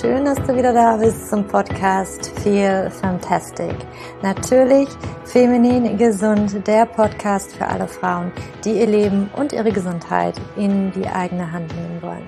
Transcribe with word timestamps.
Schön, 0.00 0.26
dass 0.26 0.38
du 0.42 0.54
wieder 0.54 0.72
da 0.72 0.96
bist 0.96 1.28
zum 1.28 1.44
Podcast 1.44 2.30
Feel 2.40 2.88
Fantastic. 2.88 3.74
Natürlich 4.22 4.88
feminin 5.24 5.98
gesund, 5.98 6.64
der 6.68 6.86
Podcast 6.86 7.56
für 7.56 7.66
alle 7.66 7.88
Frauen, 7.88 8.30
die 8.64 8.78
ihr 8.78 8.86
Leben 8.86 9.28
und 9.34 9.52
ihre 9.52 9.72
Gesundheit 9.72 10.40
in 10.54 10.92
die 10.92 11.08
eigene 11.08 11.50
Hand 11.50 11.74
nehmen 11.74 12.00
wollen. 12.00 12.26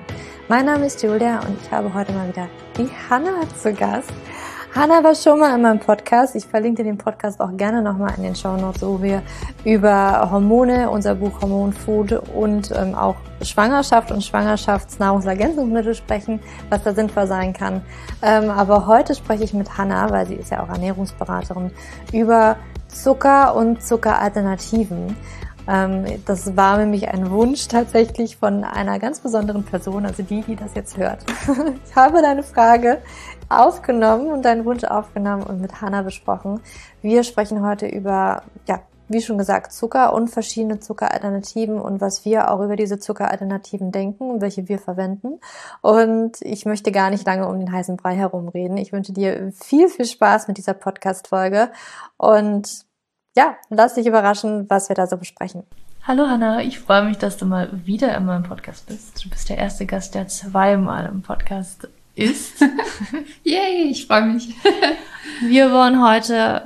Mein 0.48 0.66
Name 0.66 0.86
ist 0.86 1.00
Julia 1.00 1.38
und 1.46 1.60
ich 1.62 1.70
habe 1.70 1.94
heute 1.94 2.12
mal 2.12 2.28
wieder 2.28 2.48
die 2.76 2.88
Hanna 3.08 3.42
zu 3.62 3.72
Gast. 3.72 4.10
Hanna 4.72 5.02
war 5.02 5.16
schon 5.16 5.40
mal 5.40 5.56
in 5.56 5.62
meinem 5.62 5.80
Podcast. 5.80 6.36
Ich 6.36 6.46
verlinke 6.46 6.84
den 6.84 6.96
Podcast 6.96 7.40
auch 7.40 7.56
gerne 7.56 7.82
nochmal 7.82 8.14
in 8.16 8.22
den 8.22 8.36
Show 8.36 8.56
Notes, 8.56 8.82
wo 8.82 9.02
wir 9.02 9.20
über 9.64 10.30
Hormone, 10.30 10.88
unser 10.88 11.16
Buch 11.16 11.42
Hormon 11.42 11.72
Food 11.72 12.12
und 12.12 12.70
ähm, 12.70 12.94
auch 12.94 13.16
Schwangerschaft 13.42 14.12
und 14.12 14.22
Schwangerschaftsnahrungsergänzungsmittel 14.22 15.96
sprechen, 15.96 16.38
was 16.68 16.84
da 16.84 16.94
sinnvoll 16.94 17.26
sein 17.26 17.52
kann. 17.52 17.82
Ähm, 18.22 18.48
aber 18.48 18.86
heute 18.86 19.16
spreche 19.16 19.42
ich 19.42 19.52
mit 19.54 19.76
Hanna, 19.76 20.08
weil 20.10 20.26
sie 20.26 20.36
ist 20.36 20.52
ja 20.52 20.62
auch 20.62 20.68
Ernährungsberaterin, 20.68 21.72
über 22.12 22.54
Zucker 22.86 23.56
und 23.56 23.82
Zuckeralternativen. 23.82 25.16
Ähm, 25.70 26.04
das 26.26 26.56
war 26.56 26.78
nämlich 26.78 27.08
ein 27.08 27.30
Wunsch 27.30 27.68
tatsächlich 27.68 28.36
von 28.36 28.64
einer 28.64 28.98
ganz 28.98 29.20
besonderen 29.20 29.62
Person, 29.64 30.06
also 30.06 30.22
die, 30.22 30.42
die 30.42 30.56
das 30.56 30.74
jetzt 30.74 30.96
hört. 30.96 31.24
ich 31.84 31.96
habe 31.96 32.22
deine 32.22 32.42
Frage 32.42 32.98
aufgenommen 33.50 34.28
und 34.28 34.44
deinen 34.44 34.64
Wunsch 34.64 34.84
aufgenommen 34.84 35.42
und 35.42 35.60
mit 35.60 35.80
Hanna 35.82 36.02
besprochen. 36.02 36.60
Wir 37.02 37.24
sprechen 37.24 37.62
heute 37.62 37.86
über, 37.86 38.42
ja, 38.66 38.80
wie 39.08 39.20
schon 39.20 39.38
gesagt, 39.38 39.72
Zucker 39.72 40.12
und 40.12 40.28
verschiedene 40.28 40.78
Zuckeralternativen 40.78 41.80
und 41.80 42.00
was 42.00 42.24
wir 42.24 42.50
auch 42.50 42.60
über 42.60 42.76
diese 42.76 43.00
Zuckeralternativen 43.00 43.90
denken 43.90 44.30
und 44.30 44.40
welche 44.40 44.68
wir 44.68 44.78
verwenden. 44.78 45.40
Und 45.82 46.40
ich 46.42 46.64
möchte 46.64 46.92
gar 46.92 47.10
nicht 47.10 47.26
lange 47.26 47.48
um 47.48 47.58
den 47.58 47.72
heißen 47.72 47.96
Brei 47.96 48.14
herumreden. 48.14 48.76
Ich 48.76 48.92
wünsche 48.92 49.12
dir 49.12 49.52
viel, 49.52 49.88
viel 49.88 50.04
Spaß 50.04 50.46
mit 50.46 50.58
dieser 50.58 50.74
Podcast-Folge 50.74 51.72
und 52.16 52.86
ja, 53.36 53.56
lass 53.68 53.94
dich 53.94 54.06
überraschen, 54.06 54.70
was 54.70 54.88
wir 54.88 54.94
da 54.94 55.08
so 55.08 55.16
besprechen. 55.16 55.64
Hallo 56.04 56.28
Hanna, 56.28 56.62
ich 56.62 56.78
freue 56.78 57.04
mich, 57.04 57.18
dass 57.18 57.36
du 57.36 57.46
mal 57.46 57.68
wieder 57.84 58.16
in 58.16 58.24
meinem 58.24 58.44
Podcast 58.44 58.86
bist. 58.86 59.24
Du 59.24 59.28
bist 59.28 59.48
der 59.48 59.58
erste 59.58 59.86
Gast, 59.86 60.14
der 60.14 60.28
zweimal 60.28 61.06
im 61.06 61.22
Podcast 61.22 61.88
ist. 62.14 62.60
Yay, 63.44 63.90
ich 63.90 64.06
freue 64.06 64.22
mich. 64.22 64.48
Wir 65.48 65.72
wollen 65.72 66.02
heute 66.02 66.62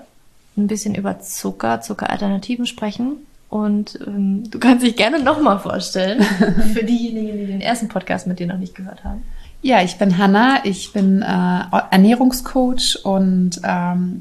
ein 0.56 0.66
bisschen 0.66 0.94
über 0.94 1.20
Zucker, 1.20 1.80
Zuckeralternativen 1.80 2.66
sprechen. 2.66 3.26
Und 3.50 3.98
ähm, 4.06 4.50
du 4.50 4.58
kannst 4.58 4.84
dich 4.84 4.96
gerne 4.96 5.22
nochmal 5.22 5.58
vorstellen, 5.60 6.22
für 6.72 6.84
diejenigen, 6.84 7.38
die 7.38 7.46
den 7.46 7.60
ersten 7.60 7.88
Podcast 7.88 8.26
mit 8.26 8.40
dir 8.40 8.46
noch 8.46 8.58
nicht 8.58 8.74
gehört 8.74 9.04
haben. 9.04 9.22
Ja, 9.62 9.80
ich 9.82 9.96
bin 9.96 10.18
Hanna, 10.18 10.64
ich 10.64 10.92
bin 10.92 11.22
äh, 11.22 11.60
Ernährungscoach 11.90 13.04
und 13.04 13.60
ähm, 13.62 14.20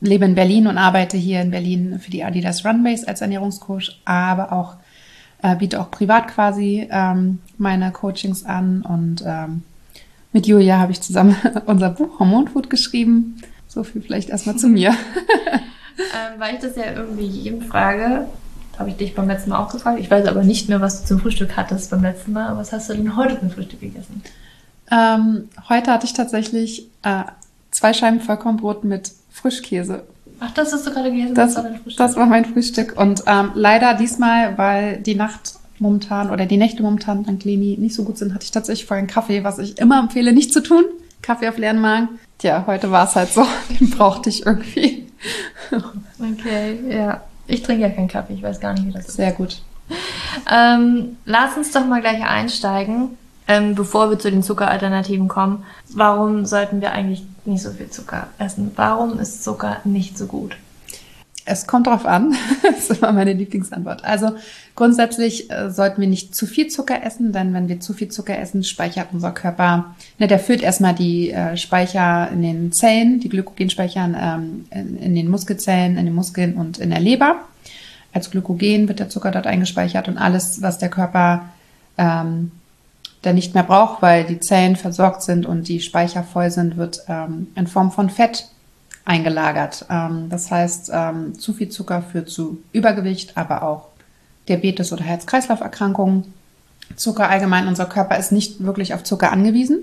lebe 0.00 0.24
in 0.24 0.34
Berlin 0.34 0.66
und 0.66 0.78
arbeite 0.78 1.16
hier 1.16 1.40
in 1.40 1.50
Berlin 1.50 2.00
für 2.00 2.10
die 2.10 2.24
Adidas 2.24 2.64
Runways 2.64 3.04
als 3.04 3.20
Ernährungscoach, 3.20 4.00
aber 4.04 4.52
auch 4.52 4.74
äh, 5.42 5.56
biete 5.56 5.80
auch 5.80 5.90
privat 5.90 6.28
quasi 6.28 6.88
ähm, 6.90 7.38
meine 7.58 7.92
Coachings 7.92 8.44
an 8.44 8.82
und 8.82 9.22
ähm, 9.24 9.62
mit 10.36 10.46
Julia 10.46 10.78
habe 10.78 10.92
ich 10.92 11.00
zusammen 11.00 11.34
unser 11.66 11.88
Buch 11.88 12.18
Hormonfood 12.18 12.68
geschrieben. 12.68 13.40
So 13.68 13.84
viel 13.84 14.02
vielleicht 14.02 14.28
erstmal 14.28 14.56
zu 14.56 14.68
mir. 14.68 14.90
ähm, 15.98 16.38
weil 16.38 16.56
ich 16.56 16.60
das 16.60 16.76
ja 16.76 16.92
irgendwie 16.92 17.24
jedem 17.24 17.62
frage, 17.62 18.26
habe 18.78 18.90
ich 18.90 18.96
dich 18.96 19.14
beim 19.14 19.28
letzten 19.28 19.48
Mal 19.48 19.64
auch 19.64 19.72
gefragt. 19.72 19.98
Ich 19.98 20.10
weiß 20.10 20.26
aber 20.26 20.44
nicht 20.44 20.68
mehr, 20.68 20.82
was 20.82 21.00
du 21.00 21.06
zum 21.06 21.20
Frühstück 21.20 21.56
hattest 21.56 21.90
beim 21.90 22.02
letzten 22.02 22.34
Mal. 22.34 22.54
Was 22.58 22.70
hast 22.70 22.90
du 22.90 22.92
denn 22.92 23.16
heute 23.16 23.40
zum 23.40 23.50
Frühstück 23.50 23.80
gegessen? 23.80 24.22
Ähm, 24.90 25.48
heute 25.70 25.90
hatte 25.90 26.04
ich 26.04 26.12
tatsächlich 26.12 26.86
äh, 27.02 27.22
zwei 27.70 27.94
Scheiben 27.94 28.20
Vollkornbrot 28.20 28.84
mit 28.84 29.12
Frischkäse. 29.32 30.02
Ach, 30.38 30.52
das 30.52 30.70
hast 30.70 30.86
du 30.86 30.92
gerade 30.92 31.10
gegessen? 31.10 31.34
Das, 31.34 31.54
das, 31.54 31.64
war 31.64 31.70
dein 31.70 31.80
Frühstück? 31.80 31.96
Das 31.96 32.16
war 32.16 32.26
mein 32.26 32.44
Frühstück. 32.44 33.00
Und 33.00 33.22
ähm, 33.26 33.52
leider 33.54 33.94
diesmal, 33.94 34.58
weil 34.58 34.98
die 34.98 35.14
Nacht 35.14 35.54
momentan 35.80 36.30
oder 36.30 36.46
die 36.46 36.56
Nächte 36.56 36.82
momentan 36.82 37.24
dank 37.24 37.44
Leni 37.44 37.76
nicht 37.78 37.94
so 37.94 38.04
gut 38.04 38.18
sind, 38.18 38.34
hatte 38.34 38.44
ich 38.44 38.50
tatsächlich 38.50 38.86
vorher 38.86 39.00
einen 39.00 39.08
Kaffee, 39.08 39.44
was 39.44 39.58
ich 39.58 39.78
immer 39.78 39.98
empfehle, 39.98 40.32
nicht 40.32 40.52
zu 40.52 40.62
tun. 40.62 40.84
Kaffee 41.22 41.48
auf 41.48 41.58
leeren 41.58 41.80
Magen. 41.80 42.20
Tja, 42.38 42.64
heute 42.66 42.90
war 42.90 43.08
es 43.08 43.16
halt 43.16 43.30
so. 43.30 43.44
Den 43.80 43.90
brauchte 43.90 44.28
ich 44.28 44.46
irgendwie. 44.46 45.08
okay, 46.18 46.78
ja. 46.88 47.22
Ich 47.46 47.62
trinke 47.62 47.82
ja 47.82 47.90
keinen 47.90 48.08
Kaffee. 48.08 48.34
Ich 48.34 48.42
weiß 48.42 48.60
gar 48.60 48.72
nicht, 48.74 48.86
wie 48.86 48.92
das 48.92 49.08
ist. 49.08 49.16
Sehr 49.16 49.32
gut. 49.32 49.62
Ähm, 50.50 51.16
lass 51.24 51.56
uns 51.56 51.70
doch 51.72 51.86
mal 51.86 52.00
gleich 52.00 52.24
einsteigen, 52.24 53.16
ähm, 53.48 53.74
bevor 53.74 54.10
wir 54.10 54.18
zu 54.18 54.30
den 54.30 54.42
Zuckeralternativen 54.42 55.28
kommen. 55.28 55.64
Warum 55.88 56.44
sollten 56.44 56.80
wir 56.80 56.92
eigentlich 56.92 57.24
nicht 57.44 57.62
so 57.62 57.70
viel 57.70 57.88
Zucker 57.90 58.28
essen? 58.38 58.72
Warum 58.76 59.18
ist 59.18 59.44
Zucker 59.44 59.78
nicht 59.84 60.18
so 60.18 60.26
gut? 60.26 60.56
Es 61.46 61.66
kommt 61.66 61.86
drauf 61.86 62.04
an. 62.04 62.34
das 62.62 62.90
ist 62.90 62.98
immer 62.98 63.12
meine 63.12 63.32
Lieblingsantwort. 63.32 64.04
Also 64.04 64.32
grundsätzlich 64.74 65.50
äh, 65.50 65.70
sollten 65.70 66.00
wir 66.00 66.08
nicht 66.08 66.34
zu 66.34 66.44
viel 66.44 66.66
Zucker 66.66 67.02
essen, 67.04 67.32
denn 67.32 67.54
wenn 67.54 67.68
wir 67.68 67.80
zu 67.80 67.94
viel 67.94 68.08
Zucker 68.08 68.38
essen, 68.38 68.64
speichert 68.64 69.08
unser 69.12 69.30
Körper, 69.30 69.94
ne, 70.18 70.26
der 70.26 70.40
füllt 70.40 70.62
erstmal 70.62 70.94
die 70.94 71.30
äh, 71.30 71.56
Speicher 71.56 72.28
in 72.32 72.42
den 72.42 72.72
Zellen, 72.72 73.20
die 73.20 73.28
Glykogenspeicher 73.28 74.10
ähm, 74.20 74.66
in, 74.70 74.98
in 74.98 75.14
den 75.14 75.28
Muskelzellen, 75.28 75.96
in 75.96 76.04
den 76.04 76.14
Muskeln 76.14 76.54
und 76.54 76.78
in 76.78 76.90
der 76.90 77.00
Leber. 77.00 77.36
Als 78.12 78.30
Glykogen 78.30 78.88
wird 78.88 78.98
der 78.98 79.08
Zucker 79.08 79.30
dort 79.30 79.46
eingespeichert 79.46 80.08
und 80.08 80.18
alles, 80.18 80.62
was 80.62 80.78
der 80.78 80.88
Körper 80.88 81.50
ähm, 81.96 82.50
dann 83.22 83.34
nicht 83.34 83.54
mehr 83.54 83.62
braucht, 83.62 84.02
weil 84.02 84.24
die 84.24 84.40
Zellen 84.40 84.76
versorgt 84.76 85.22
sind 85.22 85.46
und 85.46 85.68
die 85.68 85.80
Speicher 85.80 86.22
voll 86.22 86.50
sind, 86.50 86.76
wird 86.76 87.02
ähm, 87.08 87.48
in 87.54 87.66
Form 87.66 87.92
von 87.92 88.10
Fett 88.10 88.48
eingelagert. 89.06 89.86
Ähm, 89.88 90.28
das 90.28 90.50
heißt, 90.50 90.90
ähm, 90.92 91.38
zu 91.38 91.54
viel 91.54 91.70
Zucker 91.70 92.02
führt 92.02 92.28
zu 92.28 92.58
Übergewicht, 92.72 93.36
aber 93.36 93.62
auch 93.62 93.88
Diabetes 94.48 94.92
oder 94.92 95.04
Herz-Kreislauf-Erkrankungen. 95.04 96.34
Zucker 96.96 97.30
allgemein, 97.30 97.66
unser 97.66 97.86
Körper 97.86 98.18
ist 98.18 98.32
nicht 98.32 98.62
wirklich 98.62 98.92
auf 98.94 99.02
Zucker 99.02 99.32
angewiesen. 99.32 99.78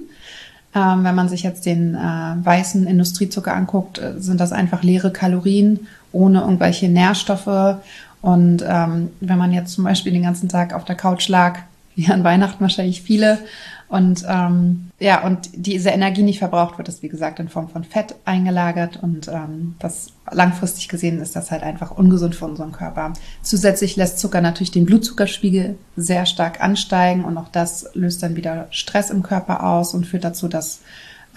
Ähm, 0.76 1.04
wenn 1.04 1.16
man 1.16 1.30
sich 1.30 1.44
jetzt 1.44 1.66
den 1.66 1.96
äh, 1.96 1.98
weißen 1.98 2.88
Industriezucker 2.88 3.54
anguckt, 3.54 4.00
äh, 4.00 4.14
sind 4.20 4.40
das 4.40 4.52
einfach 4.52 4.84
leere 4.84 5.12
Kalorien 5.12 5.88
ohne 6.12 6.42
irgendwelche 6.42 6.90
Nährstoffe. 6.90 7.78
Und 8.22 8.64
ähm, 8.68 9.10
wenn 9.20 9.38
man 9.38 9.52
jetzt 9.52 9.74
zum 9.74 9.84
Beispiel 9.84 10.14
den 10.14 10.24
ganzen 10.24 10.50
Tag 10.50 10.74
auf 10.74 10.86
der 10.86 10.96
Couch 10.96 11.28
lag, 11.28 11.60
wie 11.96 12.12
an 12.12 12.24
Weihnachten 12.24 12.62
wahrscheinlich 12.62 13.02
viele, 13.02 13.38
und 13.94 14.26
ähm, 14.28 14.90
ja, 14.98 15.24
und 15.24 15.50
diese 15.54 15.92
Energie 15.92 16.24
nicht 16.24 16.40
verbraucht 16.40 16.80
wird, 16.80 16.90
ist 16.90 17.04
wie 17.04 17.10
gesagt 17.10 17.40
in 17.40 17.48
Form 17.48 17.70
von 17.70 17.84
Fett 17.84 18.16
eingelagert 18.26 18.98
und 19.04 19.28
ähm, 19.28 19.76
das 19.78 20.08
langfristig 20.32 20.90
gesehen 20.90 21.22
ist 21.22 21.36
das 21.36 21.52
halt 21.52 21.62
einfach 21.62 21.92
ungesund 21.92 22.34
für 22.34 22.46
unseren 22.46 22.72
Körper. 22.72 23.14
Zusätzlich 23.44 23.96
lässt 23.96 24.18
Zucker 24.18 24.42
natürlich 24.42 24.72
den 24.72 24.88
Blutzuckerspiegel 24.88 25.78
sehr 25.96 26.26
stark 26.26 26.60
ansteigen 26.60 27.24
und 27.24 27.38
auch 27.38 27.50
das 27.50 27.92
löst 27.94 28.24
dann 28.24 28.36
wieder 28.36 28.66
Stress 28.72 29.12
im 29.12 29.22
Körper 29.22 29.64
aus 29.64 29.94
und 29.94 30.08
führt 30.08 30.24
dazu, 30.24 30.48
dass 30.48 30.80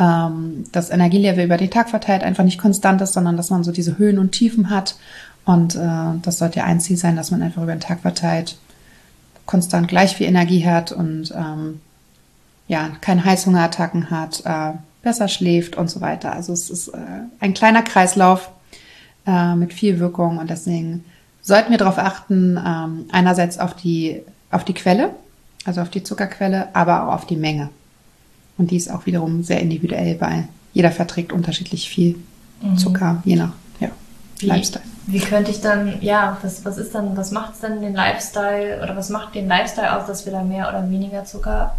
ähm, 0.00 0.64
das 0.72 0.88
Energielevel 0.88 1.44
über 1.44 1.58
den 1.58 1.70
Tag 1.70 1.90
verteilt 1.90 2.24
einfach 2.24 2.44
nicht 2.44 2.58
konstant 2.58 3.02
ist, 3.02 3.12
sondern 3.12 3.36
dass 3.36 3.50
man 3.50 3.64
so 3.64 3.70
diese 3.70 3.98
Höhen 3.98 4.18
und 4.18 4.32
Tiefen 4.32 4.70
hat. 4.70 4.96
Und 5.44 5.76
äh, 5.76 6.18
das 6.22 6.38
sollte 6.38 6.60
ja 6.60 6.64
ein 6.64 6.80
Ziel 6.80 6.96
sein, 6.96 7.16
dass 7.16 7.30
man 7.30 7.42
einfach 7.42 7.62
über 7.62 7.74
den 7.74 7.80
Tag 7.80 8.00
verteilt 8.00 8.56
konstant 9.44 9.88
gleich 9.88 10.16
viel 10.16 10.26
Energie 10.26 10.66
hat 10.66 10.90
und 10.90 11.32
ähm, 11.36 11.80
ja, 12.68 12.90
keine 13.00 13.24
Heißhungerattacken 13.24 14.10
hat, 14.10 14.42
äh, 14.44 14.72
besser 15.02 15.28
schläft 15.28 15.76
und 15.76 15.88
so 15.88 16.00
weiter. 16.00 16.32
Also 16.32 16.52
es 16.52 16.68
ist 16.68 16.88
äh, 16.88 16.98
ein 17.38 17.54
kleiner 17.54 17.82
Kreislauf 17.82 18.50
äh, 19.26 19.54
mit 19.54 19.72
viel 19.72 20.00
Wirkung 20.00 20.38
und 20.38 20.50
deswegen 20.50 21.04
sollten 21.42 21.70
wir 21.70 21.78
darauf 21.78 21.98
achten, 21.98 22.56
ähm, 22.56 23.04
einerseits 23.12 23.58
auf 23.58 23.74
die, 23.74 24.22
auf 24.50 24.64
die 24.64 24.74
Quelle, 24.74 25.10
also 25.64 25.80
auf 25.80 25.90
die 25.90 26.02
Zuckerquelle, 26.02 26.74
aber 26.74 27.06
auch 27.06 27.14
auf 27.14 27.26
die 27.26 27.36
Menge. 27.36 27.70
Und 28.58 28.72
die 28.72 28.76
ist 28.76 28.90
auch 28.90 29.06
wiederum 29.06 29.44
sehr 29.44 29.60
individuell, 29.60 30.20
weil 30.20 30.48
jeder 30.72 30.90
verträgt 30.90 31.32
unterschiedlich 31.32 31.88
viel 31.88 32.16
mhm. 32.62 32.76
Zucker, 32.76 33.22
je 33.24 33.36
nach 33.36 33.52
ja, 33.78 33.90
wie, 34.38 34.46
Lifestyle. 34.46 34.84
Wie 35.06 35.20
könnte 35.20 35.52
ich 35.52 35.60
dann, 35.60 36.00
ja, 36.00 36.36
was, 36.42 36.64
was 36.64 36.78
ist 36.78 36.96
dann, 36.96 37.16
was 37.16 37.30
macht 37.30 37.54
es 37.54 37.60
dann 37.60 37.80
den 37.80 37.94
Lifestyle 37.94 38.82
oder 38.82 38.96
was 38.96 39.08
macht 39.10 39.36
den 39.36 39.46
Lifestyle 39.46 39.96
aus, 39.96 40.06
dass 40.06 40.24
wir 40.24 40.32
da 40.32 40.42
mehr 40.42 40.68
oder 40.68 40.90
weniger 40.90 41.24
Zucker 41.24 41.76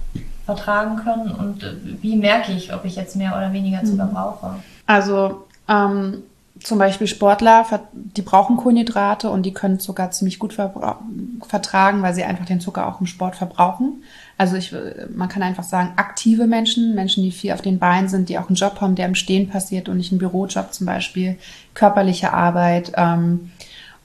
vertragen 0.48 0.96
können 1.04 1.30
und 1.30 1.64
wie 2.02 2.16
merke 2.16 2.54
ich, 2.54 2.74
ob 2.74 2.86
ich 2.86 2.96
jetzt 2.96 3.18
mehr 3.18 3.36
oder 3.36 3.52
weniger 3.52 3.84
Zucker 3.84 4.06
mhm. 4.06 4.14
brauche? 4.14 4.56
Also 4.86 5.46
ähm, 5.68 6.24
zum 6.64 6.80
Beispiel 6.80 7.06
Sportler, 7.06 7.66
die 7.94 8.22
brauchen 8.22 8.56
Kohlenhydrate 8.56 9.30
und 9.30 9.44
die 9.44 9.54
können 9.54 9.82
Zucker 9.82 10.10
ziemlich 10.12 10.40
gut 10.40 10.54
vertragen, 10.54 12.02
weil 12.02 12.14
sie 12.14 12.24
einfach 12.24 12.46
den 12.46 12.62
Zucker 12.62 12.88
auch 12.88 13.02
im 13.02 13.08
Sport 13.08 13.36
verbrauchen. 13.36 14.04
Also 14.38 14.56
ich, 14.56 14.74
man 15.14 15.28
kann 15.28 15.44
einfach 15.44 15.66
sagen, 15.66 15.94
aktive 15.98 16.48
Menschen, 16.48 16.96
Menschen, 16.96 17.24
die 17.24 17.32
viel 17.32 17.52
auf 17.52 17.62
den 17.62 17.78
Beinen 17.78 18.08
sind, 18.08 18.30
die 18.30 18.40
auch 18.40 18.48
einen 18.48 18.56
Job 18.56 18.80
haben, 18.80 18.96
der 18.96 19.08
im 19.08 19.16
Stehen 19.16 19.50
passiert 19.50 19.90
und 19.90 19.98
nicht 19.98 20.14
einen 20.14 20.20
Bürojob 20.20 20.74
zum 20.74 20.88
Beispiel, 20.88 21.38
körperliche 21.74 22.32
Arbeit 22.32 22.94
ähm, 22.96 23.52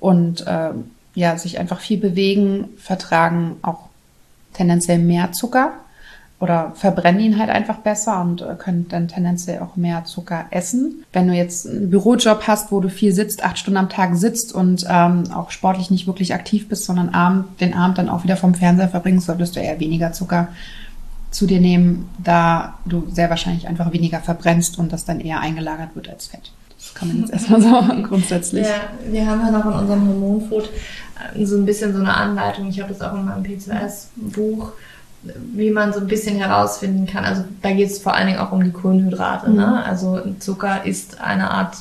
und 0.00 0.44
äh, 0.46 0.70
ja, 1.14 1.38
sich 1.38 1.60
einfach 1.60 1.78
viel 1.78 1.98
bewegen, 1.98 2.70
vertragen 2.78 3.56
auch 3.62 3.88
tendenziell 4.54 4.98
mehr 4.98 5.30
Zucker. 5.30 5.72
Oder 6.42 6.72
verbrennen 6.74 7.20
ihn 7.20 7.38
halt 7.38 7.50
einfach 7.50 7.76
besser 7.76 8.20
und 8.20 8.42
äh, 8.42 8.56
können 8.58 8.88
dann 8.88 9.06
tendenziell 9.06 9.60
auch 9.60 9.76
mehr 9.76 10.04
Zucker 10.04 10.46
essen. 10.50 11.04
Wenn 11.12 11.28
du 11.28 11.34
jetzt 11.34 11.68
einen 11.68 11.88
Bürojob 11.88 12.48
hast, 12.48 12.72
wo 12.72 12.80
du 12.80 12.88
viel 12.88 13.12
sitzt, 13.12 13.44
acht 13.44 13.60
Stunden 13.60 13.78
am 13.78 13.88
Tag 13.88 14.16
sitzt 14.16 14.52
und 14.52 14.84
ähm, 14.88 15.30
auch 15.32 15.52
sportlich 15.52 15.92
nicht 15.92 16.08
wirklich 16.08 16.34
aktiv 16.34 16.68
bist, 16.68 16.84
sondern 16.84 17.10
Abend, 17.10 17.60
den 17.60 17.74
Abend 17.74 17.98
dann 17.98 18.08
auch 18.08 18.24
wieder 18.24 18.36
vom 18.36 18.54
Fernseher 18.56 18.88
verbringst, 18.88 19.26
solltest 19.26 19.54
du 19.54 19.60
eher 19.60 19.78
weniger 19.78 20.10
Zucker 20.10 20.48
zu 21.30 21.46
dir 21.46 21.60
nehmen, 21.60 22.10
da 22.18 22.74
du 22.86 23.04
sehr 23.08 23.30
wahrscheinlich 23.30 23.68
einfach 23.68 23.92
weniger 23.92 24.18
verbrennst 24.18 24.80
und 24.80 24.92
das 24.92 25.04
dann 25.04 25.20
eher 25.20 25.38
eingelagert 25.38 25.94
wird 25.94 26.10
als 26.10 26.26
Fett. 26.26 26.50
Das 26.76 26.92
kann 26.92 27.06
man 27.06 27.20
jetzt 27.20 27.32
erstmal 27.32 27.62
so 27.62 28.02
grundsätzlich. 28.02 28.66
Ja, 28.66 29.12
wir 29.12 29.24
haben 29.24 29.42
ja 29.42 29.52
noch 29.52 29.64
in 29.64 29.72
unserem 29.74 30.08
Hormonfood 30.08 30.68
äh, 31.36 31.44
so 31.44 31.56
ein 31.56 31.64
bisschen 31.64 31.92
so 31.92 32.00
eine 32.00 32.12
Anleitung. 32.12 32.66
Ich 32.66 32.80
habe 32.80 32.92
das 32.92 33.00
auch 33.00 33.14
in 33.14 33.26
meinem 33.26 33.44
P2S-Buch 33.44 34.72
wie 35.22 35.70
man 35.70 35.92
so 35.92 36.00
ein 36.00 36.08
bisschen 36.08 36.36
herausfinden 36.36 37.06
kann. 37.06 37.24
Also 37.24 37.44
da 37.62 37.70
geht 37.70 37.90
es 37.90 37.98
vor 37.98 38.14
allen 38.14 38.26
Dingen 38.26 38.38
auch 38.38 38.52
um 38.52 38.64
die 38.64 38.72
Kohlenhydrate. 38.72 39.50
Ne? 39.50 39.66
Mhm. 39.66 39.72
Ne? 39.72 39.84
Also 39.84 40.20
Zucker 40.40 40.84
ist 40.84 41.20
eine 41.20 41.50
Art 41.50 41.76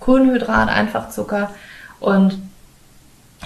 Kohlenhydrat, 0.00 0.68
einfach 0.68 1.10
Zucker. 1.10 1.50
Und 2.00 2.38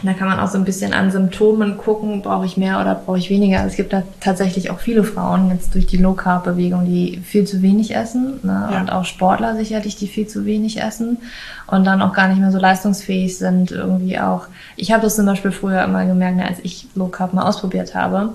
da 0.02 0.12
kann 0.12 0.28
man 0.28 0.38
auch 0.40 0.48
so 0.48 0.58
ein 0.58 0.64
bisschen 0.64 0.92
an 0.92 1.10
Symptomen 1.10 1.78
gucken, 1.78 2.20
brauche 2.20 2.44
ich 2.44 2.56
mehr 2.56 2.80
oder 2.80 2.94
brauche 2.94 3.18
ich 3.18 3.30
weniger. 3.30 3.58
Also 3.58 3.70
es 3.70 3.76
gibt 3.76 3.92
da 3.92 4.02
tatsächlich 4.20 4.70
auch 4.70 4.78
viele 4.78 5.04
Frauen 5.04 5.50
jetzt 5.50 5.74
durch 5.74 5.86
die 5.86 5.96
Low-Carb-Bewegung, 5.96 6.84
die 6.84 7.18
viel 7.24 7.46
zu 7.46 7.62
wenig 7.62 7.94
essen 7.94 8.40
ne? 8.42 8.68
Ja. 8.70 8.80
und 8.80 8.92
auch 8.92 9.06
Sportler 9.06 9.56
sicherlich, 9.56 9.96
die 9.96 10.06
viel 10.06 10.26
zu 10.26 10.44
wenig 10.44 10.82
essen 10.82 11.18
und 11.66 11.84
dann 11.86 12.02
auch 12.02 12.12
gar 12.12 12.28
nicht 12.28 12.40
mehr 12.40 12.52
so 12.52 12.58
leistungsfähig 12.58 13.38
sind. 13.38 13.70
Irgendwie 13.70 14.18
auch. 14.18 14.48
Ich 14.76 14.92
habe 14.92 15.02
das 15.02 15.16
zum 15.16 15.24
Beispiel 15.24 15.52
früher 15.52 15.82
immer 15.84 16.04
gemerkt, 16.04 16.42
als 16.46 16.58
ich 16.62 16.88
Low-Carb 16.94 17.32
mal 17.32 17.48
ausprobiert 17.48 17.94
habe 17.94 18.34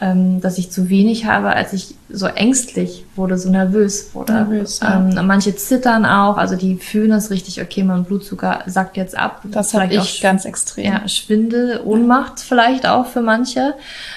ähm, 0.00 0.40
dass 0.40 0.58
ich 0.58 0.70
zu 0.70 0.88
wenig 0.88 1.24
habe, 1.24 1.48
als 1.48 1.72
ich 1.72 1.94
so 2.08 2.26
ängstlich 2.26 3.04
wurde, 3.16 3.38
so 3.38 3.50
nervös 3.50 4.14
wurde. 4.14 4.32
Nervös, 4.32 4.80
ja. 4.80 4.96
ähm, 4.96 5.26
manche 5.26 5.56
zittern 5.56 6.04
auch, 6.04 6.36
also 6.36 6.54
die 6.54 6.76
fühlen 6.76 7.10
das 7.10 7.30
richtig, 7.30 7.60
okay, 7.62 7.82
mein 7.82 8.04
Blutzucker 8.04 8.60
sackt 8.66 8.96
jetzt 8.96 9.16
ab. 9.16 9.42
Das 9.44 9.74
habe 9.74 9.92
ich 9.92 9.98
auch, 9.98 10.20
ganz 10.20 10.44
extrem. 10.44 10.92
Ja, 10.92 11.08
Schwindel, 11.08 11.80
Ohnmacht 11.84 12.40
vielleicht 12.40 12.86
auch 12.86 13.06
für 13.06 13.22
manche. 13.22 13.74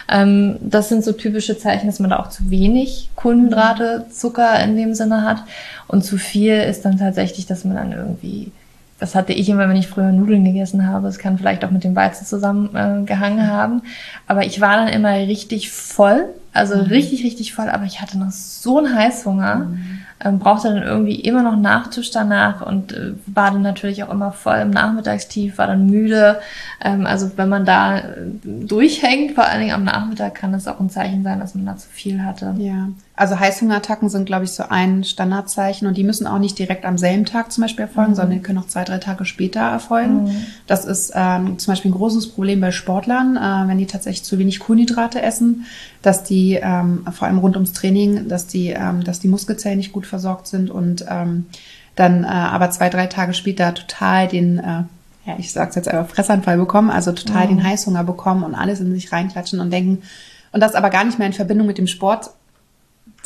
Ähm, 0.07 0.57
das 0.61 0.89
sind 0.89 1.03
so 1.03 1.13
typische 1.13 1.57
Zeichen, 1.57 1.87
dass 1.87 1.99
man 1.99 2.09
da 2.09 2.19
auch 2.19 2.29
zu 2.29 2.49
wenig 2.49 3.09
Kohlenhydrate, 3.15 4.05
Zucker 4.11 4.61
in 4.63 4.75
dem 4.75 4.93
Sinne 4.93 5.23
hat. 5.23 5.43
Und 5.87 6.03
zu 6.03 6.17
viel 6.17 6.53
ist 6.53 6.83
dann 6.85 6.97
tatsächlich, 6.97 7.47
dass 7.47 7.63
man 7.63 7.75
dann 7.75 7.91
irgendwie 7.93 8.51
das 8.99 9.15
hatte 9.15 9.33
ich 9.33 9.49
immer, 9.49 9.69
wenn 9.69 9.77
ich 9.77 9.87
früher 9.87 10.11
Nudeln 10.11 10.43
gegessen 10.43 10.87
habe. 10.87 11.07
Es 11.07 11.17
kann 11.17 11.37
vielleicht 11.37 11.63
auch 11.63 11.71
mit 11.71 11.83
dem 11.83 11.95
Weizen 11.95 12.25
zusammengehangen 12.25 13.39
äh, 13.39 13.47
haben. 13.47 13.81
Aber 14.27 14.45
ich 14.45 14.59
war 14.61 14.75
dann 14.75 14.89
immer 14.89 15.13
richtig 15.13 15.71
voll, 15.71 16.25
also 16.53 16.75
mhm. 16.75 16.81
richtig, 16.83 17.23
richtig 17.23 17.53
voll. 17.53 17.69
Aber 17.69 17.85
ich 17.85 18.01
hatte 18.01 18.17
noch 18.17 18.31
so 18.31 18.77
einen 18.77 18.93
Heißhunger. 18.93 19.55
Mhm 19.55 19.99
ähm, 20.23 20.39
brauchte 20.39 20.69
dann 20.69 20.83
irgendwie 20.83 21.15
immer 21.15 21.43
noch 21.43 21.55
Nachtisch 21.55 22.11
danach 22.11 22.65
und 22.65 22.91
äh, 22.91 23.13
war 23.25 23.51
dann 23.51 23.61
natürlich 23.61 24.03
auch 24.03 24.11
immer 24.11 24.31
voll 24.31 24.57
im 24.57 24.69
Nachmittagstief, 24.69 25.57
war 25.57 25.67
dann 25.67 25.85
müde. 25.85 26.39
Ähm, 26.83 27.05
also 27.05 27.31
wenn 27.37 27.49
man 27.49 27.65
da 27.65 27.99
äh, 27.99 28.03
durchhängt, 28.43 29.33
vor 29.33 29.45
allen 29.45 29.61
Dingen 29.61 29.73
am 29.73 29.85
Nachmittag, 29.85 30.35
kann 30.35 30.51
das 30.51 30.67
auch 30.67 30.79
ein 30.79 30.89
Zeichen 30.89 31.23
sein, 31.23 31.39
dass 31.39 31.55
man 31.55 31.65
da 31.65 31.77
zu 31.77 31.89
viel 31.89 32.23
hatte. 32.23 32.53
Ja, 32.57 32.89
also 33.19 33.37
Heißhungerattacken 33.37 34.07
sind, 34.07 34.25
glaube 34.25 34.45
ich, 34.45 34.51
so 34.51 34.63
ein 34.69 35.03
Standardzeichen 35.03 35.89
und 35.89 35.97
die 35.97 36.05
müssen 36.05 36.25
auch 36.25 36.39
nicht 36.39 36.57
direkt 36.57 36.85
am 36.85 36.97
selben 36.97 37.25
Tag 37.25 37.51
zum 37.51 37.63
Beispiel 37.63 37.83
erfolgen, 37.83 38.11
mhm. 38.11 38.15
sondern 38.15 38.37
die 38.37 38.41
können 38.41 38.59
auch 38.59 38.67
zwei, 38.67 38.85
drei 38.85 38.97
Tage 38.97 39.25
später 39.25 39.59
erfolgen. 39.59 40.23
Mhm. 40.23 40.45
Das 40.67 40.85
ist 40.85 41.11
ähm, 41.13 41.59
zum 41.59 41.73
Beispiel 41.73 41.91
ein 41.91 41.95
großes 41.95 42.29
Problem 42.29 42.61
bei 42.61 42.71
Sportlern, 42.71 43.35
äh, 43.35 43.67
wenn 43.67 43.77
die 43.77 43.87
tatsächlich 43.87 44.23
zu 44.23 44.39
wenig 44.39 44.61
Kohlenhydrate 44.61 45.21
essen, 45.21 45.65
dass 46.01 46.23
die 46.23 46.59
ähm, 46.61 47.05
vor 47.11 47.27
allem 47.27 47.39
rund 47.39 47.57
ums 47.57 47.73
Training, 47.73 48.29
dass 48.29 48.47
die, 48.47 48.69
ähm, 48.69 49.03
dass 49.03 49.19
die 49.19 49.27
Muskelzellen 49.27 49.79
nicht 49.79 49.91
gut 49.91 50.07
versorgt 50.07 50.47
sind 50.47 50.71
und 50.71 51.05
ähm, 51.09 51.47
dann 51.95 52.23
äh, 52.23 52.27
aber 52.27 52.71
zwei, 52.71 52.87
drei 52.87 53.07
Tage 53.07 53.33
später 53.33 53.73
total 53.73 54.29
den, 54.29 54.59
äh, 54.59 54.83
ja, 55.25 55.35
ich 55.37 55.51
sag's 55.51 55.75
jetzt 55.75 55.89
einfach, 55.89 56.15
Fressanfall 56.15 56.57
bekommen, 56.57 56.89
also 56.89 57.11
total 57.11 57.47
mhm. 57.47 57.57
den 57.57 57.63
Heißhunger 57.65 58.05
bekommen 58.05 58.45
und 58.45 58.55
alles 58.55 58.79
in 58.79 58.93
sich 58.93 59.11
reinklatschen 59.11 59.59
und 59.59 59.71
denken, 59.71 60.03
und 60.51 60.61
das 60.61 60.73
aber 60.73 60.89
gar 60.89 61.03
nicht 61.03 61.19
mehr 61.19 61.27
in 61.27 61.33
Verbindung 61.33 61.67
mit 61.67 61.77
dem 61.77 61.85
Sport 61.85 62.31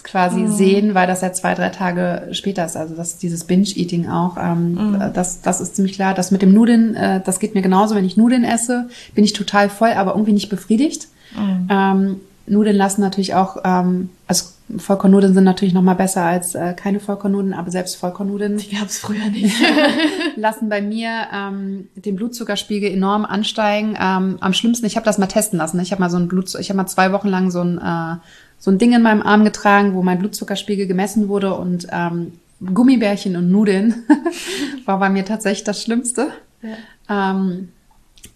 quasi 0.04 0.42
mhm. 0.42 0.52
sehen, 0.52 0.94
weil 0.94 1.08
das 1.08 1.22
ja 1.22 1.34
zwei, 1.34 1.56
drei 1.56 1.70
Tage 1.70 2.30
später 2.32 2.66
ist. 2.66 2.76
Also 2.76 2.96
das 2.96 3.14
ist 3.14 3.24
dieses 3.24 3.46
Binge-Eating 3.46 4.10
auch. 4.10 4.38
Ähm, 4.38 4.74
mhm. 4.74 5.14
das, 5.14 5.42
das 5.42 5.62
ist 5.62 5.76
ziemlich 5.76 5.96
klar. 5.96 6.14
Das 6.14 6.32
mit 6.32 6.42
dem 6.42 6.54
Nudeln, 6.54 6.96
äh, 6.96 7.22
das 7.24 7.40
geht 7.40 7.56
mir 7.56 7.62
genauso. 7.62 7.96
Wenn 7.96 8.06
ich 8.06 8.18
Nudeln 8.18 8.44
esse, 8.44 8.90
bin 9.16 9.24
ich 9.24 9.34
total 9.34 9.70
voll, 9.70 9.92
aber 9.92 10.12
irgendwie 10.12 10.34
nicht 10.34 10.50
befriedigt. 10.50 11.08
Mhm. 11.36 11.68
Ähm, 11.70 12.16
Nudeln 12.46 12.76
lassen 12.76 13.02
natürlich 13.02 13.36
auch, 13.36 13.58
ähm, 13.64 14.10
also 14.28 14.46
Vollkornnudeln 14.78 15.34
sind 15.34 15.44
natürlich 15.44 15.74
noch 15.74 15.82
mal 15.82 15.94
besser 15.94 16.24
als 16.24 16.56
äh, 16.56 16.74
keine 16.74 17.00
Vollkornnudeln, 17.00 17.54
aber 17.54 17.70
selbst 17.72 17.96
Vollkornnudeln. 17.98 18.58
Die 18.58 18.76
gab 18.76 18.88
es 18.88 18.98
früher 18.98 19.30
nicht. 19.30 19.56
lassen 20.36 20.70
bei 20.70 20.82
mir 20.82 21.10
ähm, 21.34 21.90
den 21.96 22.16
Blutzuckerspiegel 22.16 22.92
enorm 22.92 23.26
ansteigen. 23.26 23.96
Ähm, 24.00 24.38
am 24.40 24.54
schlimmsten, 24.54 24.86
ich 24.86 24.96
habe 24.96 25.06
das 25.06 25.18
mal 25.18 25.28
testen 25.28 25.60
lassen. 25.60 25.80
Ich 25.80 25.92
habe 25.92 26.02
mal 26.02 26.10
so 26.10 26.18
ein 26.18 26.28
Blut, 26.28 26.54
ich 26.60 26.70
habe 26.70 26.78
mal 26.78 26.88
zwei 26.88 27.12
Wochen 27.12 27.28
lang 27.28 27.52
so 27.52 27.62
ein 27.62 27.78
äh, 27.78 28.16
so 28.64 28.72
ein 28.72 28.78
Ding 28.78 28.94
in 28.94 29.02
meinem 29.02 29.22
Arm 29.22 29.44
getragen, 29.44 29.94
wo 29.94 30.04
mein 30.04 30.20
Blutzuckerspiegel 30.20 30.88
gemessen 30.88 31.28
wurde 31.28 31.54
und 31.54 31.86
ähm, 31.92 32.32
Gummibärchen 32.74 33.36
und 33.36 33.52
Nudeln 33.52 34.06
war 34.86 35.00
bei 35.00 35.10
mir 35.10 35.26
tatsächlich 35.26 35.66
das 35.66 35.84
Schlimmste. 35.84 36.30
Ja. 36.62 37.32
Ähm, 37.32 37.74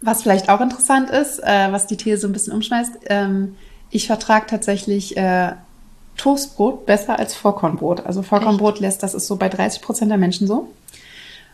was 0.02 0.24
vielleicht 0.24 0.50
auch 0.50 0.60
interessant 0.60 1.12
ist, 1.12 1.42
äh, 1.42 1.72
was 1.72 1.88
die 1.88 1.96
These 1.96 2.18
so 2.18 2.28
ein 2.28 2.34
bisschen 2.34 2.52
umschmeißt. 2.52 2.92
Ähm, 3.06 3.56
ich 3.90 4.08
vertrage 4.08 4.48
tatsächlich 4.48 5.16
äh, 5.16 5.54
Toastbrot 6.18 6.86
besser 6.86 7.18
als 7.18 7.34
Vollkornbrot. 7.34 8.06
Also 8.06 8.22
Vollkornbrot 8.22 8.74
Echt? 8.74 8.82
lässt, 8.82 9.04
das 9.04 9.14
ist 9.14 9.28
so 9.28 9.38
bei 9.38 9.48
30 9.48 9.82
Prozent 9.82 10.12
der 10.12 10.18
Menschen 10.18 10.46
so. 10.46 10.68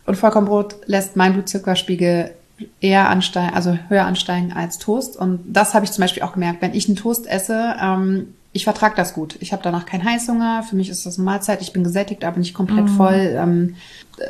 Und 0.07 0.15
Vollkornbrot 0.15 0.77
lässt 0.87 1.15
mein 1.15 1.33
Blutzuckerspiegel 1.33 2.31
eher 2.81 3.07
ansteigen, 3.07 3.53
also 3.53 3.77
höher 3.87 4.05
ansteigen 4.05 4.51
als 4.51 4.79
Toast. 4.79 5.15
Und 5.15 5.41
das 5.45 5.75
habe 5.75 5.85
ich 5.85 5.91
zum 5.91 6.01
Beispiel 6.01 6.23
auch 6.23 6.33
gemerkt. 6.33 6.63
Wenn 6.63 6.73
ich 6.73 6.87
einen 6.87 6.95
Toast 6.95 7.27
esse, 7.27 7.75
ähm, 7.79 8.33
ich 8.55 8.65
vertrage 8.65 8.95
das 8.95 9.15
gut. 9.15 9.35
Ich 9.39 9.51
habe 9.51 9.63
danach 9.63 9.88
keinen 9.88 10.03
Heißhunger. 10.03 10.61
Für 10.61 10.75
mich 10.75 10.89
ist 10.89 11.07
das 11.07 11.17
eine 11.17 11.25
Mahlzeit. 11.25 11.61
Ich 11.61 11.73
bin 11.73 11.83
gesättigt, 11.83 12.23
aber 12.23 12.38
nicht 12.38 12.53
komplett 12.53 12.85
mm. 12.85 12.95
voll. 12.95 13.35
Ähm, 13.35 13.75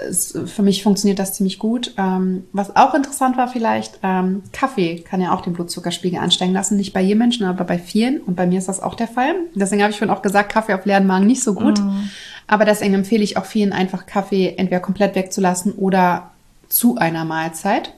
es, 0.08 0.38
für 0.46 0.62
mich 0.62 0.82
funktioniert 0.82 1.20
das 1.20 1.34
ziemlich 1.34 1.60
gut. 1.60 1.94
Ähm, 1.98 2.46
was 2.54 2.74
auch 2.74 2.94
interessant 2.94 3.36
war 3.36 3.50
vielleicht, 3.50 4.00
ähm, 4.02 4.44
Kaffee 4.54 5.02
kann 5.02 5.20
ja 5.20 5.34
auch 5.34 5.42
den 5.42 5.52
Blutzuckerspiegel 5.52 6.20
ansteigen 6.20 6.54
lassen. 6.54 6.78
Nicht 6.78 6.94
bei 6.94 7.02
jedem 7.02 7.18
Menschen, 7.18 7.46
aber 7.46 7.66
bei 7.66 7.78
vielen. 7.78 8.22
Und 8.22 8.36
bei 8.36 8.48
mir 8.48 8.60
ist 8.60 8.70
das 8.70 8.82
auch 8.82 8.96
der 8.96 9.10
Fall. 9.10 9.36
Deswegen 9.56 9.82
habe 9.82 9.92
ich 9.92 9.98
schon 9.98 10.10
auch 10.10 10.22
gesagt, 10.22 10.54
Kaffee 10.54 10.74
auf 10.74 10.86
leeren 10.86 11.06
Magen 11.06 11.28
nicht 11.28 11.44
so 11.44 11.54
gut. 11.54 11.80
Mm. 11.80 12.10
Aber 12.48 12.64
deswegen 12.64 12.94
empfehle 12.94 13.24
ich 13.24 13.36
auch 13.36 13.46
vielen 13.46 13.74
einfach 13.74 14.06
Kaffee 14.06 14.54
entweder 14.56 14.80
komplett 14.80 15.16
wegzulassen 15.16 15.74
oder 15.74 16.32
zu 16.70 16.96
einer 16.96 17.26
Mahlzeit. 17.26 17.94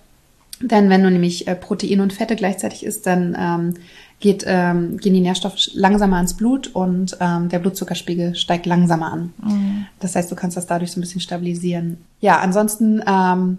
Denn 0.61 0.89
wenn 0.89 1.03
du 1.03 1.11
nämlich 1.11 1.47
äh, 1.47 1.55
Proteine 1.55 2.01
und 2.01 2.13
Fette 2.13 2.35
gleichzeitig 2.35 2.85
isst, 2.85 3.05
dann 3.05 3.35
ähm, 3.38 3.73
geht, 4.19 4.43
ähm, 4.48 4.98
gehen 4.98 5.13
die 5.13 5.22
Nährstoffe 5.22 5.69
langsamer 5.74 6.17
ans 6.17 6.36
Blut 6.36 6.67
und 6.74 7.17
ähm, 7.19 7.50
der 7.50 7.60
Blutzuckerspiegel 7.60 8.36
steigt 8.36 8.65
langsamer 8.65 9.12
an. 9.12 9.34
Mhm. 9.43 9.86
Das 10.00 10.15
heißt, 10.15 10.31
du 10.31 10.36
kannst 10.36 10.57
das 10.57 10.67
dadurch 10.67 10.91
so 10.91 11.00
ein 11.00 11.01
bisschen 11.01 11.22
stabilisieren. 11.22 11.98
Ja, 12.22 12.39
ansonsten, 12.39 13.03
ähm, 13.05 13.57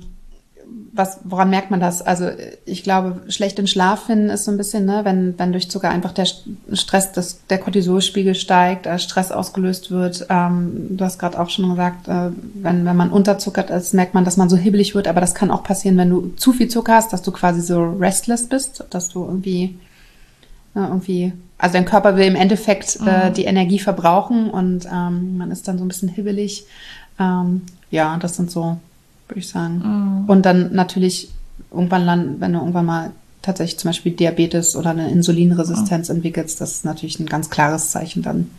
was, 0.93 1.21
woran 1.25 1.51
merkt 1.51 1.71
man 1.71 1.79
das? 1.79 2.03
Also 2.03 2.31
ich 2.65 2.83
glaube, 2.83 3.21
schlechten 3.29 3.67
Schlaf 3.67 4.07
finden 4.07 4.31
ist 4.31 4.45
so 4.45 4.51
ein 4.51 4.57
bisschen, 4.57 4.87
ne, 4.87 5.03
wenn, 5.05 5.39
wenn 5.39 5.53
durch 5.53 5.71
Zucker 5.71 5.91
einfach 5.91 6.13
der 6.13 6.27
Stress, 6.73 7.13
das, 7.13 7.47
der 7.49 7.59
Cortisolspiegel 7.59 8.35
steigt, 8.35 8.87
äh, 8.87 8.99
Stress 8.99 9.31
ausgelöst 9.31 9.91
wird. 9.91 10.27
Ähm, 10.31 10.97
du 10.97 11.05
hast 11.05 11.19
gerade 11.19 11.39
auch 11.39 11.51
schon 11.51 11.69
gesagt, 11.71 12.09
äh, 12.09 12.31
wenn, 12.55 12.85
wenn 12.87 12.97
man 12.97 13.11
unterzuckert 13.11 13.71
ist, 13.71 13.95
merkt 13.95 14.15
man, 14.15 14.25
dass 14.25 14.39
man 14.39 14.49
so 14.49 14.57
hibbelig 14.57 14.95
wird, 14.95 15.07
aber 15.07 15.21
das 15.21 15.35
kann 15.35 15.51
auch 15.51 15.63
passieren, 15.63 15.99
wenn 15.99 16.11
du 16.11 16.33
zu 16.37 16.53
viel 16.53 16.69
Zucker 16.69 16.95
hast, 16.95 17.13
dass 17.13 17.23
du 17.23 17.31
quasi 17.31 17.61
so 17.61 17.85
restless 18.01 18.49
bist, 18.49 18.85
dass 18.91 19.11
du 19.11 19.25
irgendwie 19.25 19.79
Ne, 20.77 20.89
irgendwie, 20.89 21.33
also 21.57 21.73
dein 21.73 21.87
Körper 21.87 22.19
will 22.19 22.27
im 22.27 22.37
Endeffekt 22.37 22.97
äh, 22.97 23.03
mhm. 23.03 23.09
äh, 23.09 23.31
die 23.33 23.47
Energie 23.47 23.79
verbrauchen 23.79 24.51
und 24.51 24.85
ähm, 24.85 25.39
man 25.39 25.51
ist 25.51 25.67
dann 25.67 25.79
so 25.79 25.85
ein 25.87 25.89
bisschen 25.89 26.11
hibbelig. 26.11 26.67
Ähm, 27.19 27.63
ja, 27.91 28.19
das 28.19 28.37
sind 28.37 28.51
so, 28.51 28.77
würde 29.27 29.41
ich 29.41 29.49
sagen. 29.49 29.79
Mhm. 29.79 30.29
Und 30.29 30.45
dann 30.45 30.75
natürlich 30.75 31.31
irgendwann, 31.73 32.41
wenn 32.41 32.53
du 32.53 32.59
irgendwann 32.59 32.85
mal 32.85 33.11
tatsächlich 33.41 33.79
zum 33.79 33.89
Beispiel 33.89 34.13
Diabetes 34.13 34.77
oder 34.77 34.91
eine 34.91 35.11
Insulinresistenz 35.11 36.11
mhm. 36.11 36.17
entwickelst, 36.17 36.61
das 36.61 36.73
ist 36.73 36.85
natürlich 36.85 37.19
ein 37.21 37.27
ganz 37.27 37.49
klares 37.49 37.91
Zeichen 37.91 38.21
dann 38.23 38.51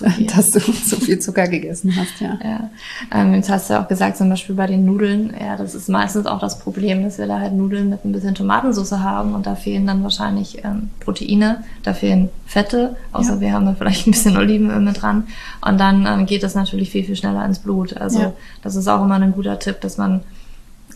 dass 0.34 0.50
du 0.50 0.60
zu 0.60 0.96
viel 0.96 1.18
Zucker 1.18 1.48
gegessen 1.48 1.94
hast, 1.96 2.20
ja. 2.20 2.38
ja. 2.42 2.70
Ähm, 3.12 3.34
jetzt 3.34 3.50
hast 3.50 3.68
du 3.68 3.74
ja 3.74 3.82
auch 3.82 3.88
gesagt, 3.88 4.16
zum 4.16 4.28
Beispiel 4.28 4.54
bei 4.54 4.66
den 4.66 4.84
Nudeln, 4.84 5.34
ja, 5.40 5.56
das 5.56 5.74
ist 5.74 5.88
meistens 5.88 6.26
auch 6.26 6.38
das 6.38 6.58
Problem, 6.58 7.02
dass 7.02 7.18
wir 7.18 7.26
da 7.26 7.40
halt 7.40 7.52
Nudeln 7.52 7.88
mit 7.88 8.04
ein 8.04 8.12
bisschen 8.12 8.34
Tomatensauce 8.34 8.92
haben 8.92 9.34
und 9.34 9.46
da 9.46 9.54
fehlen 9.54 9.86
dann 9.86 10.02
wahrscheinlich 10.02 10.64
ähm, 10.64 10.90
Proteine, 11.00 11.64
da 11.82 11.94
fehlen 11.94 12.28
Fette, 12.46 12.96
außer 13.12 13.34
ja. 13.34 13.40
wir 13.40 13.52
haben 13.52 13.66
da 13.66 13.74
vielleicht 13.74 14.06
ein 14.06 14.12
bisschen 14.12 14.36
Olivenöl 14.36 14.80
mit 14.80 15.00
dran 15.00 15.26
und 15.66 15.78
dann 15.78 16.06
ähm, 16.06 16.26
geht 16.26 16.42
das 16.42 16.54
natürlich 16.54 16.90
viel, 16.90 17.04
viel 17.04 17.16
schneller 17.16 17.44
ins 17.44 17.58
Blut. 17.58 17.96
Also 17.96 18.20
ja. 18.20 18.32
das 18.62 18.76
ist 18.76 18.88
auch 18.88 19.02
immer 19.02 19.14
ein 19.14 19.32
guter 19.32 19.58
Tipp, 19.58 19.80
dass 19.80 19.98
man 19.98 20.20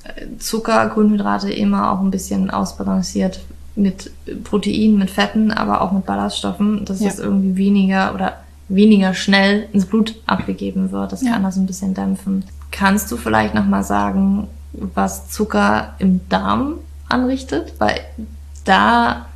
äh, 0.04 0.38
Zucker, 0.38 0.88
Kohlenhydrate 0.88 1.50
immer 1.52 1.92
auch 1.92 2.00
ein 2.00 2.10
bisschen 2.10 2.50
ausbalanciert 2.50 3.40
mit 3.76 4.10
Proteinen, 4.44 4.98
mit 4.98 5.10
Fetten, 5.10 5.50
aber 5.52 5.80
auch 5.80 5.92
mit 5.92 6.06
Ballaststoffen, 6.06 6.84
dass 6.84 7.00
Ja. 7.00 7.08
das 7.08 7.18
irgendwie 7.18 7.56
weniger 7.56 8.14
oder 8.14 8.34
weniger 8.70 9.12
schnell 9.14 9.68
ins 9.72 9.84
Blut 9.86 10.14
abgegeben 10.26 10.92
wird. 10.92 11.12
Das 11.12 11.22
Ja. 11.22 11.32
kann 11.32 11.42
das 11.42 11.56
ein 11.56 11.66
bisschen 11.66 11.92
dämpfen. 11.94 12.44
Kannst 12.70 13.10
du 13.12 13.16
vielleicht 13.16 13.54
nochmal 13.54 13.82
sagen, 13.84 14.46
was 14.72 15.28
Zucker 15.28 15.94
im 15.98 16.20
Darm 16.28 16.74
anrichtet? 17.08 17.74
Weil 17.78 18.00
da 18.64 19.26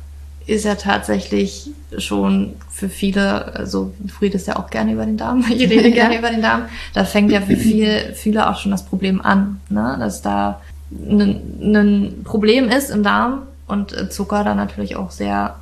ist 0.47 0.63
ja 0.65 0.75
tatsächlich 0.75 1.69
schon 1.97 2.53
für 2.69 2.87
viele, 2.87 3.53
also 3.55 3.93
du 3.99 4.13
redest 4.21 4.47
ja 4.47 4.57
auch 4.57 4.69
gerne 4.69 4.93
über 4.93 5.05
den 5.05 5.17
Darm, 5.17 5.43
ich 5.49 5.69
rede 5.69 5.89
Ja. 5.89 5.93
gerne 6.07 6.17
über 6.19 6.29
den 6.29 6.41
Darm, 6.41 6.63
da 6.93 7.03
fängt 7.03 7.31
ja 7.31 7.41
für 7.41 7.57
viel, 7.57 8.13
viele 8.13 8.49
auch 8.49 8.57
schon 8.57 8.71
das 8.71 8.85
Problem 8.85 9.21
an, 9.21 9.59
ne? 9.69 9.95
dass 9.99 10.21
da 10.21 10.61
ein, 10.91 12.21
Problem 12.23 12.69
ist 12.69 12.89
im 12.91 13.03
Darm 13.03 13.43
und 13.67 14.13
Zucker 14.13 14.43
da 14.43 14.55
natürlich 14.55 14.95
auch 14.95 15.11
sehr 15.11 15.55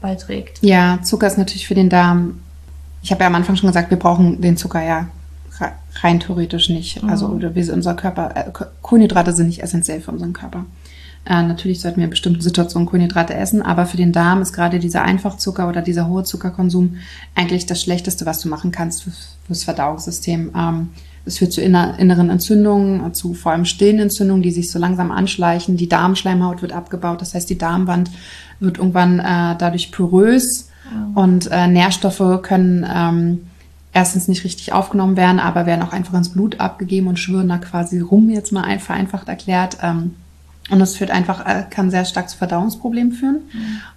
beiträgt. 0.00 0.58
Ja, 0.62 1.00
Zucker 1.02 1.26
ist 1.26 1.36
natürlich 1.38 1.66
für 1.66 1.74
den 1.74 1.88
Darm. 1.90 2.40
Ich 3.02 3.10
habe 3.12 3.22
ja 3.22 3.26
am 3.28 3.34
Anfang 3.34 3.56
schon 3.56 3.68
gesagt, 3.68 3.90
wir 3.90 3.98
brauchen 3.98 4.40
den 4.40 4.56
Zucker 4.56 4.82
ja 4.82 5.08
re- 5.60 5.72
rein 6.02 6.20
theoretisch 6.20 6.68
nicht. 6.68 7.02
Mhm. 7.02 7.10
Also 7.10 7.26
oder 7.28 7.54
wie 7.54 7.70
unser 7.70 7.94
Körper, 7.94 8.32
äh, 8.34 8.50
Ko- 8.52 8.66
Kohlenhydrate 8.82 9.32
sind 9.32 9.46
nicht 9.46 9.62
essentiell 9.62 10.00
für 10.00 10.10
unseren 10.10 10.32
Körper. 10.32 10.64
Äh, 11.26 11.42
natürlich 11.42 11.80
sollten 11.80 11.98
wir 11.98 12.04
in 12.04 12.10
bestimmten 12.10 12.40
Situationen 12.40 12.86
Kohlenhydrate 12.86 13.34
essen, 13.34 13.60
aber 13.60 13.86
für 13.86 13.96
den 13.96 14.12
Darm 14.12 14.40
ist 14.40 14.52
gerade 14.52 14.78
dieser 14.78 15.02
Einfachzucker 15.02 15.68
oder 15.68 15.82
dieser 15.82 16.08
hohe 16.08 16.24
Zuckerkonsum 16.24 16.96
eigentlich 17.34 17.66
das 17.66 17.82
Schlechteste, 17.82 18.24
was 18.24 18.40
du 18.40 18.48
machen 18.48 18.70
kannst 18.72 19.02
für, 19.02 19.12
fürs 19.46 19.64
Verdauungssystem. 19.64 20.52
Ähm, 20.56 20.88
es 21.26 21.38
führt 21.38 21.52
zu 21.52 21.60
inner, 21.60 21.98
inneren 21.98 22.30
Entzündungen, 22.30 23.12
zu 23.12 23.34
vor 23.34 23.52
allem 23.52 23.66
stillen 23.66 23.98
Entzündungen, 23.98 24.42
die 24.42 24.50
sich 24.52 24.70
so 24.70 24.78
langsam 24.78 25.10
anschleichen. 25.10 25.76
Die 25.76 25.88
Darmschleimhaut 25.88 26.62
wird 26.62 26.72
abgebaut, 26.72 27.20
das 27.20 27.34
heißt, 27.34 27.50
die 27.50 27.58
Darmwand 27.58 28.10
wird 28.60 28.78
irgendwann 28.78 29.18
äh, 29.18 29.54
dadurch 29.58 29.92
porös 29.92 30.67
und 31.14 31.50
äh, 31.50 31.66
Nährstoffe 31.66 32.42
können 32.42 32.86
ähm, 32.88 33.46
erstens 33.92 34.28
nicht 34.28 34.44
richtig 34.44 34.72
aufgenommen 34.72 35.16
werden, 35.16 35.40
aber 35.40 35.66
werden 35.66 35.82
auch 35.82 35.92
einfach 35.92 36.14
ins 36.14 36.30
Blut 36.30 36.60
abgegeben 36.60 37.08
und 37.08 37.18
schwirren 37.18 37.48
da 37.48 37.58
quasi 37.58 38.00
rum, 38.00 38.30
jetzt 38.30 38.52
mal 38.52 38.62
ein, 38.62 38.80
vereinfacht 38.80 39.28
erklärt. 39.28 39.78
Ähm, 39.82 40.14
und 40.70 40.78
das 40.78 40.96
führt 40.96 41.10
einfach, 41.10 41.46
äh, 41.46 41.64
kann 41.68 41.90
sehr 41.90 42.04
stark 42.04 42.28
zu 42.28 42.36
Verdauungsproblemen 42.36 43.12
führen. 43.12 43.40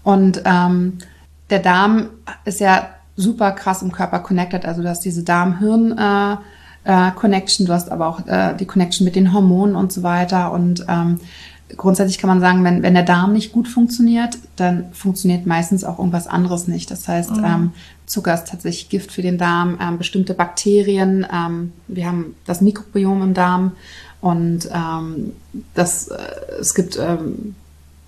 Und 0.03 0.41
ähm, 0.45 0.97
der 1.49 1.59
Darm 1.59 2.07
ist 2.45 2.59
ja 2.61 2.87
super 3.17 3.51
krass 3.51 3.81
im 3.81 3.91
Körper 3.91 4.19
connected. 4.19 4.65
Also 4.65 4.81
du 4.81 4.89
hast 4.89 5.01
diese 5.01 5.23
Darm-Hirn- 5.23 5.97
äh, 5.97 6.37
äh, 6.83 7.11
Connection, 7.11 7.67
du 7.67 7.73
hast 7.73 7.91
aber 7.91 8.07
auch 8.07 8.25
äh, 8.27 8.55
die 8.55 8.65
Connection 8.65 9.05
mit 9.05 9.15
den 9.15 9.33
Hormonen 9.33 9.75
und 9.75 9.91
so 9.91 10.03
weiter. 10.03 10.51
Und 10.51 10.85
ähm, 10.87 11.19
grundsätzlich 11.77 12.17
kann 12.17 12.29
man 12.29 12.39
sagen, 12.39 12.63
wenn, 12.63 12.83
wenn 12.83 12.93
der 12.93 13.03
Darm 13.03 13.33
nicht 13.33 13.51
gut 13.51 13.67
funktioniert, 13.67 14.37
dann 14.55 14.91
funktioniert 14.93 15.45
meistens 15.45 15.83
auch 15.83 15.99
irgendwas 15.99 16.27
anderes 16.27 16.67
nicht. 16.67 16.91
Das 16.91 17.07
heißt, 17.07 17.31
ähm, 17.43 17.71
Zucker 18.05 18.33
ist 18.33 18.47
tatsächlich 18.47 18.89
Gift 18.89 19.11
für 19.11 19.21
den 19.21 19.37
Darm, 19.37 19.77
ähm, 19.81 19.97
bestimmte 19.97 20.33
Bakterien. 20.33 21.25
Ähm, 21.33 21.73
wir 21.87 22.07
haben 22.07 22.35
das 22.45 22.61
Mikrobiom 22.61 23.21
im 23.21 23.33
Darm 23.33 23.73
und 24.19 24.69
ähm, 24.73 25.33
das, 25.73 26.07
äh, 26.07 26.17
es 26.59 26.73
gibt 26.73 26.97
ähm, 26.99 27.55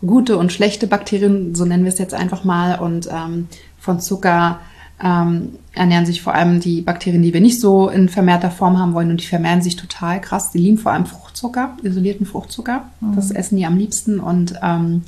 gute 0.06 0.38
und 0.38 0.52
schlechte 0.52 0.88
Bakterien, 0.88 1.56
so 1.56 1.66
nennen 1.66 1.84
wir 1.84 1.92
es 1.92 2.00
jetzt 2.00 2.14
einfach 2.14 2.44
mal. 2.44 2.80
Und 2.80 3.08
ähm, 3.12 3.48
von 3.80 4.00
Zucker 4.00 4.60
ähm, 5.02 5.56
ernähren 5.74 6.06
sich 6.06 6.22
vor 6.22 6.34
allem 6.34 6.60
die 6.60 6.82
Bakterien, 6.82 7.22
die 7.22 7.34
wir 7.34 7.42
nicht 7.42 7.60
so 7.60 7.90
in 7.90 8.10
vermehrter 8.10 8.52
Form 8.52 8.78
haben 8.78 8.94
wollen. 8.94 9.10
Und 9.10 9.22
die 9.22 9.28
vermehren 9.28 9.62
sich 9.62 9.76
total 9.76 10.22
krass. 10.22 10.52
Die 10.52 10.60
lieben 10.60 10.78
vor 10.78 10.92
allem 10.92 11.06
Fruchtzucker, 11.06 11.78
isolierten 11.84 12.26
Fruchtzucker. 12.26 12.84
Das 13.16 13.32
essen 13.32 13.58
die 13.58 13.66
am 13.66 13.78
liebsten. 13.78 14.20
Und 14.20 14.56
ähm, 14.62 15.04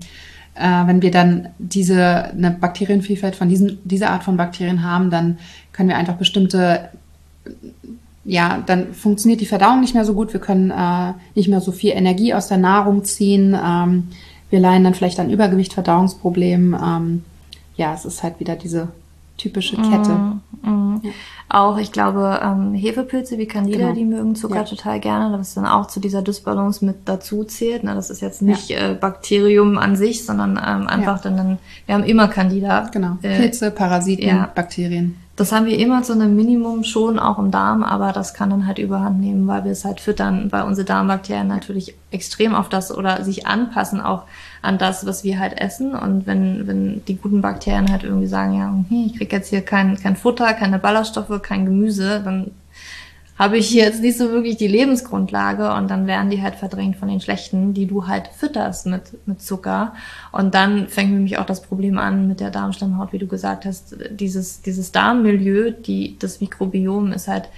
äh, 0.56 0.88
wenn 0.88 1.01
wir 1.01 1.12
dann 1.12 1.50
diese 1.60 2.25
eine 2.25 2.51
Bakterienvielfalt 2.51 3.36
von 3.36 3.50
diesen, 3.50 3.80
dieser 3.84 4.10
Art 4.10 4.24
von 4.24 4.38
Bakterien 4.38 4.84
haben, 4.84 5.10
dann 5.10 5.38
können 5.72 5.89
wir 5.89 5.98
einfach 5.98 6.15
bestimmte 6.15 6.89
ja, 8.25 8.63
dann 8.65 8.94
funktioniert 8.94 9.39
die 9.39 9.46
Verdauung 9.46 9.82
nicht 9.82 9.94
mehr 9.94 10.04
so 10.04 10.15
gut. 10.15 10.34
Wir 10.34 10.42
können 10.42 10.72
äh, 10.72 11.13
nicht 11.36 11.48
mehr 11.48 11.62
so 11.62 11.72
viel 11.72 11.92
Energie 11.92 12.34
aus 12.34 12.48
der 12.48 12.58
Nahrung 12.58 13.04
ziehen. 13.04 13.56
Ähm, 13.56 14.08
wir 14.50 14.60
leiden 14.60 14.84
dann 14.84 14.96
vielleicht 14.96 15.20
an 15.20 15.30
Übergewicht, 15.30 15.74
Verdauungsproblemen. 15.74 16.74
Ähm, 16.74 17.24
ja, 17.77 17.94
es 17.94 18.04
ist 18.04 18.24
halt 18.24 18.39
wieder 18.39 18.56
diese 18.56 18.88
typische 19.38 19.75
Kette. 19.75 20.38
Mhm. 20.63 21.01
Auch, 21.50 21.77
ich 21.77 21.92
glaube, 21.92 22.39
ähm, 22.42 22.74
Hefepilze 22.74 23.38
wie 23.38 23.46
Candida, 23.46 23.77
Genau. 23.77 23.94
die 23.94 24.06
mögen 24.06 24.36
Zucker 24.36 24.56
Ja. 24.58 24.63
total 24.63 25.00
gerne, 25.00 25.38
was 25.38 25.54
dann 25.54 25.65
auch 25.65 25.88
zu 25.88 26.00
dieser 26.00 26.22
Dysbalance 26.22 26.84
mit 26.84 26.98
dazu 27.06 27.44
zählt. 27.44 27.84
Ne? 27.84 27.94
Das 27.94 28.10
ist 28.10 28.22
jetzt 28.22 28.42
nicht 28.42 28.72
äh, 28.72 28.96
Bakterium 29.00 29.77
an 29.77 29.96
sich, 29.96 30.25
sondern 30.25 30.51
ähm, 30.51 30.88
einfach 30.88 31.22
dann, 31.22 31.60
wir 31.86 31.96
haben 31.96 32.04
immer 32.04 32.27
Candida. 32.27 32.89
Genau. 32.92 33.18
Äh, 33.22 33.38
Pilze, 33.38 33.72
Parasiten, 33.72 34.27
ja. 34.27 34.50
Bakterien. 34.56 35.18
Das 35.38 35.51
haben 35.51 35.65
wir 35.65 35.77
immer 35.77 36.01
zu 36.01 36.13
einem 36.13 36.34
Minimum 36.34 36.86
schon 36.86 37.20
auch 37.20 37.38
im 37.39 37.51
Darm, 37.51 37.84
aber 37.84 38.13
das 38.13 38.34
kann 38.34 38.51
dann 38.51 38.65
halt 38.68 38.77
überhand 38.77 39.20
nehmen, 39.20 39.46
weil 39.48 39.65
wir 39.65 39.72
es 39.72 39.84
halt 39.84 40.00
füttern, 40.00 40.50
weil 40.50 40.63
unsere 40.63 40.86
Darmbakterien 40.86 41.48
natürlich 41.48 41.94
extrem 42.10 42.56
auf 42.56 42.70
das 42.70 42.96
oder 42.96 43.22
sich 43.25 43.46
anpassen 43.46 44.00
auch 44.00 44.24
an 44.62 44.77
das, 44.77 45.06
was 45.06 45.25
wir 45.25 45.38
halt 45.38 45.60
essen. 45.60 45.94
Und 45.94 46.25
wenn, 46.25 46.68
wenn 46.68 47.04
die 47.06 47.18
guten 47.18 47.42
Bakterien 47.42 47.92
halt 47.92 48.04
irgendwie 48.04 48.27
sagen, 48.27 48.58
ja, 48.58 48.68
hm, 48.68 49.06
ich 49.08 49.18
krieg 49.18 49.34
jetzt 49.34 49.50
hier 49.50 49.62
kein, 49.62 49.98
kein 49.98 50.15
Futter, 50.15 50.54
keine 50.54 50.80
Ballaststoffe, 50.80 51.42
kein 51.42 51.65
Gemüse, 51.65 52.22
dann 52.24 52.51
habe 53.38 53.58
ich 53.58 53.74
jetzt 53.74 54.01
nicht 54.01 54.18
so 54.18 54.32
wirklich 54.32 54.56
die 54.56 54.68
Lebensgrundlage 54.68 55.74
und 55.74 55.89
dann 55.89 56.08
werden 56.08 56.30
die 56.30 56.42
halt 56.42 56.56
verdrängt 56.56 56.96
von 56.96 57.10
den 57.10 57.20
schlechten, 57.20 57.74
die 57.74 57.86
du 57.86 58.08
halt 58.08 58.30
fütterst 58.30 58.86
mit, 58.86 59.27
mit 59.27 59.42
Zucker. 59.42 59.94
Und 60.32 60.56
dann 60.56 60.88
fängt 60.88 61.12
nämlich 61.12 61.38
auch 61.38 61.46
das 61.46 61.62
Problem 61.62 61.98
an 61.98 62.27
mit 62.27 62.39
der 62.39 62.50
Darmschleimhaut, 62.50 63.12
wie 63.12 63.20
du 63.20 63.27
gesagt 63.27 63.65
hast. 63.65 63.96
Dieses, 64.10 64.62
dieses 64.62 64.94
Darmmilieu, 64.94 65.72
die, 65.72 66.18
das 66.18 66.39
Mikrobiom 66.39 67.12
ist 67.12 67.27
halt 67.27 67.50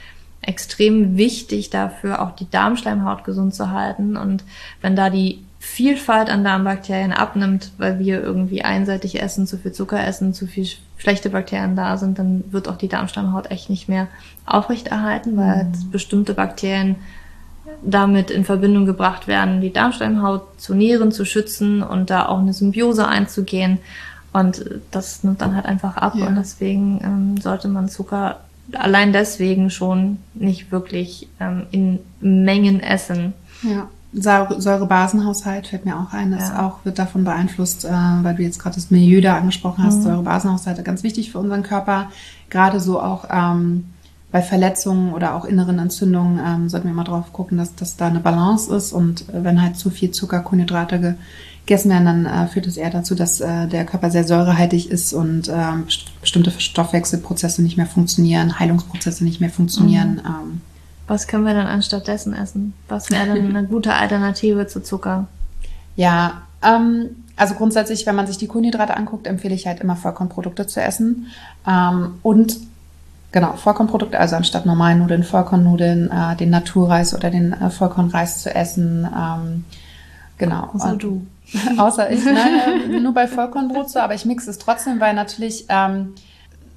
extrem 0.41 1.15
wichtig 1.17 1.69
dafür, 1.69 2.21
auch 2.21 2.31
die 2.31 2.49
Darmschleimhaut 2.49 3.23
gesund 3.23 3.53
zu 3.53 3.69
halten. 3.71 4.17
Und 4.17 4.43
wenn 4.81 4.95
da 4.95 5.11
die 5.11 5.43
Vielfalt 5.59 6.29
an 6.29 6.43
Darmbakterien 6.43 7.11
abnimmt, 7.11 7.71
weil 7.77 7.99
wir 7.99 8.21
irgendwie 8.21 8.63
einseitig 8.63 9.21
essen, 9.21 9.47
zu 9.47 9.57
viel 9.57 9.71
Zucker 9.71 10.05
essen, 10.05 10.33
zu 10.33 10.45
viel 10.47 10.65
sch- 10.65 10.77
schlechte 10.97 11.29
Bakterien 11.29 11.75
da 11.75 11.97
sind, 11.97 12.19
dann 12.19 12.43
wird 12.51 12.67
auch 12.67 12.77
die 12.77 12.87
Darmstammhaut 12.87 13.49
echt 13.51 13.69
nicht 13.69 13.89
mehr 13.89 14.07
aufrechterhalten, 14.45 15.35
weil 15.37 15.55
halt 15.55 15.91
bestimmte 15.91 16.33
Bakterien 16.33 16.95
damit 17.83 18.31
in 18.31 18.45
Verbindung 18.45 18.85
gebracht 18.85 19.27
werden, 19.27 19.59
die 19.61 19.73
Darmschleimhaut 19.73 20.43
zu 20.59 20.73
nähren, 20.73 21.11
zu 21.11 21.25
schützen 21.25 21.83
und 21.83 22.09
da 22.09 22.27
auch 22.27 22.39
eine 22.39 22.53
Symbiose 22.53 23.07
einzugehen. 23.07 23.79
Und 24.33 24.63
das 24.91 25.23
nimmt 25.23 25.41
dann 25.41 25.55
halt 25.55 25.65
einfach 25.65 25.97
ab 25.97 26.13
Ja. 26.15 26.27
und 26.27 26.35
deswegen 26.35 26.99
ähm, 27.03 27.41
sollte 27.41 27.67
man 27.67 27.89
Zucker 27.89 28.41
allein 28.73 29.11
deswegen 29.13 29.69
schon 29.69 30.19
nicht 30.33 30.71
wirklich 30.71 31.27
ähm, 31.39 31.63
in 31.71 31.99
Mengen 32.19 32.79
essen. 32.79 33.33
Ja. 33.63 33.89
Säure- 34.17 34.59
Säurebasenhaushalt 34.59 35.67
fällt 35.67 35.85
mir 35.85 35.95
auch 35.99 36.11
ein, 36.13 36.33
ist 36.33 36.49
Ja. 36.49 36.65
auch, 36.65 36.83
wird 36.83 36.97
davon 36.99 37.23
beeinflusst, 37.23 37.85
äh, 37.85 37.89
weil 37.91 38.35
du 38.35 38.43
jetzt 38.43 38.59
gerade 38.59 38.75
das 38.75 38.89
Milieu 38.91 39.21
da 39.21 39.37
angesprochen 39.37 39.83
hast. 39.83 40.03
Säurebasenhaushalt 40.03 40.83
ganz 40.83 41.03
wichtig 41.03 41.31
für 41.31 41.39
unseren 41.39 41.63
Körper. 41.63 42.09
Gerade 42.49 42.79
so 42.79 43.01
auch 43.01 43.25
ähm, 43.31 43.85
bei 44.31 44.41
Verletzungen 44.41 45.13
oder 45.13 45.35
auch 45.35 45.45
inneren 45.45 45.79
Entzündungen 45.79 46.39
ähm, 46.45 46.69
sollten 46.69 46.87
wir 46.87 46.93
immer 46.93 47.03
drauf 47.03 47.31
gucken, 47.31 47.57
dass, 47.57 47.75
dass 47.75 47.95
da 47.95 48.07
eine 48.07 48.19
Balance 48.19 48.75
ist. 48.75 48.91
Und 48.91 49.29
äh, 49.29 49.43
wenn 49.43 49.61
halt 49.61 49.77
zu 49.77 49.89
viel 49.89 50.11
Zucker, 50.11 50.39
Kohlenhydrate 50.41 51.15
gegessen 51.65 51.89
werden, 51.91 52.05
dann 52.05 52.25
äh, 52.25 52.47
führt 52.47 52.65
es 52.67 52.77
eher 52.77 52.89
dazu, 52.89 53.13
dass 53.13 53.39
äh, 53.41 53.67
der 53.67 53.85
Körper 53.85 54.09
sehr 54.09 54.23
säurehaltig 54.23 54.89
ist 54.89 55.13
und 55.13 55.49
ähm, 55.49 55.85
best- 55.85 56.19
bestimmte 56.21 56.51
Stoffwechselprozesse 56.51 57.61
nicht 57.61 57.77
mehr 57.77 57.85
funktionieren, 57.87 58.57
Heilungsprozesse 58.59 59.23
nicht 59.23 59.41
mehr 59.41 59.49
funktionieren. 59.49 60.21
Ähm, 60.25 60.61
Was 61.07 61.27
können 61.27 61.45
wir 61.45 61.53
dann 61.53 61.67
anstattdessen 61.67 62.33
essen? 62.33 62.73
Was 62.89 63.09
wäre 63.11 63.33
denn 63.33 63.55
eine 63.55 63.67
gute 63.67 63.93
Alternative 63.93 64.67
zu 64.67 64.83
Zucker? 64.83 65.27
Ja, 65.95 66.41
ähm, 66.61 67.23
also 67.37 67.53
grundsätzlich, 67.53 68.05
wenn 68.05 68.15
man 68.15 68.27
sich 68.27 68.37
die 68.37 68.47
Kohlenhydrate 68.47 68.97
anguckt, 68.97 69.27
empfehle 69.27 69.55
ich 69.55 69.67
halt 69.67 69.79
immer 69.79 69.95
Vollkornprodukte 69.95 70.67
zu 70.67 70.81
essen. 70.81 71.27
Ähm, 71.67 72.15
und 72.23 72.57
genau, 73.31 73.53
Vollkornprodukte, 73.53 74.19
also 74.19 74.35
anstatt 74.35 74.65
normalen 74.65 74.99
Nudeln, 74.99 75.23
Vollkornnudeln, 75.23 76.11
äh, 76.11 76.35
den 76.35 76.49
Naturreis 76.49 77.13
oder 77.13 77.29
den 77.29 77.53
äh, 77.53 77.69
Vollkornreis 77.69 78.41
zu 78.41 78.53
essen. 78.53 79.07
Ähm, 79.15 79.65
genau. 80.37 80.69
Außer 80.73 80.91
Und- 80.91 81.03
du. 81.03 81.27
Außer 81.77 82.11
ich, 82.11 82.25
nein, 82.25 82.91
äh, 82.91 82.99
nur 82.99 83.13
bei 83.13 83.25
Vollkornbrot 83.27 83.89
so, 83.89 83.99
aber 83.99 84.13
ich 84.15 84.25
mixe 84.25 84.49
es 84.49 84.57
trotzdem, 84.57 84.99
weil 84.99 85.13
natürlich 85.13 85.65
ähm, 85.69 86.13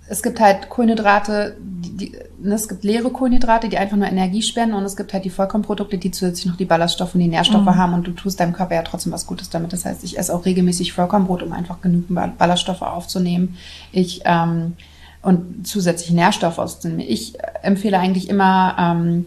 es 0.08 0.22
gibt 0.22 0.38
halt 0.40 0.68
Kohlenhydrate, 0.68 1.56
die, 1.58 1.96
die, 1.96 2.12
ne, 2.12 2.18
es 2.44 2.68
gibt 2.68 2.84
leere 2.84 3.10
Kohlenhydrate, 3.10 3.68
die 3.68 3.78
einfach 3.78 3.96
nur 3.96 4.06
Energie 4.06 4.42
spenden 4.42 4.74
und 4.74 4.84
es 4.84 4.96
gibt 4.96 5.12
halt 5.12 5.24
die 5.24 5.30
Vollkornprodukte, 5.30 5.98
die 5.98 6.10
zusätzlich 6.10 6.46
noch 6.46 6.56
die 6.56 6.64
Ballaststoffe 6.64 7.14
und 7.14 7.20
die 7.20 7.28
Nährstoffe 7.28 7.66
haben 7.66 7.94
und 7.94 8.06
du 8.06 8.12
tust 8.12 8.40
deinem 8.40 8.52
Körper 8.52 8.74
ja 8.74 8.82
trotzdem 8.82 9.12
was 9.12 9.26
Gutes 9.26 9.50
damit. 9.50 9.72
Das 9.72 9.84
heißt, 9.84 10.04
ich 10.04 10.18
esse 10.18 10.34
auch 10.34 10.44
regelmäßig 10.44 10.92
Vollkornbrot, 10.92 11.42
um 11.42 11.52
einfach 11.52 11.80
genügend 11.80 12.14
Ball- 12.14 12.32
Ballaststoffe 12.36 12.82
aufzunehmen. 12.82 13.56
Ich 13.92 14.22
ähm, 14.24 14.74
und 15.22 15.66
zusätzlich 15.66 16.12
Nährstoffe 16.12 16.58
auszunehmen. 16.58 17.04
Ich 17.06 17.38
äh, 17.38 17.42
empfehle 17.62 17.98
eigentlich 17.98 18.28
immer 18.28 18.76
ähm, 18.78 19.26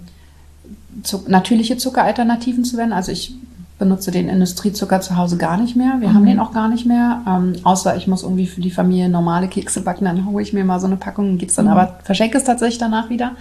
zu, 1.04 1.24
natürliche 1.28 1.78
Zuckeralternativen 1.78 2.66
zu 2.66 2.78
wenden. 2.78 2.94
Also 2.94 3.12
ich 3.12 3.36
benutze 3.80 4.12
den 4.12 4.30
Industriezucker 4.30 5.02
zu 5.02 5.18
Hause 5.18 5.38
gar 5.38 5.58
nicht 5.58 5.76
mehr. 5.76 5.96
Wir 6.00 6.10
Mhm. 6.10 6.14
haben 6.14 6.26
den 6.26 6.40
auch 6.40 6.54
gar 6.54 6.70
nicht 6.70 6.86
mehr. 6.86 7.22
Ähm, 7.28 7.54
außer 7.64 7.96
ich 7.98 8.08
muss 8.08 8.24
irgendwie 8.24 8.46
für 8.48 8.62
die 8.62 8.72
Familie 8.72 9.10
normale 9.10 9.48
Kekse 9.48 9.82
backen, 9.82 10.06
dann 10.06 10.26
hole 10.26 10.44
ich 10.44 10.54
mir 10.54 10.64
mal 10.64 10.80
so 10.80 10.88
eine 10.88 10.96
Packung, 10.96 11.38
gibt's 11.38 11.56
dann 11.56 11.66
Mhm. 11.66 11.72
aber, 11.72 12.00
verschenke 12.04 12.38
es 12.38 12.44
tatsächlich 12.44 12.78
danach 12.78 13.10
wieder. 13.10 13.32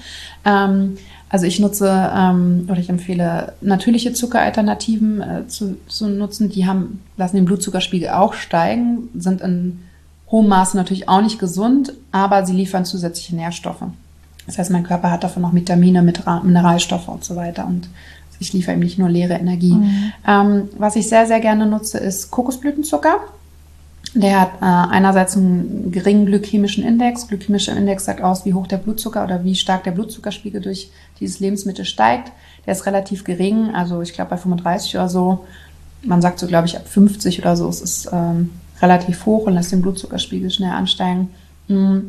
Ähm, 0.44 0.96
also 1.28 1.46
ich 1.46 1.60
nutze 1.60 2.10
ähm, 2.14 2.66
oder 2.68 2.78
ich 2.80 2.90
empfehle 2.90 3.52
natürliche 3.60 4.12
Zuckeralternativen 4.12 5.20
äh, 5.22 5.48
zu, 5.48 5.76
zu 5.86 6.08
nutzen. 6.08 6.48
Die 6.50 6.66
haben, 6.66 7.00
lassen 7.16 7.36
den 7.36 7.44
Blutzuckerspiegel 7.46 8.10
auch 8.10 8.34
steigen, 8.34 9.08
sind 9.14 9.40
in 9.40 9.80
hohem 10.30 10.48
Maße 10.48 10.76
natürlich 10.76 11.08
auch 11.08 11.22
nicht 11.22 11.38
gesund, 11.38 11.92
aber 12.10 12.44
sie 12.46 12.54
liefern 12.54 12.84
zusätzliche 12.84 13.36
Nährstoffe. 13.36 13.82
Das 14.46 14.58
heißt, 14.58 14.70
mein 14.70 14.82
Körper 14.82 15.10
hat 15.10 15.24
davon 15.24 15.42
noch 15.42 15.54
Vitamine, 15.54 16.02
Mineralstoffe 16.02 17.08
und 17.08 17.22
so 17.24 17.36
weiter. 17.36 17.66
Und 17.66 17.88
ich 18.42 18.52
liefere 18.52 18.74
ihm 18.74 18.80
nicht 18.80 18.98
nur 18.98 19.08
leere 19.08 19.34
Energie. 19.34 19.76
Ähm, 20.26 20.68
was 20.76 20.96
ich 20.96 21.08
sehr, 21.08 21.26
sehr 21.26 21.40
gerne 21.40 21.66
nutze, 21.66 21.98
ist 21.98 22.30
Kokosblütenzucker. 22.30 23.20
Der 24.14 24.40
hat 24.40 24.50
äh, 24.60 24.64
einerseits 24.64 25.36
einen 25.36 25.90
geringen 25.90 26.26
glykämischen 26.26 26.84
Index. 26.84 27.28
Glykämischer 27.28 27.74
Index 27.74 28.04
sagt 28.04 28.22
aus, 28.22 28.44
wie 28.44 28.52
hoch 28.52 28.66
der 28.66 28.76
Blutzucker 28.76 29.24
oder 29.24 29.42
wie 29.44 29.54
stark 29.54 29.84
der 29.84 29.92
Blutzuckerspiegel 29.92 30.60
durch 30.60 30.90
dieses 31.18 31.40
Lebensmittel 31.40 31.84
steigt. 31.84 32.30
Der 32.66 32.72
ist 32.72 32.84
relativ 32.84 33.24
gering, 33.24 33.70
also 33.74 34.02
ich 34.02 34.12
glaube 34.12 34.30
bei 34.30 34.36
35 34.36 34.96
oder 34.96 35.08
so. 35.08 35.46
Man 36.02 36.20
sagt 36.20 36.40
so, 36.40 36.46
glaube 36.46 36.66
ich, 36.66 36.76
ab 36.76 36.86
50 36.86 37.38
oder 37.38 37.56
so. 37.56 37.68
Es 37.68 37.80
ist 37.80 38.10
ähm, 38.12 38.50
relativ 38.82 39.24
hoch 39.24 39.46
und 39.46 39.54
lässt 39.54 39.72
den 39.72 39.80
Blutzuckerspiegel 39.80 40.50
schnell 40.50 40.72
ansteigen. 40.72 41.30
Mm. 41.68 42.00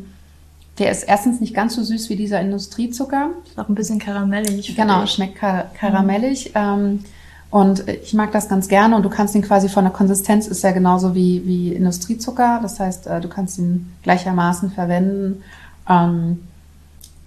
Der 0.78 0.90
ist 0.90 1.04
erstens 1.04 1.40
nicht 1.40 1.54
ganz 1.54 1.76
so 1.76 1.84
süß 1.84 2.08
wie 2.08 2.16
dieser 2.16 2.40
Industriezucker. 2.40 3.30
Ist 3.46 3.58
auch 3.58 3.68
ein 3.68 3.76
bisschen 3.76 4.00
karamellig. 4.00 4.74
Genau, 4.74 5.06
schmeckt 5.06 5.36
kar 5.36 5.70
karamellig. 5.78 6.52
Ähm, 6.54 7.04
und 7.50 7.88
ich 7.88 8.14
mag 8.14 8.32
das 8.32 8.48
ganz 8.48 8.66
gerne 8.66 8.96
und 8.96 9.04
du 9.04 9.08
kannst 9.08 9.36
ihn 9.36 9.42
quasi 9.42 9.68
von 9.68 9.84
der 9.84 9.92
Konsistenz 9.92 10.48
ist 10.48 10.64
ja 10.64 10.72
genauso 10.72 11.14
wie, 11.14 11.46
wie 11.46 11.72
Industriezucker. 11.72 12.58
Das 12.60 12.80
heißt, 12.80 13.06
äh, 13.06 13.20
du 13.20 13.28
kannst 13.28 13.58
ihn 13.58 13.92
gleichermaßen 14.02 14.72
verwenden. 14.72 15.44
Ähm, 15.88 16.40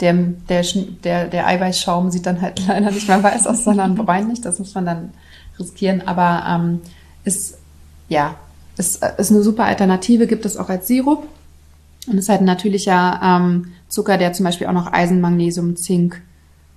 der, 0.02 0.14
der, 0.50 0.66
der, 1.04 1.28
der 1.28 1.48
Eiweißschaum 1.48 2.12
sieht 2.12 2.26
dann 2.26 2.42
halt 2.42 2.62
leider 2.68 2.92
nicht 2.92 3.08
mehr 3.08 3.24
weiß 3.24 3.48
aus, 3.48 3.64
sondern 3.64 3.96
bräunlich. 4.06 4.42
Das 4.42 4.60
muss 4.60 4.76
man 4.76 4.86
dann 4.86 5.14
riskieren. 5.58 6.06
Aber 6.06 6.44
ähm, 6.46 6.82
ist, 7.24 7.58
ja, 8.10 8.36
ist, 8.76 9.02
äh, 9.02 9.14
ist 9.18 9.32
eine 9.32 9.44
super 9.44 9.64
Alternative, 9.64 10.28
gibt 10.28 10.46
es 10.46 10.58
auch 10.58 10.68
als 10.68 10.88
Sirup. 10.88 11.26
Und 12.08 12.18
ist 12.18 12.30
halt 12.30 12.42
ein 12.42 12.46
natürlicher 12.46 13.20
ähm, 13.22 13.74
Zucker, 13.88 14.18
der 14.18 14.34
zum 14.34 14.46
Beispiel 14.46 14.68
auch 14.68 14.74
noch 14.74 14.92
Eisen, 14.92 15.22
Magnesium, 15.22 15.76
Zink, 15.76 16.22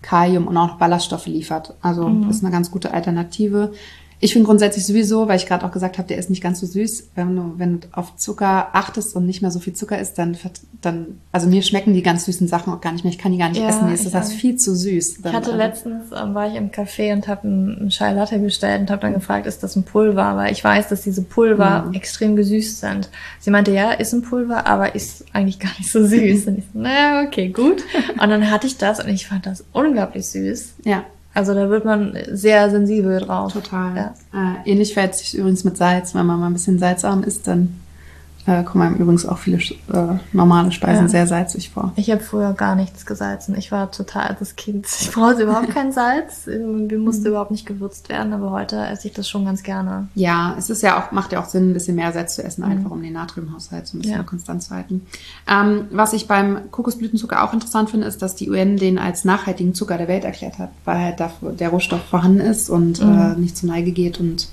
Kalium 0.03 0.47
und 0.47 0.57
auch 0.57 0.69
noch 0.69 0.79
Ballaststoffe 0.79 1.27
liefert. 1.27 1.75
Also 1.83 2.09
ist 2.29 2.43
eine 2.43 2.53
ganz 2.53 2.71
gute 2.71 2.93
Alternative. 2.93 3.73
Ich 4.23 4.35
finde 4.35 4.47
grundsätzlich 4.47 4.85
sowieso, 4.85 5.29
weil 5.29 5.37
ich 5.39 5.47
gerade 5.47 5.65
auch 5.65 5.73
gesagt 5.73 5.97
habe, 5.97 6.07
der 6.07 6.19
ist 6.19 6.29
nicht 6.29 6.43
ganz 6.43 6.61
so 6.61 6.67
süß. 6.67 7.09
Wenn 7.15 7.35
du, 7.37 7.55
wenn 7.57 7.81
du 7.81 7.89
auf 7.93 8.17
Zucker 8.17 8.69
achtest 8.75 9.17
und 9.17 9.25
nicht 9.25 9.41
mehr 9.41 9.51
so 9.51 9.61
viel 9.61 9.73
Zucker 9.73 9.99
isst, 9.99 10.19
dann, 10.19 10.37
dann, 10.83 11.19
also 11.33 11.49
mir 11.49 11.63
schmecken 11.63 11.95
die 11.95 12.03
ganz 12.03 12.27
süßen 12.27 12.47
Sachen 12.47 12.71
auch 12.71 12.83
gar 12.83 12.93
nicht 12.93 13.03
mehr. 13.03 13.13
Ich 13.15 13.19
kann 13.19 13.33
die 13.33 13.39
gar 13.39 13.49
nicht 13.49 13.63
Ja, 13.63 13.71
essen. 13.71 13.87
Mir 13.87 13.95
ist 13.95 14.13
das 14.13 14.31
viel 14.31 14.57
zu 14.57 14.77
süß. 14.77 15.23
Dann, 15.23 15.33
Ich 15.33 15.37
hatte 15.37 15.47
also- 15.53 15.57
letztens, 15.57 16.05
ähm, 16.15 16.35
war 16.35 16.47
ich 16.49 16.55
im 16.57 16.71
Café 16.71 17.15
und 17.15 17.29
habe 17.29 17.45
einen 17.49 17.89
Chai 17.89 18.13
Latte 18.13 18.39
bestellt 18.39 18.83
und 18.83 18.91
habe 18.91 19.01
dann 19.01 19.15
gefragt, 19.15 19.47
ist 19.47 19.63
das 19.63 19.75
ein 19.77 19.85
Pulver? 19.85 20.37
Weil 20.37 20.53
ich 20.53 20.63
weiß, 20.63 20.89
dass 20.89 21.01
diese 21.01 21.23
Pulver 21.23 21.87
Mhm. 21.89 21.95
extrem 21.95 22.37
gesüßt 22.37 22.79
sind. 22.81 23.09
Sie 23.39 23.51
meinte, 23.51 23.71
ja, 23.73 23.93
ist 23.93 24.13
ein 24.13 24.21
Pulver, 24.21 24.67
aber 24.67 24.95
ist 24.95 25.25
eigentlich 25.33 25.59
gar 25.59 25.73
nicht 25.79 25.91
so 25.91 26.07
süß. 26.07 26.47
Und 26.47 26.59
ich 26.59 26.65
so, 26.75 26.79
naja, 26.79 27.25
okay, 27.27 27.49
gut. 27.49 27.83
Und 28.21 28.29
dann 28.29 28.51
hatte 28.51 28.67
ich 28.67 28.77
das 28.77 29.01
und 29.03 29.09
ich 29.09 29.27
fand 29.27 29.47
das 29.47 29.65
unglaublich 29.73 30.27
süß. 30.29 30.75
Ja, 30.85 31.05
Also 31.35 31.55
da 31.55 31.71
wird 31.71 31.85
man 31.85 32.17
sehr 32.33 32.71
sensibel 32.71 33.21
drauf. 33.21 33.53
total. 33.53 34.15
Ja. 34.33 34.55
Äh, 34.65 34.71
ähnlich 34.71 34.95
verhält 34.95 35.15
sich 35.15 35.37
übrigens 35.37 35.65
mit 35.65 35.77
Salz. 35.77 36.15
Wenn 36.15 36.27
man 36.27 36.41
mal 36.41 36.47
ein 36.47 36.53
bisschen 36.53 36.79
salzarm 36.79 37.23
isst, 37.23 37.47
dann 37.47 37.80
äh, 38.51 38.65
kommen 38.65 38.83
einem 38.85 38.97
übrigens 38.97 39.25
auch 39.27 39.39
viele 39.39 39.59
äh, 39.59 40.19
normale 40.33 40.73
Speisen 40.73 41.05
Ja. 41.05 41.09
sehr 41.09 41.27
salzig 41.27 41.71
vor. 41.71 41.93
Ich 41.97 42.11
habe 42.11 42.21
früher 42.21 42.53
gar 42.53 42.75
nichts 42.75 43.07
gesalzen. 43.07 43.55
Ich 43.57 43.71
war 43.71 43.91
total 43.91 44.37
das 44.39 44.57
Kind. 44.57 44.87
Ich 45.01 45.11
brauchte 45.13 45.43
überhaupt 45.43 45.71
kein 45.75 45.93
Salz. 45.93 46.47
Wir 46.47 46.99
musste 46.99 47.29
überhaupt 47.29 47.51
nicht 47.51 47.67
gewürzt 47.67 48.09
werden, 48.09 48.33
aber 48.33 48.51
heute 48.51 48.77
esse 48.87 49.09
ich 49.09 49.15
das 49.15 49.29
schon 49.29 49.45
ganz 49.45 49.63
gerne. 49.63 50.09
Ja, 50.15 50.55
es 50.59 50.71
ist 50.71 50.83
ja 50.83 50.99
auch, 51.01 51.13
macht 51.13 51.33
ja 51.33 51.41
auch 51.41 51.47
Sinn, 51.47 51.71
ein 51.71 51.75
bisschen 51.75 51.97
mehr 51.97 52.13
Salz 52.13 52.35
zu 52.35 52.43
essen, 52.45 52.65
einfach 52.65 52.91
um 52.91 53.03
den 53.03 53.13
Natriumhaushalt 53.13 53.87
so 53.87 53.97
ein 53.97 54.01
bisschen 54.01 54.17
Ja. 54.17 54.23
konstant 54.23 54.63
zu 54.63 54.75
halten. 54.75 55.07
Ähm, 55.49 55.87
was 55.91 56.13
ich 56.13 56.27
beim 56.29 56.71
Kokosblütenzucker 56.71 57.45
auch 57.45 57.53
interessant 57.53 57.91
finde, 57.91 58.07
ist, 58.07 58.21
dass 58.23 58.35
die 58.35 58.51
UN 58.51 58.77
den 58.77 58.99
als 58.99 59.25
nachhaltigen 59.25 59.75
Zucker 59.75 59.99
der 59.99 60.09
Welt 60.09 60.25
erklärt 60.25 60.59
hat, 60.59 60.71
weil 60.85 60.99
halt 60.99 61.21
der 61.61 61.69
Rohstoff 61.69 62.03
vorhanden 62.11 62.41
ist 62.41 62.71
und 62.71 63.01
äh, 63.01 63.35
nicht 63.39 63.57
zur 63.57 63.69
Neige 63.69 63.93
geht 63.93 64.19
und 64.21 64.49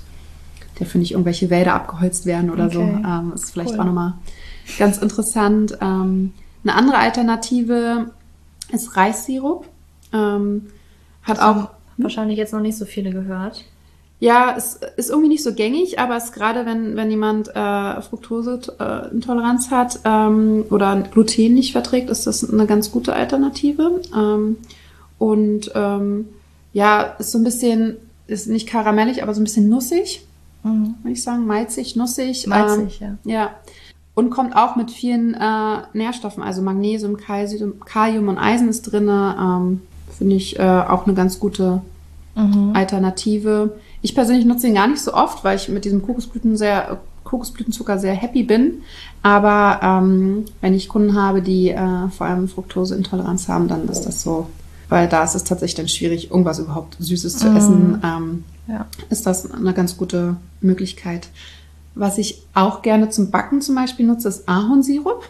der 0.78 0.86
für 0.86 0.98
nicht 0.98 1.12
irgendwelche 1.12 1.50
Wälder 1.50 1.74
abgeholzt 1.74 2.26
werden 2.26 2.50
oder 2.50 2.70
so. 2.70 2.80
Okay. 2.80 3.02
Ähm, 3.06 3.32
ist 3.34 3.50
vielleicht 3.50 3.72
Cool. 3.72 3.80
auch 3.80 3.84
nochmal 3.84 4.14
ganz 4.78 4.98
interessant. 4.98 5.76
Ähm, 5.80 6.32
eine 6.64 6.74
andere 6.74 6.98
Alternative 6.98 8.10
ist 8.72 8.96
Reissirup. 8.96 9.66
Ähm, 10.12 10.66
hat 11.22 11.40
auch 11.40 11.70
Wahrscheinlich 11.98 12.38
jetzt 12.38 12.52
noch 12.52 12.60
nicht 12.60 12.78
so 12.78 12.84
viele 12.84 13.10
gehört. 13.10 13.64
ja, 14.20 14.54
es 14.56 14.78
ist 14.96 15.10
irgendwie 15.10 15.28
nicht 15.28 15.42
so 15.42 15.52
gängig, 15.52 15.98
aber 15.98 16.16
es 16.16 16.26
ist 16.26 16.32
gerade, 16.32 16.64
wenn, 16.64 16.96
wenn 16.96 17.10
jemand 17.10 17.48
äh, 17.54 18.00
Fructoseintoleranz 18.02 19.70
hat 19.70 20.00
ähm, 20.04 20.64
oder 20.70 20.96
Gluten 21.10 21.54
nicht 21.54 21.72
verträgt, 21.72 22.08
ist 22.10 22.26
das 22.26 22.48
eine 22.48 22.66
ganz 22.66 22.90
gute 22.92 23.12
Alternative. 23.14 24.00
Ähm, 24.16 24.56
und 25.18 25.72
ähm, 25.74 26.28
ja, 26.72 27.02
ist 27.18 27.32
so 27.32 27.38
ein 27.38 27.44
bisschen, 27.44 27.96
ist 28.28 28.46
nicht 28.48 28.68
karamellig, 28.68 29.22
aber 29.22 29.34
so 29.34 29.40
ein 29.40 29.44
bisschen 29.44 29.68
nussig, 29.68 30.24
Mhm. 30.62 30.94
würde 31.02 31.12
ich 31.12 31.22
sagen, 31.22 31.46
malzig, 31.46 31.96
nussig. 31.96 32.46
Malzig, 32.46 33.00
ähm, 33.02 33.18
ja. 33.24 33.50
Und 34.14 34.30
kommt 34.30 34.56
auch 34.56 34.74
mit 34.74 34.90
vielen 34.90 35.34
äh, 35.34 35.76
Nährstoffen, 35.92 36.42
also 36.42 36.60
Magnesium, 36.62 37.16
Kalium, 37.16 37.74
Kalium 37.84 38.28
und 38.28 38.38
Eisen 38.38 38.68
ist 38.68 38.82
drinne. 38.82 39.36
Ähm, 39.40 39.80
Finde 40.16 40.34
ich 40.36 40.58
äh, 40.58 40.62
auch 40.62 41.06
eine 41.06 41.14
ganz 41.14 41.38
gute 41.38 41.82
Mhm. 42.34 42.70
Alternative. 42.74 43.74
Ich 44.00 44.14
persönlich 44.14 44.44
nutze 44.44 44.68
ihn 44.68 44.74
gar 44.74 44.86
nicht 44.86 45.00
so 45.02 45.12
oft, 45.12 45.42
weil 45.42 45.56
ich 45.56 45.68
mit 45.68 45.84
diesem 45.84 46.02
Kokosblüten 46.02 46.56
sehr, 46.56 47.00
Kokosblütenzucker 47.24 47.98
sehr 47.98 48.14
happy 48.14 48.44
bin. 48.44 48.82
Aber 49.22 49.80
ähm, 49.82 50.44
wenn 50.60 50.72
ich 50.74 50.88
Kunden 50.88 51.20
habe, 51.20 51.42
die 51.42 51.70
äh, 51.70 52.08
vor 52.16 52.26
allem 52.28 52.46
Fructoseintoleranz 52.48 53.48
haben, 53.48 53.66
dann 53.68 53.88
ist 53.88 54.02
das 54.02 54.22
so. 54.22 54.46
Weil 54.88 55.08
da 55.08 55.24
ist 55.24 55.34
es 55.34 55.44
tatsächlich 55.44 55.74
dann 55.74 55.88
schwierig, 55.88 56.30
irgendwas 56.30 56.58
überhaupt 56.60 56.96
Süßes 57.00 57.36
zu 57.38 57.50
Mm. 57.50 57.56
essen. 57.56 58.02
Ähm, 58.04 58.44
Ja. 58.68 58.86
ist 59.08 59.26
das 59.26 59.50
eine 59.50 59.72
ganz 59.72 59.96
gute 59.96 60.36
Möglichkeit. 60.60 61.28
Was 61.94 62.18
ich 62.18 62.42
auch 62.54 62.82
gerne 62.82 63.08
zum 63.08 63.30
Backen 63.30 63.60
zum 63.60 63.74
Beispiel 63.74 64.06
nutze, 64.06 64.28
ist 64.28 64.48
Ahornsirup. 64.48 65.24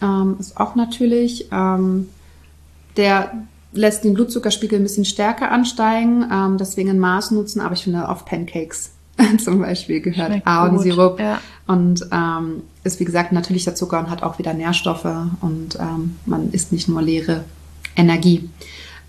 Ähm, 0.00 0.36
ist 0.38 0.58
auch 0.58 0.74
natürlich, 0.74 1.48
ähm, 1.50 2.08
der 2.96 3.32
lässt 3.72 4.04
den 4.04 4.14
Blutzuckerspiegel 4.14 4.78
ein 4.78 4.82
bisschen 4.82 5.04
stärker 5.04 5.50
ansteigen, 5.50 6.26
ähm, 6.30 6.58
deswegen 6.58 6.90
in 6.90 6.98
Maß 6.98 7.30
nutzen, 7.30 7.60
aber 7.60 7.74
ich 7.74 7.84
finde 7.84 8.08
auf 8.08 8.24
Pancakes 8.24 8.90
zum 9.42 9.60
Beispiel 9.60 10.00
gehört 10.00 10.28
Schmeckt 10.28 10.46
Ahornsirup 10.46 11.20
ja. 11.20 11.40
und 11.66 12.06
ähm, 12.12 12.62
ist 12.84 13.00
wie 13.00 13.04
gesagt 13.04 13.32
natürlicher 13.32 13.74
Zucker 13.74 13.98
und 13.98 14.10
hat 14.10 14.22
auch 14.22 14.38
wieder 14.38 14.54
Nährstoffe 14.54 15.08
und 15.40 15.78
ähm, 15.80 16.16
man 16.26 16.50
isst 16.52 16.72
nicht 16.72 16.88
nur 16.88 17.02
leere 17.02 17.44
Energie. 17.96 18.48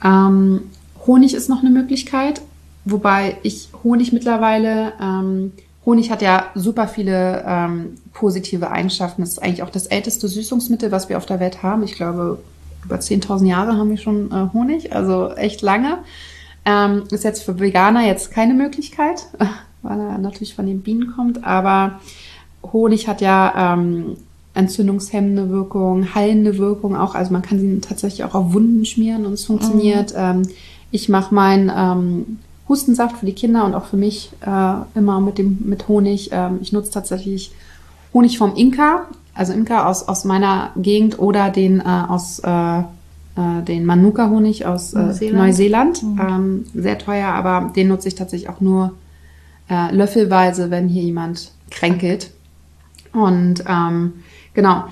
Ähm, 0.04 0.62
Honig 1.06 1.34
ist 1.34 1.50
noch 1.50 1.60
eine 1.62 1.70
Möglichkeit, 1.70 2.42
wobei 2.86 3.38
ich 3.44 3.70
Honig 3.84 4.14
mittlerweile, 4.14 4.94
ähm, 5.02 5.52
Honig 5.86 6.12
hat 6.12 6.22
ja 6.22 6.46
super 6.56 6.88
viele 6.88 7.44
ähm, 7.46 7.98
positive 8.14 8.72
Eigenschaften. 8.72 9.22
Das 9.22 9.32
ist 9.32 9.44
eigentlich 9.44 9.64
auch 9.64 9.70
das 9.70 9.88
älteste 9.88 10.28
Süßungsmittel, 10.28 10.92
was 10.92 11.10
wir 11.10 11.18
auf 11.18 11.26
der 11.26 11.40
Welt 11.40 11.62
haben. 11.62 11.84
Ich 11.84 11.96
glaube, 11.96 12.40
über 12.86 12.96
10.000 12.96 13.46
Jahre 13.46 13.78
haben 13.78 13.90
wir 13.90 13.98
schon 13.98 14.32
äh, 14.32 14.54
Honig, 14.54 14.94
also 14.94 15.34
echt 15.34 15.62
lange. 15.62 16.00
Ähm, 16.66 17.04
ist 17.12 17.24
jetzt 17.26 17.44
für 17.44 17.60
Veganer 17.60 18.06
jetzt 18.06 18.32
keine 18.32 18.54
Möglichkeit, 18.54 19.28
weil 19.82 20.00
er 20.00 20.18
natürlich 20.18 20.56
von 20.56 20.66
den 20.66 20.82
Bienen 20.82 21.14
kommt, 21.14 21.44
aber 21.44 22.00
Honig 22.72 23.10
hat 23.10 23.20
ja 23.20 23.74
ähm, 23.74 24.16
entzündungshemmende 24.54 25.50
Wirkung, 25.50 26.16
heilende 26.16 26.58
Wirkung 26.58 26.96
auch. 26.96 27.16
Also 27.16 27.34
man 27.34 27.42
kann 27.42 27.60
sie 27.60 27.80
tatsächlich 27.80 28.24
auch 28.24 28.36
auf 28.36 28.54
Wunden 28.54 28.86
schmieren 28.86 29.26
und 29.26 29.34
es 29.34 29.46
funktioniert. 29.46 30.14
Ähm, 30.16 30.44
ich 30.92 31.10
mache 31.10 31.34
meinen 31.34 31.72
ähm, 31.76 32.40
Hustensaft 32.70 33.18
für 33.18 33.26
die 33.26 33.34
Kinder 33.34 33.66
und 33.66 33.76
auch 33.76 33.86
für 33.86 33.98
mich 33.98 34.32
äh, 34.46 34.74
immer 34.96 35.20
mit 35.20 35.38
dem 35.38 35.60
mit 35.66 35.88
Honig. 35.88 36.30
Ähm, 36.32 36.60
ich 36.62 36.72
nutze 36.72 36.92
tatsächlich 36.92 37.52
Honig 38.14 38.38
vom 38.38 38.56
Inka, 38.56 39.08
also 39.34 39.54
Inka 39.54 39.90
aus 39.90 40.08
aus 40.08 40.26
meiner 40.26 40.72
Gegend 40.76 41.20
oder 41.20 41.50
den 41.50 41.80
äh, 41.80 41.84
aus 41.84 42.40
äh, 42.40 42.84
äh, 43.36 43.64
den 43.64 43.86
Manuka-Honig 43.86 44.66
aus 44.66 44.94
äh, 44.94 45.00
Neuseeland. 45.00 45.38
Neuseeland. 45.38 46.04
Ähm, 46.04 46.66
sehr 46.74 47.00
teuer, 47.00 47.30
aber 47.30 47.72
den 47.76 47.88
nutze 47.88 48.08
ich 48.08 48.16
tatsächlich 48.16 48.50
auch 48.50 48.62
nur 48.62 48.94
äh, 49.70 49.94
löffelweise, 49.94 50.70
wenn 50.70 50.88
hier 50.88 51.04
jemand 51.04 51.52
kränkelt. 51.72 52.32
Und 53.12 53.64
ähm, 53.68 54.14
genau, 54.54 54.86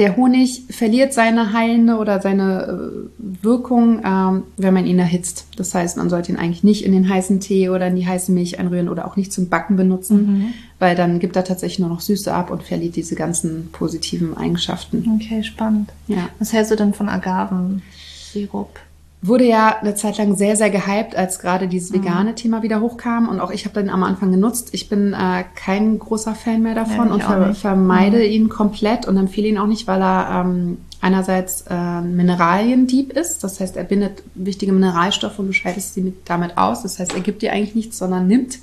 der 0.00 0.16
Honig 0.16 0.64
verliert 0.70 1.12
seine 1.12 1.52
heilende 1.52 1.96
oder 1.98 2.20
seine 2.20 2.62
äh, 2.64 3.44
Wirkung, 3.44 4.00
ähm, 4.04 4.42
wenn 4.56 4.74
man 4.74 4.86
ihn 4.86 4.98
erhitzt. 4.98 5.46
Das 5.56 5.74
heißt, 5.74 5.96
man 5.98 6.08
sollte 6.10 6.32
ihn 6.32 6.38
eigentlich 6.38 6.64
nicht 6.64 6.84
in 6.84 6.92
den 6.92 7.08
heißen 7.08 7.38
Tee 7.38 7.68
oder 7.68 7.86
in 7.86 7.94
die 7.96 8.06
heiße 8.06 8.32
Milch 8.32 8.58
einrühren 8.58 8.88
oder 8.88 9.06
auch 9.06 9.16
nicht 9.16 9.30
zum 9.32 9.48
Backen 9.50 9.76
benutzen, 9.76 10.16
Mhm. 10.26 10.44
weil 10.78 10.96
dann 10.96 11.18
gibt 11.20 11.36
er 11.36 11.44
tatsächlich 11.44 11.78
nur 11.80 11.90
noch 11.90 12.00
Süße 12.00 12.32
ab 12.32 12.50
und 12.50 12.62
verliert 12.62 12.96
diese 12.96 13.14
ganzen 13.14 13.68
positiven 13.72 14.36
Eigenschaften. 14.36 15.06
Okay, 15.22 15.42
spannend. 15.42 15.90
Ja. 16.08 16.30
Was 16.38 16.52
hältst 16.52 16.72
du 16.72 16.76
denn 16.76 16.94
von 16.94 17.08
Agavensirup? 17.10 18.80
Wurde 19.22 19.44
ja 19.44 19.76
eine 19.80 19.94
Zeit 19.94 20.16
lang 20.16 20.34
sehr, 20.36 20.56
sehr 20.56 20.70
gehypt, 20.70 21.14
als 21.14 21.38
gerade 21.40 21.68
dieses 21.68 21.92
vegane 21.92 22.34
Thema 22.34 22.62
wieder 22.62 22.80
hochkam. 22.80 23.28
Und 23.28 23.40
auch 23.40 23.50
ich 23.50 23.66
habe 23.66 23.78
den 23.78 23.90
am 23.90 24.02
Anfang 24.02 24.30
genutzt. 24.30 24.70
Ich 24.72 24.88
bin 24.88 25.12
äh, 25.12 25.44
kein 25.54 25.98
großer 25.98 26.34
Fan 26.34 26.62
mehr 26.62 26.74
davon 26.74 27.08
Ja, 27.08 27.14
und 27.14 27.22
ver 27.22 27.54
vermeide 27.54 28.24
ihn 28.24 28.48
komplett 28.48 29.06
und 29.06 29.16
empfehle 29.18 29.48
ihn 29.48 29.58
auch 29.58 29.66
nicht, 29.66 29.86
weil 29.86 30.00
er 30.00 30.42
ähm, 30.44 30.78
einerseits 31.00 31.64
äh, 31.68 32.00
Mineraliendieb 32.00 33.12
ist. 33.12 33.42
Das 33.44 33.60
heißt, 33.60 33.76
er 33.76 33.84
bindet 33.84 34.22
wichtige 34.34 34.72
Mineralstoffe 34.72 35.38
und 35.38 35.48
du 35.48 35.52
scheidest 35.52 35.94
sie 35.94 36.02
mit, 36.02 36.28
damit 36.28 36.56
aus. 36.56 36.82
Das 36.82 36.98
heißt, 36.98 37.14
er 37.14 37.20
gibt 37.20 37.42
dir 37.42 37.52
eigentlich 37.52 37.74
nichts, 37.74 37.98
sondern 37.98 38.26
nimmt. 38.26 38.58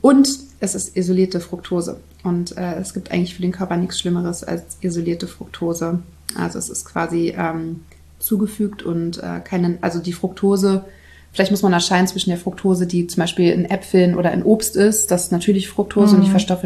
Und 0.00 0.28
es 0.60 0.74
ist 0.74 0.96
isolierte 0.96 1.40
Fructose. 1.40 2.00
Und 2.22 2.56
äh, 2.56 2.74
es 2.76 2.94
gibt 2.94 3.10
eigentlich 3.10 3.34
für 3.34 3.42
den 3.42 3.52
Körper 3.52 3.76
nichts 3.76 3.98
Schlimmeres 3.98 4.44
als 4.44 4.76
isolierte 4.80 5.26
Fructose. 5.26 6.00
Also 6.36 6.58
es 6.58 6.68
ist 6.68 6.84
quasi 6.84 7.34
ähm, 7.36 7.80
zugefügt 8.22 8.82
und 8.82 9.18
äh, 9.18 9.40
keine, 9.44 9.78
also 9.80 9.98
die 9.98 10.12
Fructose, 10.12 10.84
vielleicht 11.32 11.50
muss 11.50 11.62
man 11.62 11.72
unterscheiden 11.72 12.06
zwischen 12.06 12.30
der 12.30 12.38
Fructose, 12.38 12.86
die 12.86 13.06
zum 13.06 13.20
Beispiel 13.20 13.50
in 13.50 13.64
Äpfeln 13.64 14.16
oder 14.16 14.32
in 14.32 14.42
Obst 14.42 14.76
ist, 14.76 15.10
das 15.10 15.24
ist 15.24 15.32
natürlich 15.32 15.68
Fructose 15.68 16.16
und 16.16 16.22
die 16.22 16.30
verstoff 16.30 16.60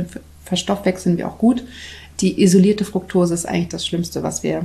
verstoffwechseln 0.44 1.18
wir 1.18 1.26
auch 1.26 1.38
gut. 1.38 1.64
Die 2.20 2.40
isolierte 2.40 2.84
Fructose 2.84 3.34
ist 3.34 3.46
eigentlich 3.46 3.68
das 3.68 3.84
Schlimmste, 3.84 4.22
was 4.22 4.44
wir 4.44 4.64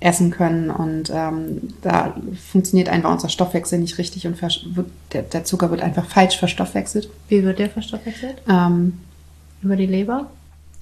essen 0.00 0.30
können 0.30 0.70
und 0.70 1.10
ähm, 1.14 1.74
da 1.82 2.16
funktioniert 2.50 2.88
einfach 2.88 3.12
unser 3.12 3.28
Stoffwechsel 3.28 3.78
nicht 3.78 3.98
richtig 3.98 4.26
und 4.26 4.40
wird, 4.40 4.86
der, 5.12 5.22
der 5.22 5.44
Zucker 5.44 5.70
wird 5.70 5.82
einfach 5.82 6.06
falsch 6.06 6.38
verstoffwechselt. 6.38 7.10
Wie 7.28 7.44
wird 7.44 7.58
der 7.58 7.68
verstoffwechselt? 7.68 8.36
Ähm, 8.48 8.94
Über 9.62 9.76
die 9.76 9.86
Leber? 9.86 10.30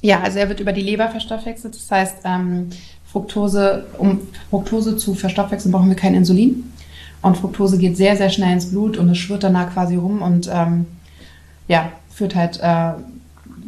ja, 0.00 0.20
also 0.20 0.38
er 0.38 0.48
wird 0.48 0.60
über 0.60 0.72
die 0.72 0.82
Leber 0.82 1.08
verstoffwechselt. 1.08 1.74
Das 1.74 1.90
heißt, 1.90 2.16
ähm, 2.24 2.70
Fructose, 3.18 3.84
um 3.98 4.20
Fructose 4.50 4.96
zu 4.96 5.14
verstoffwechseln, 5.14 5.72
brauchen 5.72 5.88
wir 5.88 5.96
kein 5.96 6.14
Insulin. 6.14 6.72
Und 7.20 7.36
Fructose 7.36 7.78
geht 7.78 7.96
sehr, 7.96 8.16
sehr 8.16 8.30
schnell 8.30 8.52
ins 8.52 8.70
Blut 8.70 8.96
und 8.96 9.08
es 9.08 9.18
schwirrt 9.18 9.42
danach 9.42 9.72
quasi 9.72 9.96
rum 9.96 10.22
und 10.22 10.48
ähm, 10.52 10.86
ja, 11.66 11.90
führt 12.10 12.36
halt 12.36 12.60
äh, 12.62 12.92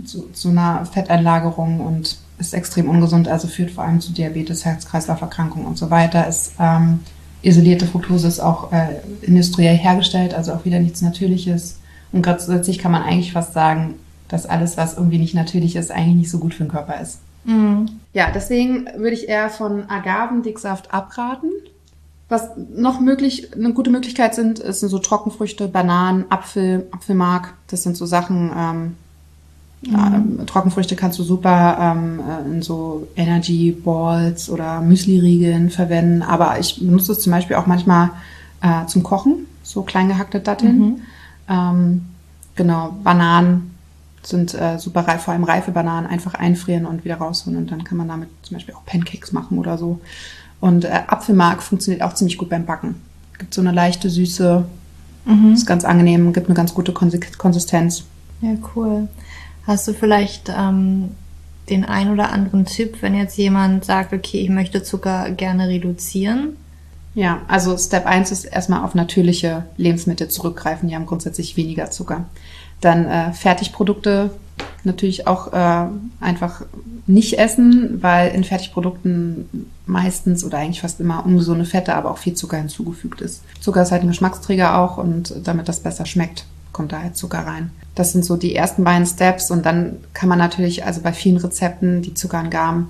zu, 0.05 0.31
zu 0.33 0.51
einer 0.51 0.87
Fetteinlagerung 0.87 1.81
und 1.81 2.17
ist 2.39 2.55
extrem 2.55 2.89
ungesund, 2.89 3.27
also 3.27 3.49
führt 3.49 3.73
vor 3.73 3.85
allem 3.85 4.01
zu 4.01 4.13
Diabetes, 4.13 4.65
Herz-Kreislauf-Erkrankungen 4.65 5.67
und 5.67 5.77
so 5.77 5.91
weiter. 5.91 6.29
Ist, 6.29 6.53
ähm, 6.61 7.01
isolierte 7.43 7.87
Fructose 7.87 8.29
ist 8.29 8.39
auch 8.39 8.73
äh, 8.73 9.01
industriell 9.23 9.77
hergestellt, 9.77 10.33
also 10.33 10.53
auch 10.53 10.65
wieder 10.65 10.79
nichts 10.79 11.03
Natürliches. 11.03 11.79
Und 12.13 12.23
grundsätzlich 12.23 12.79
kann 12.79 12.93
man 12.93 13.03
eigentlich 13.03 13.33
fast 13.33 13.53
sagen, 13.53 13.95
dass 14.29 14.47
alles, 14.47 14.77
was 14.77 14.97
irgendwie 14.97 15.19
nicht 15.19 15.35
natürlich 15.35 15.75
ist, 15.75 15.91
eigentlich 15.91 16.17
nicht 16.17 16.31
so 16.31 16.39
gut 16.39 16.55
für 16.55 16.63
den 16.63 16.71
Körper 16.71 17.01
ist. 17.01 17.19
Mhm. 17.45 18.00
Ja, 18.13 18.31
deswegen 18.35 18.87
würde 18.97 19.15
ich 19.15 19.29
eher 19.29 19.51
von 19.51 19.89
Agavendicksaft 19.89 20.93
abraten. 20.93 21.51
Was 22.29 22.51
noch 22.57 23.01
möglich, 23.01 23.55
eine 23.55 23.73
gute 23.73 23.91
Möglichkeit 23.91 24.35
sind, 24.35 24.61
ist 24.61 24.81
so 24.81 24.99
Trockenfrüchte, 24.99 25.69
Bananen, 25.69 26.27
Apfel, 26.31 26.87
Apfelmark. 26.93 27.55
Das 27.69 27.83
sind 27.83 27.97
so 27.97 28.07
Sachen, 28.07 28.53
ähm, 28.57 28.97
ähm, 29.87 30.47
Trockenfrüchte 30.47 30.95
kannst 30.95 31.19
du 31.19 31.23
super 31.23 31.77
ähm, 31.81 32.21
äh, 32.21 32.49
in 32.51 32.63
so 32.63 33.09
Energy 33.17 33.73
Balls 33.73 34.51
oder 34.51 34.81
Müsli-Riegeln 34.81 35.71
verwenden. 35.71 36.23
Aber 36.23 36.59
ich 36.59 36.79
benutze 36.79 37.13
es 37.13 37.21
zum 37.21 37.33
Beispiel 37.33 37.57
auch 37.57 37.67
manchmal 37.67 38.11
äh, 38.63 38.87
zum 38.87 39.03
Kochen, 39.03 39.47
so 39.63 39.83
klein 39.83 40.09
gehackte 40.09 40.41
Datteln. 40.41 41.03
Ähm, 41.49 42.07
genau, 42.55 42.95
Bananen 43.03 43.75
sind 44.23 44.55
äh, 44.55 44.79
super 44.79 45.01
reif, 45.09 45.23
vor 45.23 45.33
allem 45.33 45.45
reife 45.45 45.71
Bananen, 45.71 46.07
einfach 46.07 46.35
einfrieren 46.35 46.87
und 46.87 47.05
wieder 47.05 47.17
rausholen 47.17 47.59
und 47.59 47.71
dann 47.71 47.85
kann 47.85 47.97
man 47.99 48.09
damit 48.09 48.29
zum 48.43 48.57
Beispiel 48.57 48.75
auch 48.75 48.85
Pancakes 48.85 49.33
machen 49.33 49.59
oder 49.59 49.79
so. 49.79 50.01
Und 50.61 50.85
äh, 50.85 51.01
Apfelmark 51.07 51.63
funktioniert 51.63 52.03
auch 52.03 52.15
ziemlich 52.15 52.37
gut 52.37 52.51
beim 52.51 52.67
Backen. 52.67 52.97
Gibt 53.39 53.55
so 53.55 53.61
eine 53.63 53.73
leichte 53.73 54.11
Süße, 54.11 54.65
ist 55.53 55.67
ganz 55.67 55.85
angenehm, 55.85 56.33
gibt 56.33 56.49
eine 56.49 56.55
ganz 56.55 56.75
gute 56.75 56.93
Konsi- 56.93 57.37
Konsistenz. 57.37 58.05
Ja, 58.41 58.51
cool. 58.75 59.07
Hast 59.67 59.87
du 59.87 59.93
vielleicht 59.93 60.51
ähm, 60.55 61.11
den 61.69 61.85
ein 61.85 62.11
oder 62.11 62.33
anderen 62.33 62.65
Tipp, 62.65 62.97
wenn 63.01 63.15
jetzt 63.15 63.37
jemand 63.37 63.85
sagt, 63.85 64.13
okay, 64.13 64.41
ich 64.41 64.49
möchte 64.49 64.83
Zucker 64.83 65.31
gerne 65.31 65.69
reduzieren? 65.69 66.57
Ja, 67.15 67.43
also 67.49 67.77
Step 67.77 68.07
1 68.07 68.31
ist 68.31 68.45
erstmal 68.45 68.83
auf 68.85 68.95
natürliche 68.95 69.65
Lebensmittel 69.77 70.29
zurückgreifen, 70.29 70.89
die 70.89 70.95
haben 70.95 71.07
grundsätzlich 71.07 71.57
weniger 71.57 71.91
Zucker. 71.91 72.25
Dann 72.81 73.07
äh, 73.07 73.33
Fertigprodukte 73.33 74.31
natürlich 74.85 75.27
auch 75.27 75.53
äh, 75.53 75.87
einfach 76.21 76.63
nicht 77.07 77.39
essen, 77.39 78.03
weil 78.03 78.33
in 78.33 78.45
Fertigprodukten 78.45 79.69
meistens 79.87 80.45
oder 80.45 80.59
eigentlich 80.59 80.81
fast 80.81 81.01
immer 81.01 81.25
ungesunde 81.27 81.65
Fette, 81.65 81.95
aber 81.95 82.11
auch 82.11 82.19
viel 82.19 82.35
Zucker 82.35 82.57
hinzugefügt 82.57 83.21
ist. 83.21 83.43
Zucker 83.61 83.83
ist 83.83 83.93
halt 83.93 84.03
ein 84.03 84.09
Geschmacksträger 84.09 84.79
auch 84.79 84.97
und 84.97 85.35
damit 85.45 85.69
das 85.69 85.81
besser 85.81 86.07
schmeckt, 86.07 86.45
kommt 86.73 86.93
da 86.93 87.03
halt 87.03 87.17
Zucker 87.17 87.41
rein. 87.47 87.71
Das 87.95 88.13
sind 88.13 88.25
so 88.25 88.37
die 88.37 88.55
ersten 88.55 88.85
beiden 88.85 89.07
Steps 89.07 89.51
und 89.51 89.67
dann 89.67 89.97
kann 90.15 90.29
man 90.29 90.39
natürlich, 90.39 90.85
also 90.85 91.01
bei 91.01 91.13
vielen 91.13 91.37
Rezepten, 91.37 92.03
die 92.03 92.15
Zuckerangaben, 92.15 92.89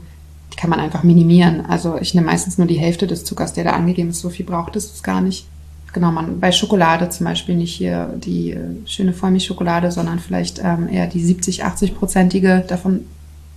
die 0.53 0.57
kann 0.57 0.70
man 0.70 0.81
einfach 0.81 1.03
minimieren. 1.03 1.64
Also 1.66 1.96
ich 1.98 2.14
nehme 2.14 2.26
meistens 2.26 2.59
nur 2.59 2.66
die 2.66 2.79
Hälfte 2.79 3.07
des 3.07 3.24
Zuckers, 3.24 3.53
der 3.53 3.64
da 3.64 3.70
angegeben 3.70 4.11
ist. 4.11 4.20
So 4.20 4.31
viel 4.31 4.46
braucht 4.46 4.76
es 4.76 4.92
es 4.92 5.03
gar 5.03 5.20
nicht. 5.20 5.46
Genau, 5.92 6.12
man 6.12 6.38
bei 6.38 6.53
Schokolade 6.53 7.09
zum 7.09 7.26
Beispiel 7.26 7.57
nicht 7.57 7.74
hier 7.74 8.14
die 8.16 8.53
äh, 8.53 8.59
schöne 8.87 9.12
Vollmilchschokolade, 9.12 9.90
sondern 9.90 10.20
vielleicht 10.20 10.61
ähm, 10.62 10.88
eher 10.88 11.07
die 11.07 11.22
70, 11.22 11.64
80 11.64 11.96
prozentige. 11.96 12.64
Davon 12.68 13.07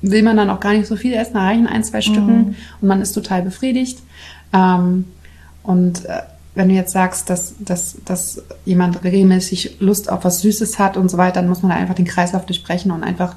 will 0.02 0.24
man 0.24 0.38
dann 0.38 0.50
auch 0.50 0.60
gar 0.60 0.74
nicht 0.74 0.88
so 0.88 0.96
viel 0.96 1.14
essen. 1.14 1.36
Da 1.36 1.42
reichen 1.42 1.68
ein, 1.68 1.84
zwei 1.84 2.02
Stücken 2.02 2.56
und 2.82 2.88
man 2.88 3.02
ist 3.02 3.14
total 3.14 3.44
befriedigt. 3.44 4.00
Ähm, 4.52 5.06
und 5.64 6.06
äh, 6.06 6.24
wenn 6.56 6.70
du 6.70 6.76
jetzt 6.76 6.92
sagst, 6.92 7.30
dass, 7.30 7.56
dass, 7.60 7.98
dass 8.06 8.44
jemand 8.66 9.04
regelmäßig 9.04 9.78
Lust 9.80 10.12
auf 10.12 10.24
was 10.24 10.42
Süßes 10.42 10.78
hat 10.78 10.98
und 10.98 11.10
so 11.10 11.18
weiter, 11.18 11.42
dann 11.42 11.50
muss 11.50 11.62
man 11.62 11.72
da 11.72 11.78
einfach 11.78 11.96
den 11.96 12.06
Kreislauf 12.06 12.46
durchbrechen 12.46 12.92
und 12.92 13.04
einfach 13.04 13.36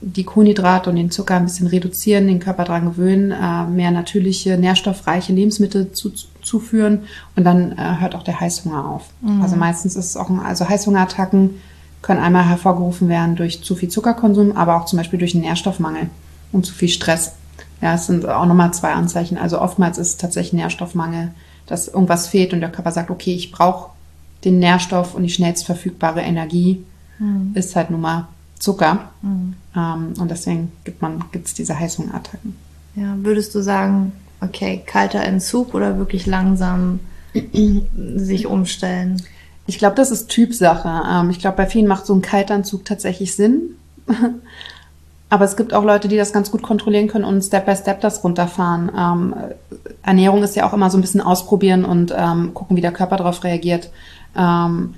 die 0.00 0.24
Kohlenhydrate 0.24 0.90
und 0.90 0.96
den 0.96 1.10
Zucker 1.10 1.36
ein 1.36 1.44
bisschen 1.44 1.66
reduzieren, 1.66 2.26
den 2.26 2.40
Körper 2.40 2.64
dran 2.64 2.84
gewöhnen, 2.84 3.30
äh, 3.30 3.64
mehr 3.66 3.90
natürliche, 3.90 4.58
nährstoffreiche 4.58 5.32
Lebensmittel 5.32 5.92
zu, 5.92 6.12
zuführen 6.48 7.02
und 7.36 7.44
dann 7.44 7.72
äh, 7.72 8.00
hört 8.00 8.14
auch 8.14 8.22
der 8.22 8.40
Heißhunger 8.40 8.84
auf. 8.84 9.10
Also 9.42 9.56
meistens 9.56 9.96
ist 9.96 10.06
es 10.06 10.16
auch, 10.16 10.30
ein, 10.30 10.40
also 10.40 10.68
Heißhungerattacken 10.68 11.60
können 12.02 12.20
einmal 12.20 12.44
hervorgerufen 12.44 13.08
werden 13.08 13.36
durch 13.36 13.62
zu 13.62 13.74
viel 13.74 13.88
Zuckerkonsum, 13.88 14.56
aber 14.56 14.76
auch 14.76 14.86
zum 14.86 14.96
Beispiel 14.96 15.18
durch 15.18 15.34
einen 15.34 15.44
Nährstoffmangel 15.44 16.10
und 16.52 16.64
zu 16.64 16.72
viel 16.72 16.88
Stress. 16.88 17.32
Ja, 17.80 17.94
es 17.94 18.06
sind 18.06 18.26
auch 18.26 18.46
nochmal 18.46 18.72
zwei 18.72 18.92
Anzeichen. 18.92 19.38
Also 19.38 19.60
oftmals 19.60 19.98
ist 19.98 20.08
es 20.08 20.16
tatsächlich 20.16 20.54
Nährstoffmangel, 20.54 21.32
dass 21.66 21.88
irgendwas 21.88 22.26
fehlt 22.28 22.52
und 22.52 22.60
der 22.60 22.72
Körper 22.72 22.92
sagt, 22.92 23.10
okay, 23.10 23.34
ich 23.34 23.52
brauche 23.52 23.90
den 24.44 24.58
Nährstoff 24.58 25.14
und 25.14 25.22
die 25.22 25.30
schnellst 25.30 25.66
verfügbare 25.66 26.22
Energie 26.22 26.84
ist 27.54 27.74
halt 27.76 27.90
nun 27.90 28.00
mal 28.00 28.28
Zucker. 28.58 29.10
Ähm, 29.76 30.14
und 30.18 30.30
deswegen 30.30 30.72
gibt 30.84 31.02
man, 31.02 31.24
gibt's 31.32 31.54
diese 31.54 31.78
Heißhungerattacken. 31.78 32.56
Ja, 32.94 33.16
würdest 33.18 33.54
du 33.54 33.62
sagen, 33.62 34.12
okay, 34.40 34.82
kalter 34.84 35.22
Entzug 35.22 35.74
oder 35.74 35.98
wirklich 35.98 36.26
langsam 36.26 37.00
sich 38.16 38.46
umstellen? 38.46 39.22
Ich 39.66 39.78
glaube, 39.78 39.96
das 39.96 40.10
ist 40.10 40.28
Typsache. 40.28 41.02
Ähm, 41.10 41.30
ich 41.30 41.38
glaube, 41.38 41.56
bei 41.56 41.66
vielen 41.66 41.86
macht 41.86 42.06
so 42.06 42.14
ein 42.14 42.22
Kaltanzug 42.22 42.84
tatsächlich 42.84 43.34
Sinn. 43.34 43.76
Aber 45.30 45.44
es 45.44 45.56
gibt 45.56 45.74
auch 45.74 45.84
Leute, 45.84 46.08
die 46.08 46.16
das 46.16 46.32
ganz 46.32 46.50
gut 46.50 46.62
kontrollieren 46.62 47.06
können 47.06 47.26
und 47.26 47.42
Step 47.42 47.66
by 47.66 47.76
Step 47.76 48.00
das 48.00 48.24
runterfahren. 48.24 48.90
Ähm, 48.96 49.34
Ernährung 50.02 50.42
ist 50.42 50.56
ja 50.56 50.66
auch 50.66 50.72
immer 50.72 50.90
so 50.90 50.96
ein 50.96 51.02
bisschen 51.02 51.20
ausprobieren 51.20 51.84
und 51.84 52.14
ähm, 52.16 52.54
gucken, 52.54 52.78
wie 52.78 52.80
der 52.80 52.92
Körper 52.92 53.16
darauf 53.16 53.44
reagiert. 53.44 53.90
Ähm, 54.34 54.94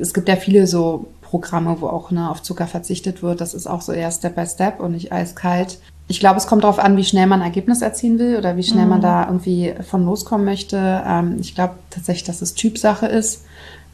es 0.00 0.14
gibt 0.14 0.28
ja 0.28 0.36
viele 0.36 0.68
so 0.68 1.08
Programme, 1.22 1.80
wo 1.80 1.88
auch 1.88 2.10
ne, 2.12 2.30
auf 2.30 2.42
Zucker 2.42 2.68
verzichtet 2.68 3.22
wird. 3.22 3.40
Das 3.40 3.54
ist 3.54 3.66
auch 3.66 3.82
so 3.82 3.92
eher 3.92 4.10
Step 4.12 4.36
by 4.36 4.46
Step 4.46 4.78
und 4.78 4.92
nicht 4.92 5.12
eiskalt. 5.12 5.80
Ich 6.10 6.18
glaube, 6.18 6.38
es 6.38 6.48
kommt 6.48 6.64
darauf 6.64 6.80
an, 6.80 6.96
wie 6.96 7.04
schnell 7.04 7.28
man 7.28 7.40
ein 7.40 7.46
Ergebnis 7.46 7.82
erzielen 7.82 8.18
will 8.18 8.36
oder 8.36 8.56
wie 8.56 8.64
schnell 8.64 8.84
man 8.84 9.00
da 9.00 9.26
irgendwie 9.26 9.74
von 9.88 10.04
loskommen 10.04 10.44
möchte. 10.44 11.04
Ähm, 11.06 11.36
ich 11.40 11.54
glaube 11.54 11.74
tatsächlich, 11.88 12.24
dass 12.24 12.42
es 12.42 12.54
Typsache 12.54 13.06
ist. 13.06 13.44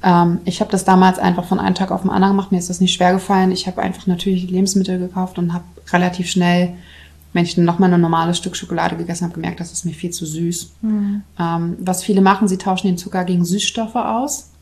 Ähm, 0.02 0.38
ich 0.46 0.60
habe 0.60 0.70
das 0.70 0.86
damals 0.86 1.18
einfach 1.18 1.44
von 1.44 1.60
einem 1.60 1.74
Tag 1.74 1.90
auf 1.90 2.00
den 2.00 2.10
anderen 2.10 2.34
gemacht. 2.34 2.52
Mir 2.52 2.58
ist 2.58 2.70
das 2.70 2.80
nicht 2.80 2.94
schwer 2.94 3.12
gefallen. 3.12 3.52
Ich 3.52 3.66
habe 3.66 3.82
einfach 3.82 4.06
natürliche 4.06 4.46
Lebensmittel 4.46 4.98
gekauft 4.98 5.38
und 5.38 5.52
habe 5.52 5.64
relativ 5.92 6.30
schnell, 6.30 6.72
wenn 7.34 7.44
ich 7.44 7.54
dann 7.54 7.66
nochmal 7.66 7.92
ein 7.92 8.00
normales 8.00 8.38
Stück 8.38 8.56
Schokolade 8.56 8.96
gegessen 8.96 9.24
habe, 9.24 9.34
gemerkt, 9.34 9.60
das 9.60 9.74
ist 9.74 9.84
mir 9.84 9.92
viel 9.92 10.10
zu 10.10 10.24
süß. 10.24 10.72
Ähm, 11.38 11.76
was 11.80 12.02
viele 12.02 12.22
machen, 12.22 12.48
sie 12.48 12.56
tauschen 12.56 12.86
den 12.86 12.96
Zucker 12.96 13.24
gegen 13.24 13.44
Süßstoffe 13.44 13.94
aus. 13.94 14.52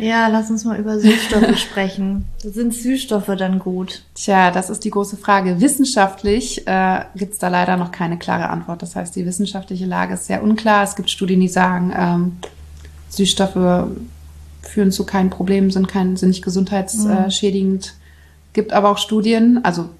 Ja, 0.00 0.28
lass 0.28 0.50
uns 0.50 0.64
mal 0.64 0.78
über 0.78 0.98
Süßstoffe 0.98 1.58
sprechen. 1.58 2.26
Sind 2.38 2.74
Süßstoffe 2.74 3.34
dann 3.36 3.58
gut? 3.58 4.02
Tja, 4.14 4.50
das 4.50 4.70
ist 4.70 4.84
die 4.84 4.90
große 4.90 5.16
Frage. 5.16 5.60
Wissenschaftlich 5.60 6.66
äh, 6.66 7.04
gibt 7.14 7.34
es 7.34 7.38
da 7.38 7.48
leider 7.48 7.76
noch 7.76 7.92
keine 7.92 8.18
klare 8.18 8.48
Antwort. 8.48 8.82
Das 8.82 8.96
heißt, 8.96 9.14
die 9.14 9.26
wissenschaftliche 9.26 9.86
Lage 9.86 10.14
ist 10.14 10.26
sehr 10.26 10.42
unklar. 10.42 10.82
Es 10.82 10.96
gibt 10.96 11.10
Studien, 11.10 11.40
die 11.40 11.48
sagen, 11.48 11.92
ähm, 11.96 12.36
Süßstoffe 13.10 13.88
führen 14.62 14.92
zu 14.92 15.04
keinen 15.04 15.30
Problemen, 15.30 15.70
sind, 15.70 15.88
kein, 15.88 16.16
sind 16.16 16.30
nicht 16.30 16.44
gesundheitsschädigend. 16.44 17.86
Mhm. 17.86 18.52
Gibt 18.52 18.72
aber 18.72 18.90
auch 18.90 18.98
Studien, 18.98 19.60
also 19.64 19.90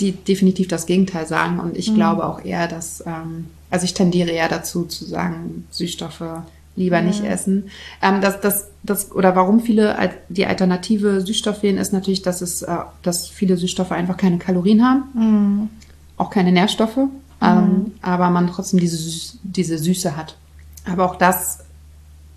die 0.00 0.12
definitiv 0.12 0.68
das 0.68 0.86
Gegenteil 0.86 1.26
sagen. 1.26 1.60
Und 1.60 1.76
ich 1.76 1.90
mhm. 1.90 1.96
glaube 1.96 2.26
auch 2.26 2.44
eher, 2.44 2.68
dass, 2.68 3.02
ähm, 3.06 3.46
also 3.70 3.84
ich 3.84 3.94
tendiere 3.94 4.30
eher 4.30 4.48
dazu 4.48 4.84
zu 4.84 5.04
sagen, 5.04 5.66
Süßstoffe 5.70 6.42
lieber 6.76 6.96
ja. 6.96 7.02
nicht 7.02 7.24
essen. 7.24 7.64
Ähm, 8.00 8.20
das, 8.20 8.40
das, 8.40 8.68
das, 8.82 9.12
oder 9.12 9.36
warum 9.36 9.60
viele 9.60 9.96
die 10.28 10.46
Alternative 10.46 11.20
Süßstoff 11.20 11.62
wählen, 11.62 11.78
ist 11.78 11.92
natürlich, 11.92 12.22
dass 12.22 12.40
es, 12.40 12.62
äh, 12.62 12.76
dass 13.02 13.28
viele 13.28 13.56
Süßstoffe 13.56 13.92
einfach 13.92 14.16
keine 14.16 14.38
Kalorien 14.38 14.84
haben, 14.84 15.02
mhm. 15.14 15.68
auch 16.16 16.30
keine 16.30 16.52
Nährstoffe, 16.52 16.96
ähm, 16.96 17.10
mhm. 17.40 17.92
aber 18.00 18.30
man 18.30 18.48
trotzdem 18.48 18.80
diese, 18.80 19.36
diese 19.42 19.78
Süße 19.78 20.16
hat. 20.16 20.36
Aber 20.90 21.04
auch 21.04 21.16
das 21.16 21.60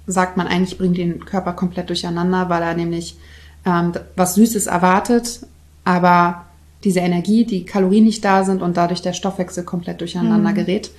sagt 0.07 0.37
man 0.37 0.47
eigentlich, 0.47 0.77
bringt 0.77 0.97
den 0.97 1.25
Körper 1.25 1.53
komplett 1.53 1.89
durcheinander, 1.89 2.49
weil 2.49 2.61
er 2.61 2.75
nämlich 2.75 3.17
ähm, 3.65 3.93
was 4.15 4.35
Süßes 4.35 4.67
erwartet, 4.67 5.41
aber 5.83 6.45
diese 6.83 6.99
Energie, 6.99 7.45
die 7.45 7.65
Kalorien 7.65 8.05
nicht 8.05 8.23
da 8.23 8.43
sind 8.43 8.61
und 8.61 8.77
dadurch 8.77 9.01
der 9.01 9.13
Stoffwechsel 9.13 9.63
komplett 9.63 10.01
durcheinander 10.01 10.51
mhm. 10.51 10.55
gerät. 10.55 10.91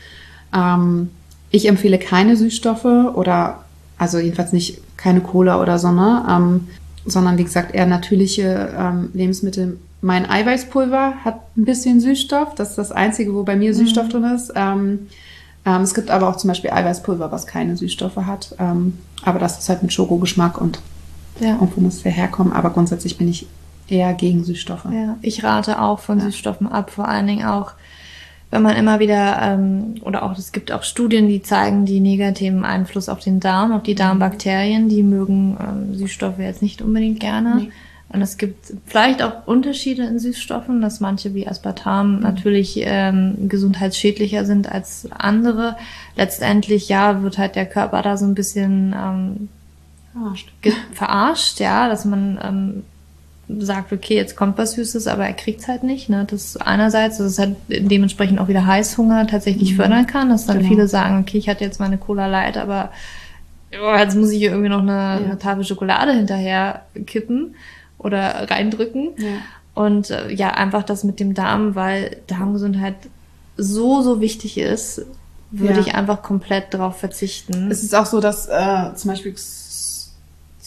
Ähm, 0.53 1.11
ich 1.51 1.69
empfehle 1.69 1.99
keine 1.99 2.37
Süßstoffe 2.37 2.85
oder 2.85 3.65
also 3.99 4.19
jedenfalls 4.19 4.53
nicht 4.53 4.81
keine 4.97 5.21
Cola 5.21 5.61
oder 5.61 5.79
so, 5.79 5.91
ne? 5.93 6.25
Ähm, 6.29 6.69
sondern 7.05 7.39
wie 7.39 7.45
gesagt 7.45 7.75
eher 7.75 7.87
natürliche 7.87 8.75
ähm, 8.77 9.11
Lebensmittel. 9.15 9.79
Mein 10.03 10.29
Eiweißpulver 10.29 11.25
hat 11.25 11.41
ein 11.57 11.65
bisschen 11.65 12.01
Süßstoff. 12.01 12.55
Das 12.55 12.71
ist 12.71 12.79
das 12.79 12.93
Einzige, 12.93 13.35
wo 13.35 13.45
bei 13.45 13.57
mir 13.57 13.75
Süßstoff 13.75 14.07
mhm. 14.07 14.11
drin 14.11 14.25
ist. 14.25 14.53
Ähm, 14.57 15.07
ähm, 15.65 15.83
es 15.83 15.95
gibt 15.95 16.11
aber 16.11 16.29
auch 16.29 16.37
zum 16.37 16.49
Beispiel 16.49 16.71
Eiweißpulver, 16.71 17.31
was 17.31 17.47
keine 17.47 17.77
Süßstoffe 17.77 18.17
hat. 18.17 18.55
Ähm, 18.59 18.99
aber 19.23 19.39
das 19.39 19.59
ist 19.59 19.69
halt 19.69 19.83
mit 19.83 19.93
Schokogeschmack 19.93 20.61
und 20.61 20.81
ja. 21.41 21.55
irgendwo 21.55 21.81
muss 21.81 22.03
der 22.03 22.13
herkommen. 22.13 22.53
Aber 22.53 22.71
grundsätzlich 22.71 23.19
bin 23.19 23.29
ich 23.29 23.47
eher 23.89 24.13
gegen 24.15 24.45
Süßstoffe. 24.45 24.87
Ja, 24.93 25.17
ich 25.23 25.45
rate 25.45 25.81
auch 25.81 26.01
von 26.01 26.19
ja. 26.19 26.25
Süßstoffen 26.27 26.67
ab, 26.67 26.91
vor 26.91 27.09
allen 27.09 27.27
Dingen 27.27 27.47
auch 27.47 27.73
wenn 28.51 28.63
man 28.63 28.77
immer 28.77 29.01
wieder, 29.01 29.41
ähm, 29.43 29.97
oder 30.03 30.23
auch 30.23 30.39
es 30.39 30.53
gibt 30.53 30.71
auch 30.71 30.83
Studien, 30.83 31.29
die 31.29 31.43
zeigen 31.43 31.85
die 31.85 32.01
negativen 32.01 32.65
Einfluss 32.65 33.09
auf 33.09 33.21
den 33.21 33.41
Darm, 33.41 33.73
auf 33.73 33.83
die 33.83 33.95
mhm. 33.95 33.99
Darmbakterien, 33.99 34.89
die 34.89 35.03
mögen 35.03 35.57
ähm, 35.61 35.95
Süßstoffe 35.95 36.39
jetzt 36.39 36.63
nicht 36.63 36.81
unbedingt 36.81 37.21
gerne. 37.21 37.57
Nee. 37.57 37.73
Und 38.09 38.23
es 38.23 38.37
gibt 38.39 38.73
vielleicht 38.87 39.21
auch 39.21 39.47
Unterschiede 39.47 40.05
in 40.05 40.21
Süßstoffen, 40.21 40.81
dass 40.81 41.01
manche 41.01 41.35
wie 41.35 41.49
Aspartam 41.49 42.17
mhm. 42.17 42.23
natürlich 42.23 42.79
ähm, 42.79 43.49
gesundheitsschädlicher 43.49 44.45
sind 44.45 44.71
als 44.71 45.09
andere. 45.11 45.77
Letztendlich, 46.15 46.89
ja, 46.89 47.23
wird 47.23 47.39
halt 47.39 47.57
der 47.57 47.67
Körper 47.67 48.03
da 48.03 48.17
so 48.17 48.27
ein 48.27 48.37
bisschen 48.37 48.95
ähm, 48.97 49.49
verarscht. 50.13 50.53
verarscht, 50.93 51.61
ja, 51.61 51.89
dass 51.89 52.05
man 52.05 52.39
ähm, 52.43 52.85
sagt, 53.49 53.93
okay, 53.93 54.17
jetzt 54.17 54.37
kommt 54.37 54.59
was 54.59 54.73
Süßes, 54.73 55.07
aber 55.07 55.25
er 55.25 55.33
kriegt's 55.33 55.69
halt 55.69 55.85
nicht. 55.85 56.09
Ne? 56.09 56.27
Das 56.29 56.57
einerseits, 56.57 57.19
dass 57.19 57.27
es 57.27 57.39
halt 57.39 57.57
dementsprechend 57.69 58.41
auch 58.41 58.49
wieder 58.49 58.67
Heißhunger 58.67 59.27
tatsächlich 59.29 59.73
mhm. 59.73 59.77
fördern 59.77 60.07
kann, 60.07 60.31
dass 60.31 60.47
dann 60.47 60.59
genau. 60.59 60.69
viele 60.69 60.89
sagen, 60.89 61.21
okay, 61.21 61.39
ich 61.39 61.49
hatte 61.49 61.65
jetzt 61.65 61.79
meine 61.79 61.99
Cola 61.99 62.27
Light, 62.27 62.57
aber 62.57 62.91
oh, 63.73 63.97
jetzt 63.97 64.17
muss 64.17 64.31
ich 64.31 64.39
hier 64.39 64.51
irgendwie 64.51 64.71
noch 64.71 64.81
eine, 64.83 64.91
ja. 64.91 65.17
eine 65.17 65.39
Tafel 65.39 65.65
Schokolade 65.65 66.13
hinterher 66.13 66.83
kippen 67.07 67.55
oder 67.99 68.51
reindrücken. 68.51 69.11
Ja. 69.17 69.83
Und 69.83 70.11
äh, 70.11 70.33
ja, 70.33 70.51
einfach 70.51 70.83
das 70.83 71.05
mit 71.05 71.21
dem 71.21 71.35
Darm, 71.35 71.75
weil 71.75 72.17
Darmgesundheit 72.27 72.95
so, 73.57 74.03
so 74.03 74.21
wichtig 74.21 74.59
ist, 74.59 75.03
würde 75.51 75.75
ja. 75.75 75.81
ich 75.81 75.95
einfach 75.95 76.23
komplett 76.23 76.75
darauf 76.75 76.99
verzichten. 76.99 77.71
Es 77.71 77.83
ist 77.83 77.95
auch 77.95 78.07
so, 78.07 78.21
dass 78.21 78.49
äh, 78.49 78.95
zum 78.95 79.11
Beispiel 79.11 79.35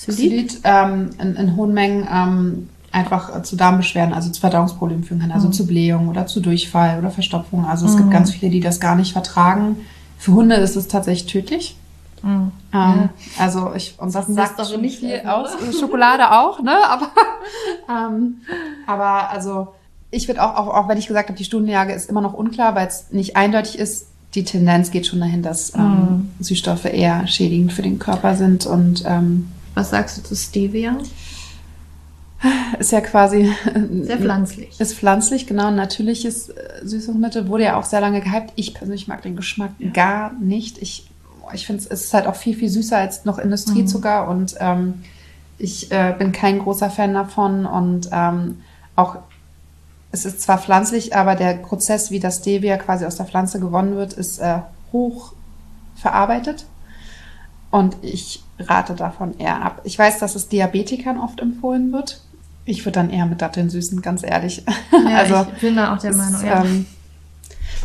Xylit 0.08 0.62
ähm, 0.64 1.10
in, 1.20 1.36
in, 1.36 1.56
hohen 1.56 1.74
Mengen 1.74 2.08
ähm, 2.12 2.70
einfach 2.92 3.36
äh, 3.36 3.44
zu 3.44 3.56
Darmbeschwerden, 3.56 4.14
also 4.14 4.30
zu 4.30 4.40
Verdauungsproblemen 4.40 5.04
führen 5.04 5.20
kann, 5.20 5.32
also 5.32 5.48
mhm. 5.48 5.54
zu 5.54 5.68
Blähung 5.68 6.08
oder 6.08 6.26
zu 6.26 6.40
Durchfall 6.40 7.00
oder 7.00 7.12
Verstopfung. 7.12 7.66
Also 7.66 7.86
es 7.86 7.94
mhm. 7.94 7.98
gibt 7.98 8.12
ganz 8.12 8.32
viele, 8.32 8.52
die 8.52 8.62
das 8.62 8.80
gar 8.80 8.96
nicht 8.96 9.14
vertragen. 9.14 9.78
Für 10.18 10.34
Hunde 10.34 10.56
ist 10.56 10.76
es 10.76 10.88
tatsächlich 10.88 11.32
tödlich. 11.32 11.76
Mhm. 12.24 12.30
Ähm, 12.30 12.50
ja. 12.74 13.10
Also 13.38 13.74
ich 13.76 13.96
und 13.98 14.14
das, 14.14 14.28
das 14.28 14.36
sagt 14.36 14.60
doch 14.60 14.78
nicht 14.78 15.00
viel 15.00 15.22
aus. 15.26 15.52
Schokolade 15.80 16.32
auch, 16.32 16.62
ne? 16.62 16.76
Aber 16.88 17.08
ähm, 17.90 18.42
aber 18.88 19.30
also 19.30 19.70
ich 20.12 20.28
würde 20.28 20.44
auch, 20.44 20.56
auch, 20.56 20.68
auch 20.74 20.88
wenn 20.88 20.98
ich 20.98 21.08
gesagt 21.08 21.30
habe, 21.30 21.38
die 21.38 21.46
Studienlage 21.46 21.94
ist 21.94 22.10
immer 22.10 22.22
noch 22.22 22.34
unklar, 22.34 22.76
weil 22.76 22.88
es 22.88 23.12
nicht 23.12 23.36
eindeutig 23.36 23.78
ist. 23.78 24.08
Die 24.36 24.44
Tendenz 24.44 24.92
geht 24.92 25.08
schon 25.08 25.20
dahin, 25.20 25.42
dass 25.42 25.74
ähm, 25.74 25.82
mhm. 25.82 26.30
Süßstoffe 26.40 26.86
eher 26.86 27.26
schädigend 27.26 27.74
für 27.74 27.82
den 27.82 27.98
Körper 27.98 28.36
sind 28.36 28.68
und 28.68 29.04
ähm, 29.08 29.50
was 29.74 29.90
sagst 29.90 30.18
du 30.18 30.24
zu 30.24 30.36
Stevia? 30.36 30.98
Ist 32.80 32.92
ja 32.92 33.02
quasi. 33.02 33.54
Sehr 34.02 34.18
pflanzlich. 34.18 34.80
Ist 34.80 34.96
pflanzlich, 34.96 35.46
genau. 35.46 35.72
Natürliches 35.72 36.50
äh, 36.50 36.82
Süßungsmittel 36.84 37.48
wurde 37.48 37.66
ja 37.66 37.78
auch 37.78 37.84
sehr 37.84 38.00
lange 38.00 38.22
gehypt. 38.22 38.54
Ich 38.56 38.74
persönlich 38.74 39.08
mag 39.08 39.22
den 39.22 39.36
Geschmack 39.36 39.72
ja. 39.80 39.90
gar 39.90 40.34
nicht. 40.40 40.78
Ich, 40.78 41.10
ich 41.54 41.66
finde, 41.66 41.84
es 41.90 42.06
ist 42.06 42.14
halt 42.14 42.28
auch 42.28 42.36
viel, 42.36 42.56
viel 42.56 42.70
süßer 42.70 42.98
als 42.98 43.26
noch 43.26 43.40
Industriezucker 43.40 44.24
mhm. 44.24 44.30
und 44.30 44.56
ähm, 44.60 44.94
ich 45.58 45.92
äh, 45.92 46.16
bin 46.18 46.32
kein 46.32 46.60
großer 46.60 46.90
Fan 46.90 47.14
davon 47.14 47.66
und 47.66 48.10
ähm, 48.14 48.62
auch 48.96 49.18
es 50.12 50.26
ist 50.26 50.42
zwar 50.42 50.58
pflanzlich, 50.58 51.16
aber 51.16 51.36
der 51.36 51.56
Prozess, 51.56 52.10
wie 52.10 52.20
das 52.20 52.38
Stevia 52.38 52.78
quasi 52.78 53.06
aus 53.06 53.18
der 53.18 53.28
Pflanze 53.28 53.60
gewonnen 53.60 53.96
wird, 53.96 54.14
ist 54.14 54.40
äh, 54.40 54.60
hoch 54.92 55.34
verarbeitet. 55.96 56.66
Und 57.72 57.98
ich 58.02 58.44
rate 58.60 58.94
davon 58.96 59.38
eher 59.38 59.62
ab. 59.62 59.82
Ich 59.84 59.98
weiß, 59.98 60.20
dass 60.20 60.36
es 60.36 60.48
Diabetikern 60.48 61.20
oft 61.20 61.40
empfohlen 61.40 61.92
wird. 61.92 62.22
Ich 62.66 62.86
würde 62.86 62.94
dann 63.00 63.10
eher 63.10 63.26
mit 63.26 63.42
Datteln 63.42 63.70
süßen, 63.70 64.02
ganz 64.02 64.24
ehrlich. 64.24 64.64
Ja, 64.92 65.18
also, 65.18 65.48
ich 65.56 65.62
bin 65.62 65.76
da 65.76 65.96
auch 65.96 66.00
der 66.00 66.16
Meinung, 66.16 66.46
ja. 66.46 66.64
Ähm, 66.64 66.86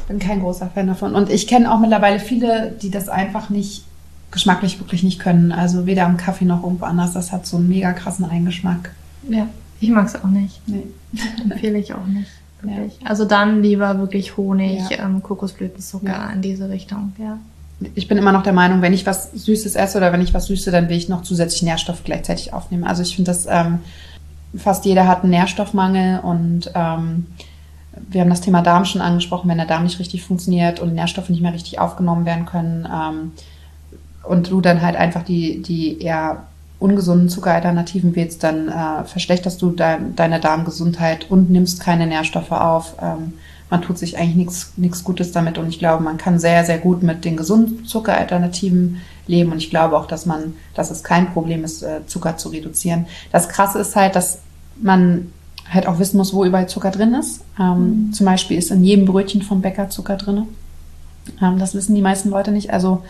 bin 0.08 0.18
kein 0.18 0.40
großer 0.40 0.70
Fan 0.70 0.86
davon. 0.86 1.14
Und 1.14 1.30
ich 1.30 1.46
kenne 1.46 1.72
auch 1.72 1.78
mittlerweile 1.78 2.18
viele, 2.18 2.72
die 2.82 2.90
das 2.90 3.08
einfach 3.08 3.50
nicht 3.50 3.84
geschmacklich 4.30 4.78
wirklich 4.80 5.02
nicht 5.02 5.20
können. 5.20 5.52
Also 5.52 5.86
weder 5.86 6.06
am 6.06 6.16
Kaffee 6.16 6.44
noch 6.44 6.62
irgendwo 6.62 6.84
anders. 6.86 7.12
Das 7.12 7.32
hat 7.32 7.46
so 7.46 7.56
einen 7.56 7.68
mega 7.68 7.92
krassen 7.92 8.24
Eingeschmack. 8.24 8.90
Ja, 9.28 9.46
ich 9.80 9.90
mag 9.90 10.06
es 10.06 10.16
auch 10.16 10.28
nicht. 10.28 10.60
Nee. 10.66 10.86
Empfehle 11.42 11.78
ich 11.78 11.94
auch 11.94 12.06
nicht. 12.06 12.30
Ja. 12.62 13.08
Also 13.08 13.26
dann 13.26 13.62
lieber 13.62 13.98
wirklich 13.98 14.38
Honig, 14.38 14.90
ja. 14.90 15.04
ähm, 15.04 15.22
Kokosblütenzucker 15.22 16.30
in 16.32 16.40
diese 16.40 16.70
Richtung, 16.70 17.12
ja 17.18 17.38
ich 17.94 18.08
bin 18.08 18.18
immer 18.18 18.32
noch 18.32 18.42
der 18.42 18.52
Meinung, 18.52 18.82
wenn 18.82 18.92
ich 18.92 19.06
was 19.06 19.32
Süßes 19.32 19.74
esse 19.76 19.98
oder 19.98 20.12
wenn 20.12 20.20
ich 20.20 20.34
was 20.34 20.46
Süße, 20.46 20.70
dann 20.70 20.88
will 20.88 20.96
ich 20.96 21.08
noch 21.08 21.22
zusätzlich 21.22 21.62
Nährstoff 21.62 22.04
gleichzeitig 22.04 22.52
aufnehmen. 22.52 22.84
Also 22.84 23.02
ich 23.02 23.14
finde, 23.14 23.30
dass 23.30 23.46
ähm, 23.46 23.80
fast 24.56 24.84
jeder 24.84 25.06
hat 25.06 25.22
einen 25.22 25.30
Nährstoffmangel 25.30 26.20
und 26.20 26.70
ähm, 26.74 27.26
wir 28.08 28.20
haben 28.20 28.30
das 28.30 28.40
Thema 28.40 28.62
Darm 28.62 28.84
schon 28.84 29.00
angesprochen, 29.00 29.48
wenn 29.48 29.58
der 29.58 29.66
Darm 29.66 29.84
nicht 29.84 29.98
richtig 29.98 30.22
funktioniert 30.24 30.80
und 30.80 30.94
Nährstoffe 30.94 31.28
nicht 31.28 31.42
mehr 31.42 31.52
richtig 31.52 31.78
aufgenommen 31.78 32.24
werden 32.26 32.46
können 32.46 32.88
ähm, 32.92 33.32
und 34.22 34.50
du 34.50 34.60
dann 34.60 34.82
halt 34.82 34.96
einfach 34.96 35.22
die, 35.22 35.62
die 35.62 36.00
eher 36.00 36.44
ungesunden 36.78 37.28
Zuckeralternativen 37.28 38.14
wählst, 38.14 38.42
dann 38.42 38.68
äh, 38.68 39.04
verschlechterst 39.04 39.60
du 39.62 39.70
dein, 39.70 40.16
deine 40.16 40.40
Darmgesundheit 40.40 41.30
und 41.30 41.50
nimmst 41.50 41.80
keine 41.80 42.06
Nährstoffe 42.06 42.52
auf. 42.52 42.96
Ähm, 43.00 43.34
man 43.74 43.82
tut 43.82 43.98
sich 43.98 44.16
eigentlich 44.18 44.56
nichts 44.76 45.02
Gutes 45.02 45.32
damit 45.32 45.58
und 45.58 45.68
ich 45.68 45.80
glaube, 45.80 46.00
man 46.00 46.16
kann 46.16 46.38
sehr, 46.38 46.64
sehr 46.64 46.78
gut 46.78 47.02
mit 47.02 47.24
den 47.24 47.37
gesunden 47.37 47.84
Zuckeralternativen 47.84 49.00
leben 49.26 49.50
und 49.50 49.58
ich 49.58 49.68
glaube 49.68 49.96
auch, 49.96 50.06
dass 50.06 50.26
man, 50.26 50.52
dass 50.74 50.92
es 50.92 51.02
kein 51.02 51.32
Problem 51.32 51.64
ist, 51.64 51.82
äh, 51.82 52.06
Zucker 52.06 52.37
zu 52.37 52.50
reduzieren. 52.50 53.06
Das 53.32 53.48
Krasse 53.48 53.80
ist 53.80 53.96
halt, 53.96 54.14
dass 54.14 54.38
man 54.80 55.32
halt 55.68 55.88
auch 55.88 55.98
wissen 55.98 56.18
muss, 56.18 56.32
wo 56.32 56.44
überall 56.44 56.68
Zucker 56.68 56.92
drin 56.92 57.14
ist. 57.14 57.40
Ähm, 57.58 57.78
mhm. 57.78 58.12
Zum 58.12 58.26
Beispiel 58.26 58.56
ist 58.58 58.70
in 58.70 58.84
jedem 58.84 59.06
Brötchen 59.06 59.42
vom 59.42 59.60
Bäcker 59.60 59.90
Zucker 59.90 60.18
drin. 60.18 60.44
Ähm, 61.42 61.58
das 61.58 61.74
wissen 61.74 61.96
die 61.96 62.00
meisten 62.00 62.30
Leute 62.30 62.52
nicht. 62.52 62.72
Also, 62.72 63.02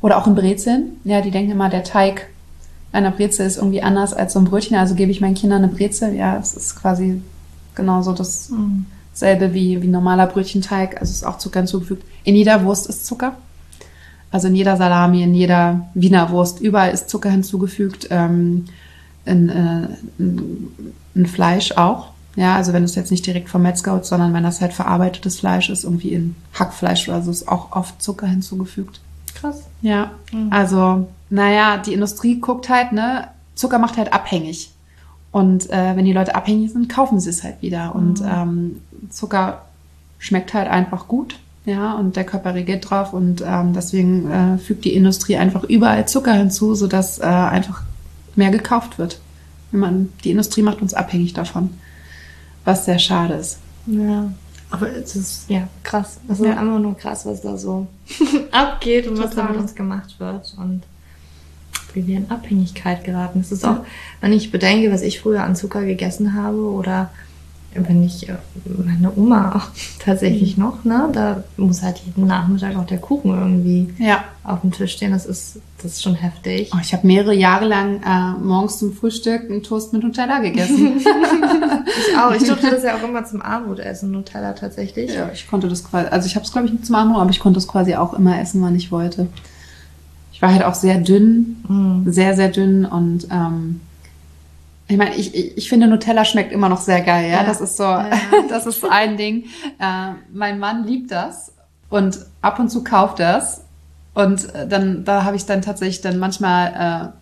oder 0.00 0.18
auch 0.18 0.26
in 0.26 0.34
Brezeln. 0.34 0.96
Ja, 1.04 1.20
die 1.20 1.30
denken 1.30 1.52
immer, 1.52 1.68
der 1.68 1.84
Teig 1.84 2.26
einer 2.90 3.12
Brezel 3.12 3.46
ist 3.46 3.58
irgendwie 3.58 3.82
anders 3.82 4.14
als 4.14 4.32
so 4.32 4.40
ein 4.40 4.46
Brötchen. 4.46 4.76
Also 4.76 4.96
gebe 4.96 5.12
ich 5.12 5.20
meinen 5.20 5.36
Kindern 5.36 5.62
eine 5.62 5.72
Brezel. 5.72 6.12
Ja, 6.16 6.36
es 6.38 6.54
ist 6.54 6.74
quasi 6.74 7.22
genauso 7.76 8.12
das. 8.12 8.48
Mhm 8.48 8.86
Selbe 9.18 9.54
wie, 9.54 9.82
wie 9.82 9.88
normaler 9.88 10.26
Brötchenteig, 10.26 11.00
also 11.00 11.10
ist 11.10 11.24
auch 11.24 11.38
Zucker 11.38 11.60
hinzugefügt. 11.60 12.04
In 12.24 12.36
jeder 12.36 12.64
Wurst 12.64 12.86
ist 12.86 13.06
Zucker. 13.06 13.36
Also 14.30 14.48
in 14.48 14.54
jeder 14.54 14.76
Salami, 14.76 15.22
in 15.22 15.34
jeder 15.34 15.88
Wiener 15.94 16.30
Wurst, 16.30 16.60
überall 16.60 16.92
ist 16.92 17.08
Zucker 17.08 17.30
hinzugefügt. 17.30 18.08
Ähm, 18.10 18.66
in, 19.24 19.48
äh, 19.48 19.88
in, 20.18 20.68
in 21.14 21.26
Fleisch 21.26 21.72
auch. 21.72 22.10
Ja, 22.36 22.54
also 22.56 22.72
wenn 22.72 22.84
es 22.84 22.94
jetzt 22.94 23.10
nicht 23.10 23.26
direkt 23.26 23.48
vom 23.48 23.62
Metzger 23.62 24.00
ist, 24.00 24.08
sondern 24.08 24.32
wenn 24.32 24.44
das 24.44 24.60
halt 24.60 24.72
verarbeitetes 24.72 25.40
Fleisch 25.40 25.70
ist, 25.70 25.84
irgendwie 25.84 26.12
in 26.12 26.36
Hackfleisch 26.54 27.08
oder 27.08 27.20
so, 27.22 27.30
ist 27.30 27.48
auch 27.48 27.72
oft 27.72 28.00
Zucker 28.00 28.28
hinzugefügt. 28.28 29.00
Krass. 29.34 29.64
Ja, 29.82 30.12
mhm. 30.32 30.52
also, 30.52 31.08
naja, 31.30 31.78
die 31.78 31.94
Industrie 31.94 32.38
guckt 32.40 32.68
halt, 32.68 32.92
ne, 32.92 33.28
Zucker 33.54 33.78
macht 33.78 33.96
halt 33.96 34.12
abhängig. 34.12 34.70
Und 35.30 35.68
äh, 35.70 35.94
wenn 35.96 36.04
die 36.04 36.12
Leute 36.12 36.34
abhängig 36.34 36.72
sind, 36.72 36.88
kaufen 36.88 37.20
sie 37.20 37.30
es 37.30 37.42
halt 37.44 37.60
wieder. 37.62 37.94
Und 37.94 38.20
Mhm. 38.20 38.26
ähm, 38.30 38.80
Zucker 39.10 39.62
schmeckt 40.18 40.54
halt 40.54 40.68
einfach 40.68 41.06
gut. 41.08 41.38
Ja, 41.64 41.94
und 41.94 42.16
der 42.16 42.24
Körper 42.24 42.54
reagiert 42.54 42.88
drauf 42.88 43.12
und 43.12 43.42
ähm, 43.46 43.74
deswegen 43.74 44.30
äh, 44.30 44.56
fügt 44.58 44.86
die 44.86 44.94
Industrie 44.94 45.36
einfach 45.36 45.64
überall 45.64 46.08
Zucker 46.08 46.32
hinzu, 46.32 46.74
sodass 46.74 47.18
äh, 47.18 47.24
einfach 47.24 47.82
mehr 48.36 48.50
gekauft 48.50 48.98
wird. 48.98 49.20
Man, 49.70 50.10
die 50.24 50.30
Industrie 50.30 50.62
macht 50.62 50.80
uns 50.80 50.94
abhängig 50.94 51.34
davon, 51.34 51.74
was 52.64 52.86
sehr 52.86 52.98
schade 52.98 53.34
ist. 53.34 53.58
Ja. 53.86 54.32
Aber 54.70 54.88
es 54.90 55.14
ist 55.14 55.50
ja 55.50 55.68
krass. 55.82 56.18
Es 56.28 56.40
ist 56.40 56.46
Ja. 56.46 56.52
einfach 56.56 56.78
nur 56.78 56.96
krass, 56.96 57.26
was 57.26 57.42
da 57.42 57.58
so 57.58 57.86
abgeht 58.50 59.06
und 59.06 59.18
was 59.18 59.30
da 59.30 59.42
Total. 59.42 59.52
mit 59.52 59.60
uns 59.60 59.74
gemacht 59.74 60.14
wird. 60.18 60.54
Und 60.58 60.82
wie 61.98 62.06
wir 62.06 62.16
in 62.16 62.30
Abhängigkeit 62.30 63.04
geraten. 63.04 63.40
Es 63.40 63.52
ist 63.52 63.64
auch, 63.66 63.78
wenn 64.22 64.32
ich 64.32 64.50
bedenke, 64.50 64.90
was 64.90 65.02
ich 65.02 65.20
früher 65.20 65.42
an 65.44 65.54
Zucker 65.56 65.84
gegessen 65.84 66.34
habe 66.34 66.58
oder 66.58 67.10
wenn 67.74 68.02
ich 68.02 68.28
äh, 68.28 68.32
meine 68.82 69.12
Oma 69.14 69.54
auch 69.54 69.68
tatsächlich 70.04 70.56
noch, 70.56 70.84
ne, 70.84 71.10
da 71.12 71.44
muss 71.58 71.82
halt 71.82 71.98
jeden 71.98 72.26
Nachmittag 72.26 72.74
auch 72.76 72.86
der 72.86 72.98
Kuchen 72.98 73.30
irgendwie 73.30 73.92
Ja. 74.02 74.24
auf 74.42 74.62
dem 74.62 74.72
Tisch 74.72 74.94
stehen. 74.94 75.12
Das 75.12 75.26
ist, 75.26 75.60
das 75.82 75.92
ist 75.92 76.02
schon 76.02 76.14
heftig. 76.14 76.70
Oh, 76.74 76.78
ich 76.82 76.92
habe 76.94 77.06
mehrere 77.06 77.34
Jahre 77.34 77.66
lang 77.66 78.00
äh, 78.02 78.42
morgens 78.42 78.78
zum 78.78 78.92
Frühstück 78.94 79.42
einen 79.50 79.62
Toast 79.62 79.92
mit 79.92 80.02
Nutella 80.02 80.38
gegessen. 80.40 81.00
Ich 82.10 82.16
auch. 82.18 82.32
Ich 82.32 82.44
durfte 82.44 82.70
das 82.70 82.82
ja 82.84 82.96
auch 82.96 83.02
immer 83.08 83.24
zum 83.24 83.40
Abendbrot 83.42 83.80
essen, 83.80 84.10
Nutella 84.12 84.52
tatsächlich. 84.52 85.14
ja, 85.14 85.30
ich 85.32 85.48
konnte 85.48 85.68
das 85.68 85.82
quasi, 85.84 86.08
also 86.08 86.26
ich 86.26 86.36
habe 86.36 86.44
es 86.44 86.52
glaube 86.52 86.66
ich 86.66 86.72
nicht 86.72 86.86
zum 86.86 86.94
Abend, 86.94 87.16
aber 87.16 87.30
ich 87.30 87.40
konnte 87.40 87.58
es 87.58 87.66
quasi 87.66 87.94
auch 87.94 88.14
immer 88.14 88.38
essen, 88.40 88.60
wann 88.62 88.76
ich 88.76 88.92
wollte. 88.92 89.26
Ich 90.38 90.42
war 90.42 90.52
halt 90.52 90.62
auch 90.62 90.74
sehr 90.74 90.98
dünn, 90.98 91.64
Mhm. 91.66 92.12
sehr, 92.12 92.36
sehr 92.36 92.50
dünn 92.50 92.84
und 92.84 93.26
ähm, 93.28 93.80
ich 94.86 94.96
meine, 94.96 95.16
ich, 95.16 95.34
ich, 95.34 95.68
finde 95.68 95.88
Nutella 95.88 96.24
schmeckt 96.24 96.52
immer 96.52 96.68
noch 96.68 96.80
sehr 96.80 97.00
geil, 97.00 97.28
ja. 97.28 97.38
Ja. 97.38 97.44
Das 97.44 97.60
ist 97.60 97.76
so, 97.76 97.82
Ja. 97.82 98.08
das 98.48 98.64
ist 98.64 98.80
so 98.80 98.88
ein 98.88 99.16
Ding. 99.16 99.46
Äh, 99.80 100.12
mein 100.32 100.60
Mann 100.60 100.84
liebt 100.86 101.10
das 101.10 101.52
und 101.90 102.20
ab 102.40 102.60
und 102.60 102.70
zu 102.70 102.84
kauft 102.84 103.18
das. 103.18 103.64
Und 104.14 104.54
äh, 104.54 104.68
dann, 104.68 105.04
da 105.04 105.24
habe 105.24 105.34
ich 105.34 105.44
dann 105.44 105.60
tatsächlich 105.60 106.02
dann 106.02 106.18
manchmal 106.18 107.12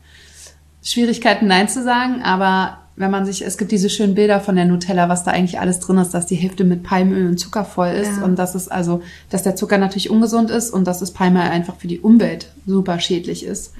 äh, 0.84 0.86
Schwierigkeiten, 0.86 1.46
Nein 1.46 1.70
zu 1.70 1.82
sagen, 1.82 2.22
aber 2.22 2.76
wenn 2.98 3.10
man 3.10 3.26
sich, 3.26 3.44
es 3.44 3.58
gibt 3.58 3.72
diese 3.72 3.90
schönen 3.90 4.14
Bilder 4.14 4.40
von 4.40 4.56
der 4.56 4.64
Nutella, 4.64 5.08
was 5.10 5.22
da 5.22 5.30
eigentlich 5.30 5.60
alles 5.60 5.80
drin 5.80 5.98
ist, 5.98 6.14
dass 6.14 6.24
die 6.26 6.34
Hälfte 6.34 6.64
mit 6.64 6.82
Palmöl 6.82 7.26
und 7.26 7.38
Zucker 7.38 7.64
voll 7.64 7.88
ist 7.88 8.18
Ja. 8.18 8.24
und 8.24 8.38
dass 8.38 8.54
es 8.54 8.68
also, 8.68 9.02
dass 9.30 9.42
der 9.42 9.54
Zucker 9.54 9.76
natürlich 9.78 10.08
ungesund 10.10 10.50
ist 10.50 10.70
und 10.70 10.86
dass 10.86 11.00
das 11.00 11.10
Palmöl 11.10 11.42
einfach 11.42 11.76
für 11.76 11.88
die 11.88 12.00
Umwelt 12.00 12.50
super 12.66 12.98
schädlich 12.98 13.44
ist, 13.44 13.74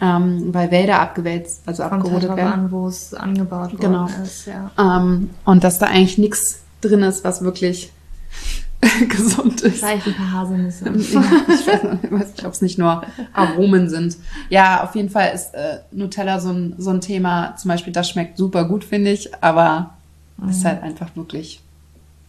ähm, 0.00 0.54
weil 0.54 0.70
Wälder 0.70 1.00
abgewälzt, 1.00 1.62
also 1.66 1.82
Kommt 1.82 1.94
abgerodet 2.04 2.36
werden. 2.36 2.52
an, 2.52 2.70
wo 2.70 2.86
es 2.86 3.12
angebaut 3.12 3.72
worden 3.72 3.80
Genau. 3.80 4.08
ist. 4.22 4.46
Ja. 4.46 4.70
Ähm, 4.78 5.30
und 5.44 5.64
dass 5.64 5.78
da 5.78 5.86
eigentlich 5.86 6.18
nichts 6.18 6.60
drin 6.80 7.02
ist, 7.02 7.24
was 7.24 7.42
wirklich 7.42 7.92
gesund 9.08 9.60
ist. 9.60 9.78
Vielleicht 9.80 10.06
ein 10.06 10.14
paar 10.14 10.32
Haselnüsse. 10.32 10.86
Ja, 10.86 10.92
ich 10.94 11.14
weiß 11.66 11.82
noch- 11.84 12.02
ich 12.02 12.10
weiß 12.10 12.28
nicht, 12.32 12.44
ob 12.46 12.52
es 12.52 12.62
nicht 12.62 12.78
nur 12.78 13.02
Aromen 13.32 13.88
sind. 13.88 14.16
Ja, 14.48 14.82
auf 14.84 14.94
jeden 14.94 15.10
Fall 15.10 15.32
ist 15.34 15.54
äh, 15.54 15.78
Nutella 15.92 16.40
so 16.40 16.50
ein, 16.50 16.74
so 16.78 16.90
ein 16.90 17.00
Thema. 17.00 17.54
Zum 17.56 17.68
Beispiel, 17.68 17.92
das 17.92 18.08
schmeckt 18.08 18.38
super 18.38 18.64
gut, 18.66 18.84
finde 18.84 19.10
ich, 19.10 19.30
aber 19.42 19.94
ist 20.48 20.64
halt 20.64 20.82
einfach 20.82 21.14
wirklich. 21.16 21.60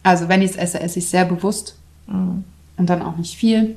Also, 0.02 0.28
wenn 0.28 0.42
ich 0.42 0.50
es 0.50 0.56
esse, 0.56 0.80
esse 0.80 0.98
ich 0.98 1.08
sehr 1.08 1.24
bewusst 1.24 1.76
Mhm. 2.08 2.44
und 2.76 2.90
dann 2.90 3.00
auch 3.00 3.16
nicht 3.16 3.36
viel. 3.36 3.76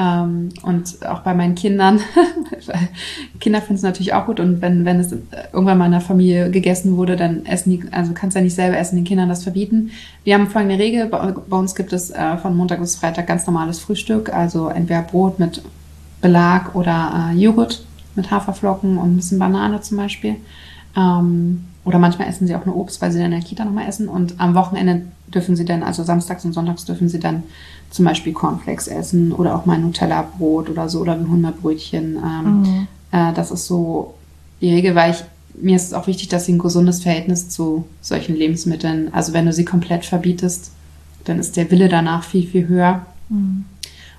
Ähm, 0.00 0.48
und 0.62 1.04
auch 1.06 1.20
bei 1.20 1.34
meinen 1.34 1.54
Kindern. 1.54 2.00
Kinder 3.40 3.60
finden 3.60 3.74
es 3.74 3.82
natürlich 3.82 4.14
auch 4.14 4.24
gut 4.24 4.40
und 4.40 4.62
wenn, 4.62 4.86
wenn 4.86 4.98
es 4.98 5.12
irgendwann 5.52 5.76
mal 5.76 5.86
in 5.86 5.92
der 5.92 6.00
Familie 6.00 6.50
gegessen 6.50 6.96
wurde, 6.96 7.16
dann 7.16 7.44
essen 7.44 7.70
die, 7.70 7.92
also 7.92 8.12
kannst 8.14 8.34
ja 8.34 8.40
nicht 8.40 8.54
selber 8.54 8.78
essen, 8.78 8.96
den 8.96 9.04
Kindern 9.04 9.28
das 9.28 9.42
verbieten. 9.42 9.90
Wir 10.24 10.34
haben 10.34 10.46
folgende 10.46 10.78
Regel, 10.78 11.06
bei, 11.06 11.32
bei 11.32 11.56
uns 11.56 11.74
gibt 11.74 11.92
es 11.92 12.10
äh, 12.10 12.38
von 12.38 12.56
Montag 12.56 12.80
bis 12.80 12.96
Freitag 12.96 13.26
ganz 13.26 13.46
normales 13.46 13.78
Frühstück, 13.78 14.32
also 14.32 14.68
entweder 14.68 15.02
Brot 15.02 15.38
mit 15.38 15.62
Belag 16.22 16.74
oder 16.74 17.32
äh, 17.32 17.36
Joghurt 17.36 17.84
mit 18.14 18.30
Haferflocken 18.30 18.96
und 18.96 19.12
ein 19.12 19.16
bisschen 19.16 19.38
Banane 19.38 19.82
zum 19.82 19.98
Beispiel. 19.98 20.36
Ähm, 20.96 21.64
oder 21.84 21.98
manchmal 21.98 22.28
essen 22.28 22.46
sie 22.46 22.54
auch 22.54 22.64
nur 22.64 22.76
Obst, 22.76 23.02
weil 23.02 23.12
sie 23.12 23.18
dann 23.18 23.32
in 23.32 23.40
der 23.40 23.46
Kita 23.46 23.64
nochmal 23.64 23.86
essen. 23.86 24.08
Und 24.08 24.34
am 24.38 24.54
Wochenende 24.54 25.02
dürfen 25.28 25.56
sie 25.56 25.64
dann, 25.64 25.82
also 25.82 26.02
samstags 26.04 26.44
und 26.44 26.52
sonntags 26.52 26.84
dürfen 26.84 27.08
sie 27.08 27.20
dann 27.20 27.42
zum 27.90 28.04
Beispiel 28.04 28.32
Cornflakes 28.32 28.86
essen 28.88 29.32
oder 29.32 29.56
auch 29.56 29.66
mal 29.66 29.78
Nutella-Brot 29.78 30.70
oder 30.70 30.88
so 30.88 31.00
oder 31.00 31.18
wie 31.20 31.28
Hunderbrötchen. 31.28 32.16
Ähm, 32.16 32.60
Mhm. 32.62 32.86
äh, 33.12 33.32
das 33.34 33.50
ist 33.50 33.66
so 33.66 34.14
die 34.60 34.72
Regel, 34.72 34.94
weil 34.94 35.10
ich, 35.12 35.24
mir 35.60 35.76
ist 35.76 35.86
es 35.88 35.94
auch 35.94 36.06
wichtig, 36.06 36.28
dass 36.28 36.46
sie 36.46 36.52
ein 36.52 36.58
gesundes 36.58 37.02
Verhältnis 37.02 37.48
zu 37.48 37.84
solchen 38.00 38.36
Lebensmitteln, 38.36 39.12
also 39.12 39.32
wenn 39.32 39.46
du 39.46 39.52
sie 39.52 39.64
komplett 39.64 40.04
verbietest, 40.04 40.70
dann 41.24 41.38
ist 41.38 41.56
der 41.56 41.70
Wille 41.70 41.88
danach 41.88 42.22
viel, 42.24 42.46
viel 42.46 42.68
höher. 42.68 43.04
Mhm. 43.28 43.64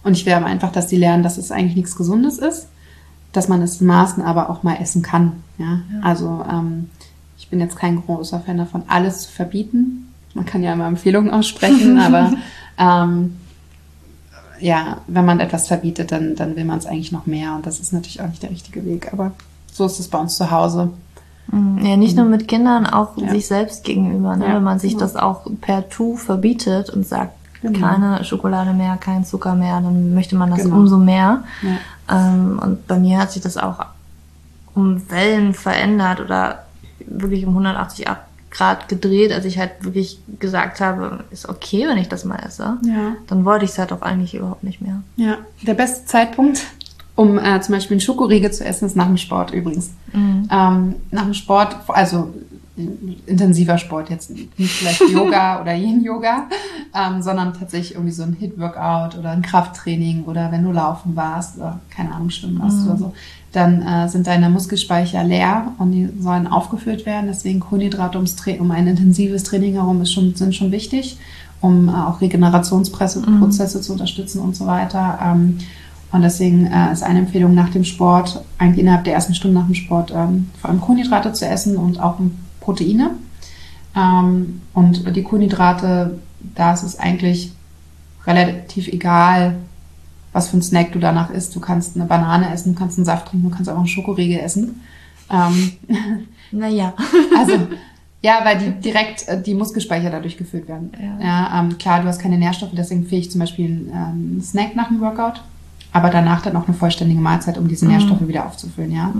Und 0.04 0.14
ich 0.14 0.26
will 0.26 0.34
aber 0.34 0.48
einfach, 0.48 0.72
dass 0.72 0.88
die 0.88 0.98
lernen, 0.98 1.24
dass 1.24 1.38
es 1.38 1.52
eigentlich 1.52 1.76
nichts 1.76 1.96
Gesundes 1.96 2.38
ist, 2.40 2.68
dass 3.32 3.48
man 3.48 3.62
es 3.62 3.80
in 3.80 3.88
Maßen 3.88 4.22
aber 4.24 4.50
auch 4.50 4.64
mal 4.64 4.76
essen 4.82 5.02
kann. 5.02 5.32
Ja? 5.58 5.82
Also 6.02 6.44
ähm, 6.52 6.90
ich 7.38 7.48
bin 7.50 7.60
jetzt 7.60 7.78
kein 7.78 8.02
großer 8.02 8.40
Fan 8.42 8.58
davon, 8.58 8.84
alles 8.88 9.22
zu 9.24 9.32
verbieten. 9.32 10.08
Man 10.34 10.46
kann 10.46 10.64
ja 10.64 10.74
immer 10.74 10.88
Empfehlungen 10.88 11.32
aussprechen, 11.32 11.98
aber 12.00 12.34
ähm, 12.78 13.36
ja, 14.62 14.98
wenn 15.08 15.26
man 15.26 15.40
etwas 15.40 15.68
verbietet, 15.68 16.12
dann, 16.12 16.36
dann 16.36 16.56
will 16.56 16.66
man 16.66 16.78
es 16.80 16.86
eigentlich 16.86 17.12
noch 17.12 17.26
mehr 17.26 17.56
und 17.56 17.66
das 17.66 17.80
ist 17.80 17.92
natürlich 17.94 18.22
auch 18.22 18.28
nicht 18.28 18.42
der 18.44 18.52
richtige 18.52 18.86
Weg. 18.86 19.12
Aber 19.12 19.32
so 19.72 19.86
ist 19.86 20.00
es 20.00 20.08
bei 20.08 20.18
uns 20.20 20.36
zu 20.38 20.52
Hause. 20.52 20.90
Mhm. 21.52 21.80
Ja, 21.86 21.98
nicht 21.98 22.16
nur 22.16 22.26
mit 22.26 22.48
Kindern, 22.48 22.86
auch 22.86 23.18
Ja. 23.18 23.30
sich 23.32 23.48
selbst 23.48 23.84
gegenüber. 23.84 24.36
Ne? 24.36 24.48
Ja, 24.48 24.56
Wenn 24.56 24.64
man 24.64 24.80
sich 24.80 24.94
genau. 24.94 25.04
das 25.06 25.16
auch 25.16 25.42
per 25.60 25.90
Tu 25.90 26.16
verbietet 26.16 26.90
und 26.90 27.06
sagt, 27.06 27.32
Genau. 27.62 27.88
keine 27.88 28.24
Schokolade 28.24 28.74
mehr, 28.74 28.98
kein 28.98 29.24
Zucker 29.24 29.54
mehr, 29.54 29.82
dann 29.82 30.14
möchte 30.16 30.36
man 30.36 30.50
das 30.50 30.64
Genau. 30.64 30.78
umso 30.78 30.98
mehr. 30.98 31.44
Ja. 31.62 31.78
Ähm, 32.34 32.60
und 32.64 32.88
bei 32.88 32.98
mir 32.98 33.20
hat 33.20 33.32
sich 33.32 33.42
das 33.44 33.58
auch 33.58 33.86
um 34.74 35.10
Wellen 35.12 35.54
verändert 35.54 36.20
oder 36.22 36.64
wirklich 37.06 37.46
um 37.46 37.54
180 37.54 38.08
Grad 38.52 38.90
gedreht, 38.90 39.32
als 39.32 39.46
ich 39.46 39.58
halt 39.58 39.84
wirklich 39.84 40.20
gesagt 40.40 40.82
habe, 40.82 41.24
ist 41.32 41.48
okay, 41.48 41.88
wenn 41.88 41.98
ich 41.98 42.10
das 42.10 42.26
mal 42.26 42.40
esse. 42.46 42.78
Ja. 42.86 43.16
Dann 43.28 43.46
wollte 43.46 43.66
ich 43.66 43.72
es 43.72 43.80
halt 43.80 43.94
auch 43.94 44.02
eigentlich 44.02 44.36
überhaupt 44.36 44.64
nicht 44.64 44.82
mehr. 44.82 45.02
Ja, 45.16 45.38
der 45.62 45.74
beste 45.74 46.06
Zeitpunkt, 46.06 46.62
um 47.16 47.40
äh, 47.40 47.62
zum 47.62 47.76
Beispiel 47.76 47.96
einen 47.96 48.02
Schokoriegel 48.02 48.52
zu 48.52 48.66
essen, 48.66 48.86
ist 48.86 48.96
nach 48.96 49.08
dem 49.08 49.18
Sport 49.18 49.52
übrigens. 49.52 49.92
Mhm. 50.12 50.50
Ähm, 50.52 50.96
nach 51.12 51.24
dem 51.24 51.34
Sport, 51.34 51.78
also 51.88 52.34
intensiver 53.26 53.78
Sport, 53.78 54.10
jetzt 54.10 54.32
nicht 54.32 54.50
vielleicht 54.58 55.02
Yoga 55.10 55.62
oder 55.62 55.74
Yin-Yoga, 55.74 56.48
ähm, 56.96 57.22
sondern 57.22 57.54
tatsächlich 57.54 57.94
irgendwie 57.94 58.14
so 58.14 58.24
ein 58.24 58.34
Hit-Workout 58.34 59.18
oder 59.18 59.32
ein 59.32 59.42
Krafttraining 59.42 60.24
oder 60.26 60.52
wenn 60.52 60.64
du 60.64 60.72
laufen 60.72 61.16
warst 61.16 61.58
oder 61.58 61.80
keine 61.90 62.14
Ahnung, 62.14 62.30
schwimmen 62.30 62.60
warst 62.60 62.86
oder 62.86 62.98
so, 62.98 63.14
dann 63.52 63.82
äh, 63.82 64.08
sind 64.08 64.28
deine 64.28 64.50
Muskelspeicher 64.50 65.24
leer 65.24 65.74
und 65.78 65.92
die 65.92 66.10
sollen 66.20 66.48
aufgefüllt 66.48 67.06
werden. 67.06 67.28
Deswegen 67.28 67.60
Kohlenhydrate 67.60 68.18
ums 68.18 68.36
um 68.60 68.72
ein 68.72 68.88
intensives 68.88 69.44
Training 69.44 69.74
herum 69.74 70.06
schon, 70.06 70.36
sind 70.36 70.56
schon 70.56 70.72
wichtig, 70.72 71.18
um 71.60 71.90
äh, 71.90 71.92
auch 71.92 72.22
Regenerationsprozesse 72.22 73.82
zu 73.82 73.92
unterstützen 73.92 74.40
und 74.40 74.56
so 74.56 74.66
weiter. 74.66 75.20
Ähm, 75.22 75.58
und 76.12 76.22
deswegen 76.22 76.66
äh, 76.66 76.92
ist 76.92 77.04
eine 77.04 77.20
Empfehlung 77.20 77.54
nach 77.54 77.70
dem 77.70 77.84
Sport, 77.84 78.44
eigentlich 78.58 78.80
innerhalb 78.80 79.04
der 79.04 79.14
ersten 79.14 79.34
Stunde 79.34 79.60
nach 79.60 79.66
dem 79.66 79.76
Sport, 79.76 80.12
ähm, 80.16 80.50
vor 80.60 80.70
allem 80.70 80.82
Kohlenhydrate 80.82 81.34
zu 81.34 81.46
essen 81.46 81.78
und 81.78 82.00
auch 82.00 82.20
Proteine. 82.60 83.12
Ähm, 83.96 84.62
und 84.74 85.16
die 85.16 85.24
Kohlenhydrate, 85.24 86.20
da 86.56 86.74
ist 86.74 86.84
es 86.84 87.00
eigentlich 87.00 87.54
relativ 88.26 88.88
egal, 88.88 89.56
was 90.34 90.50
für 90.50 90.58
ein 90.58 90.62
Snack 90.62 90.92
du 90.92 91.00
danach 91.00 91.30
isst. 91.30 91.56
Du 91.56 91.60
kannst 91.60 91.96
eine 91.96 92.06
Banane 92.06 92.52
essen, 92.54 92.74
du 92.74 92.80
kannst 92.80 92.98
einen 92.98 93.06
Saft 93.06 93.28
trinken, 93.28 93.50
du 93.50 93.56
kannst 93.56 93.70
auch 93.70 93.78
einen 93.78 93.88
Schokoriegel 93.88 94.40
essen. 94.40 94.82
Ähm, 95.30 95.72
Naja. 96.52 96.94
also, 97.38 97.54
ja, 98.22 98.42
weil 98.44 98.58
die 98.60 98.72
direkt 98.82 99.28
äh, 99.28 99.42
die 99.42 99.54
Muskelspeicher 99.54 100.10
dadurch 100.10 100.38
gefüllt 100.38 100.68
werden. 100.68 100.92
Ja. 101.00 101.26
Ja, 101.26 101.60
ähm, 101.60 101.78
klar, 101.78 102.02
du 102.02 102.08
hast 102.08 102.20
keine 102.20 102.38
Nährstoffe, 102.38 102.72
deswegen 102.74 103.02
empfehle 103.02 103.22
ich 103.22 103.32
zum 103.32 103.40
Beispiel 103.40 103.66
einen, 103.66 104.36
ähm, 104.36 104.42
Snack 104.42 104.76
nach 104.76 104.90
dem 104.90 105.00
Workout, 105.02 105.42
aber 105.92 106.10
danach 106.10 106.42
dann 106.42 106.56
auch 106.56 106.68
eine 106.68 106.76
vollständige 106.76 107.22
Mahlzeit, 107.22 107.58
um 107.58 107.68
diese 107.68 107.88
Nährstoffe 107.88 108.28
wieder 108.28 108.46
aufzufüllen, 108.46 108.92
ja. 108.92 109.14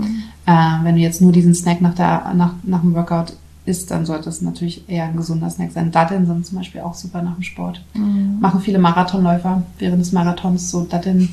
Äh, 0.46 0.84
wenn 0.84 0.94
du 0.94 1.00
jetzt 1.00 1.20
nur 1.20 1.32
diesen 1.32 1.54
Snack 1.54 1.80
nach, 1.80 1.94
der, 1.94 2.32
nach, 2.34 2.54
nach 2.62 2.80
dem 2.80 2.94
Workout 2.94 3.34
isst, 3.64 3.90
dann 3.90 4.06
sollte 4.06 4.28
es 4.28 4.42
natürlich 4.42 4.88
eher 4.88 5.04
ein 5.04 5.16
gesunder 5.16 5.48
Snack 5.50 5.70
sein. 5.72 5.92
Datteln 5.92 6.26
sind 6.26 6.44
zum 6.46 6.58
Beispiel 6.58 6.80
auch 6.80 6.94
super 6.94 7.22
nach 7.22 7.34
dem 7.34 7.42
Sport. 7.44 7.84
Mhm. 7.94 8.38
Machen 8.40 8.60
viele 8.60 8.78
Marathonläufer 8.78 9.62
während 9.78 10.00
des 10.00 10.12
Marathons 10.12 10.70
so 10.70 10.84
Datteln 10.84 11.28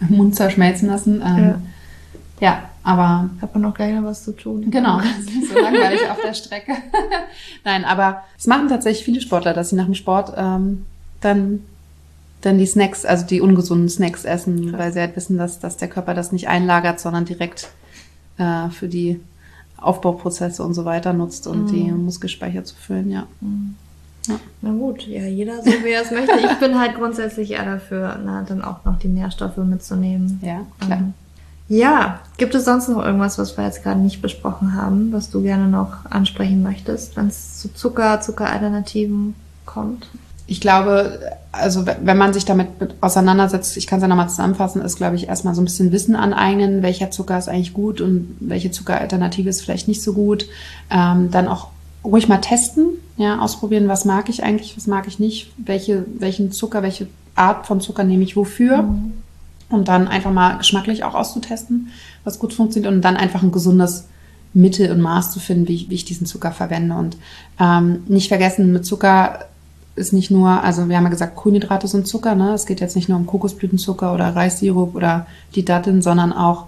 im 0.00 0.16
Mund 0.16 0.36
zerschmelzen 0.36 0.88
lassen. 0.88 1.22
Ähm, 1.24 1.38
Ja. 1.38 1.60
ja, 2.40 2.58
aber 2.82 3.28
Hat 3.42 3.52
man 3.52 3.62
noch 3.62 3.74
gleich 3.74 3.94
noch 3.94 4.04
was 4.04 4.24
zu 4.24 4.32
tun. 4.32 4.70
Genau, 4.70 4.98
das 5.00 5.18
ist 5.18 5.34
nicht 5.34 5.52
so 5.52 5.58
langweilig 5.58 6.00
auf 6.10 6.18
der 6.24 6.34
Strecke. 6.34 6.72
Nein, 7.64 7.84
aber 7.84 8.22
es 8.38 8.46
machen 8.46 8.68
tatsächlich 8.68 9.04
viele 9.04 9.20
Sportler, 9.20 9.52
dass 9.52 9.70
sie 9.70 9.76
nach 9.76 9.84
dem 9.86 9.94
Sport 9.94 10.32
ähm, 10.36 10.86
dann, 11.20 11.60
dann 12.42 12.58
die 12.58 12.64
Snacks, 12.66 13.04
also 13.04 13.26
die 13.26 13.40
ungesunden 13.40 13.88
Snacks 13.90 14.24
essen, 14.24 14.70
Krass. 14.70 14.78
weil 14.80 14.92
sie 14.92 15.00
halt 15.00 15.16
wissen, 15.16 15.36
dass, 15.36 15.58
dass 15.58 15.76
der 15.76 15.88
Körper 15.88 16.14
das 16.14 16.32
nicht 16.32 16.48
einlagert, 16.48 17.00
sondern 17.00 17.24
direkt 17.26 17.68
äh, 18.38 18.70
für 18.70 18.88
die 18.88 19.20
Aufbauprozesse 19.80 20.62
und 20.62 20.74
so 20.74 20.84
weiter 20.84 21.12
nutzt, 21.12 21.46
um 21.46 21.66
die 21.66 21.90
Muskelspeicher 21.90 22.64
zu 22.64 22.74
füllen, 22.74 23.10
ja. 23.10 23.26
Ja. 24.28 24.38
Na 24.60 24.70
gut, 24.70 25.06
ja, 25.06 25.24
jeder 25.24 25.62
so 25.62 25.70
wie 25.70 25.90
er 25.90 26.02
es 26.02 26.10
möchte. 26.10 26.38
Ich 26.38 26.58
bin 26.60 26.78
halt 26.78 26.94
grundsätzlich 26.96 27.52
eher 27.52 27.64
dafür, 27.64 28.18
na, 28.22 28.42
dann 28.42 28.62
auch 28.62 28.84
noch 28.84 28.98
die 28.98 29.08
Nährstoffe 29.08 29.56
mitzunehmen. 29.56 30.40
Ja, 30.42 30.66
klar. 30.78 30.98
Ähm, 30.98 31.14
ja, 31.68 32.20
gibt 32.36 32.54
es 32.54 32.64
sonst 32.64 32.88
noch 32.88 33.04
irgendwas, 33.04 33.38
was 33.38 33.56
wir 33.56 33.64
jetzt 33.64 33.82
gerade 33.82 34.00
nicht 34.00 34.20
besprochen 34.20 34.74
haben, 34.74 35.12
was 35.12 35.30
du 35.30 35.40
gerne 35.40 35.68
noch 35.68 36.04
ansprechen 36.04 36.62
möchtest, 36.62 37.16
wenn 37.16 37.28
es 37.28 37.60
zu 37.60 37.72
Zucker, 37.72 38.20
Zuckeralternativen 38.20 39.34
kommt? 39.66 40.08
Ich 40.50 40.60
glaube, 40.60 41.20
also 41.52 41.86
wenn 41.86 42.18
man 42.18 42.32
sich 42.32 42.44
damit 42.44 42.66
auseinandersetzt, 43.00 43.76
ich 43.76 43.86
kann 43.86 44.00
es 44.00 44.02
ja 44.02 44.08
nochmal 44.08 44.28
zusammenfassen, 44.28 44.82
ist, 44.82 44.96
glaube 44.96 45.14
ich, 45.14 45.28
erstmal 45.28 45.54
so 45.54 45.62
ein 45.62 45.64
bisschen 45.64 45.92
Wissen 45.92 46.16
aneignen, 46.16 46.82
welcher 46.82 47.12
Zucker 47.12 47.38
ist 47.38 47.48
eigentlich 47.48 47.72
gut 47.72 48.00
und 48.00 48.36
welche 48.40 48.72
Zuckeralternative 48.72 49.48
ist 49.48 49.62
vielleicht 49.62 49.86
nicht 49.86 50.02
so 50.02 50.12
gut. 50.12 50.46
Ähm, 50.90 51.30
dann 51.30 51.46
auch 51.46 51.68
ruhig 52.02 52.26
mal 52.26 52.40
testen, 52.40 52.86
ja, 53.16 53.38
ausprobieren, 53.38 53.86
was 53.86 54.04
mag 54.04 54.28
ich 54.28 54.42
eigentlich, 54.42 54.76
was 54.76 54.88
mag 54.88 55.06
ich 55.06 55.20
nicht, 55.20 55.52
welche, 55.56 56.04
welchen 56.18 56.50
Zucker, 56.50 56.82
welche 56.82 57.06
Art 57.36 57.68
von 57.68 57.80
Zucker 57.80 58.02
nehme 58.02 58.24
ich 58.24 58.34
wofür. 58.34 58.82
Mhm. 58.82 59.12
Und 59.68 59.86
dann 59.86 60.08
einfach 60.08 60.32
mal 60.32 60.58
geschmacklich 60.58 61.04
auch 61.04 61.14
auszutesten, 61.14 61.90
was 62.24 62.40
gut 62.40 62.54
funktioniert 62.54 62.92
und 62.92 63.02
dann 63.02 63.16
einfach 63.16 63.44
ein 63.44 63.52
gesundes 63.52 64.08
Mittel 64.52 64.90
und 64.90 65.00
Maß 65.00 65.30
zu 65.30 65.38
finden, 65.38 65.68
wie 65.68 65.76
ich, 65.76 65.90
wie 65.90 65.94
ich 65.94 66.04
diesen 66.04 66.26
Zucker 66.26 66.50
verwende. 66.50 66.96
Und 66.96 67.16
ähm, 67.60 68.02
nicht 68.08 68.26
vergessen, 68.26 68.72
mit 68.72 68.84
Zucker 68.84 69.46
ist 69.96 70.12
nicht 70.12 70.30
nur, 70.30 70.48
also 70.48 70.88
wir 70.88 70.96
haben 70.96 71.04
ja 71.04 71.10
gesagt, 71.10 71.36
Kohlenhydrate 71.36 71.88
sind 71.88 72.06
Zucker, 72.06 72.34
ne? 72.34 72.52
Es 72.52 72.66
geht 72.66 72.80
jetzt 72.80 72.96
nicht 72.96 73.08
nur 73.08 73.18
um 73.18 73.26
Kokosblütenzucker 73.26 74.14
oder 74.14 74.34
Reissirup 74.34 74.94
oder 74.94 75.26
die 75.54 75.64
Datteln, 75.64 76.02
sondern 76.02 76.32
auch 76.32 76.66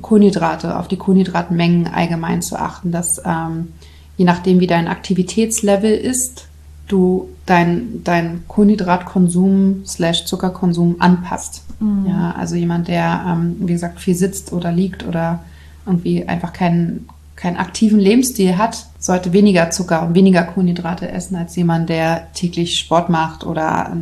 Kohlenhydrate, 0.00 0.78
auf 0.78 0.88
die 0.88 0.96
Kohlenhydratmengen 0.96 1.88
allgemein 1.88 2.40
zu 2.40 2.58
achten, 2.58 2.92
dass 2.92 3.20
ähm, 3.24 3.68
je 4.16 4.24
nachdem, 4.24 4.60
wie 4.60 4.66
dein 4.66 4.88
Aktivitätslevel 4.88 5.92
ist, 5.92 6.46
du 6.88 7.28
dein, 7.46 8.02
dein 8.04 8.44
Kohlenhydratkonsum 8.48 9.82
slash 9.86 10.24
Zuckerkonsum 10.24 10.96
anpasst. 10.98 11.64
Mhm. 11.80 12.06
Ja, 12.08 12.34
also 12.38 12.54
jemand, 12.54 12.88
der, 12.88 13.24
ähm, 13.26 13.56
wie 13.60 13.72
gesagt, 13.72 14.00
viel 14.00 14.14
sitzt 14.14 14.52
oder 14.52 14.72
liegt 14.72 15.06
oder 15.06 15.40
irgendwie 15.86 16.26
einfach 16.26 16.52
keinen 16.52 17.08
keinen 17.36 17.56
aktiven 17.56 17.98
Lebensstil 17.98 18.56
hat, 18.58 18.86
sollte 18.98 19.32
weniger 19.32 19.70
Zucker 19.70 20.02
und 20.06 20.14
weniger 20.14 20.42
Kohlenhydrate 20.44 21.10
essen 21.10 21.36
als 21.36 21.56
jemand, 21.56 21.88
der 21.88 22.32
täglich 22.34 22.78
Sport 22.78 23.08
macht 23.08 23.44
oder 23.44 23.96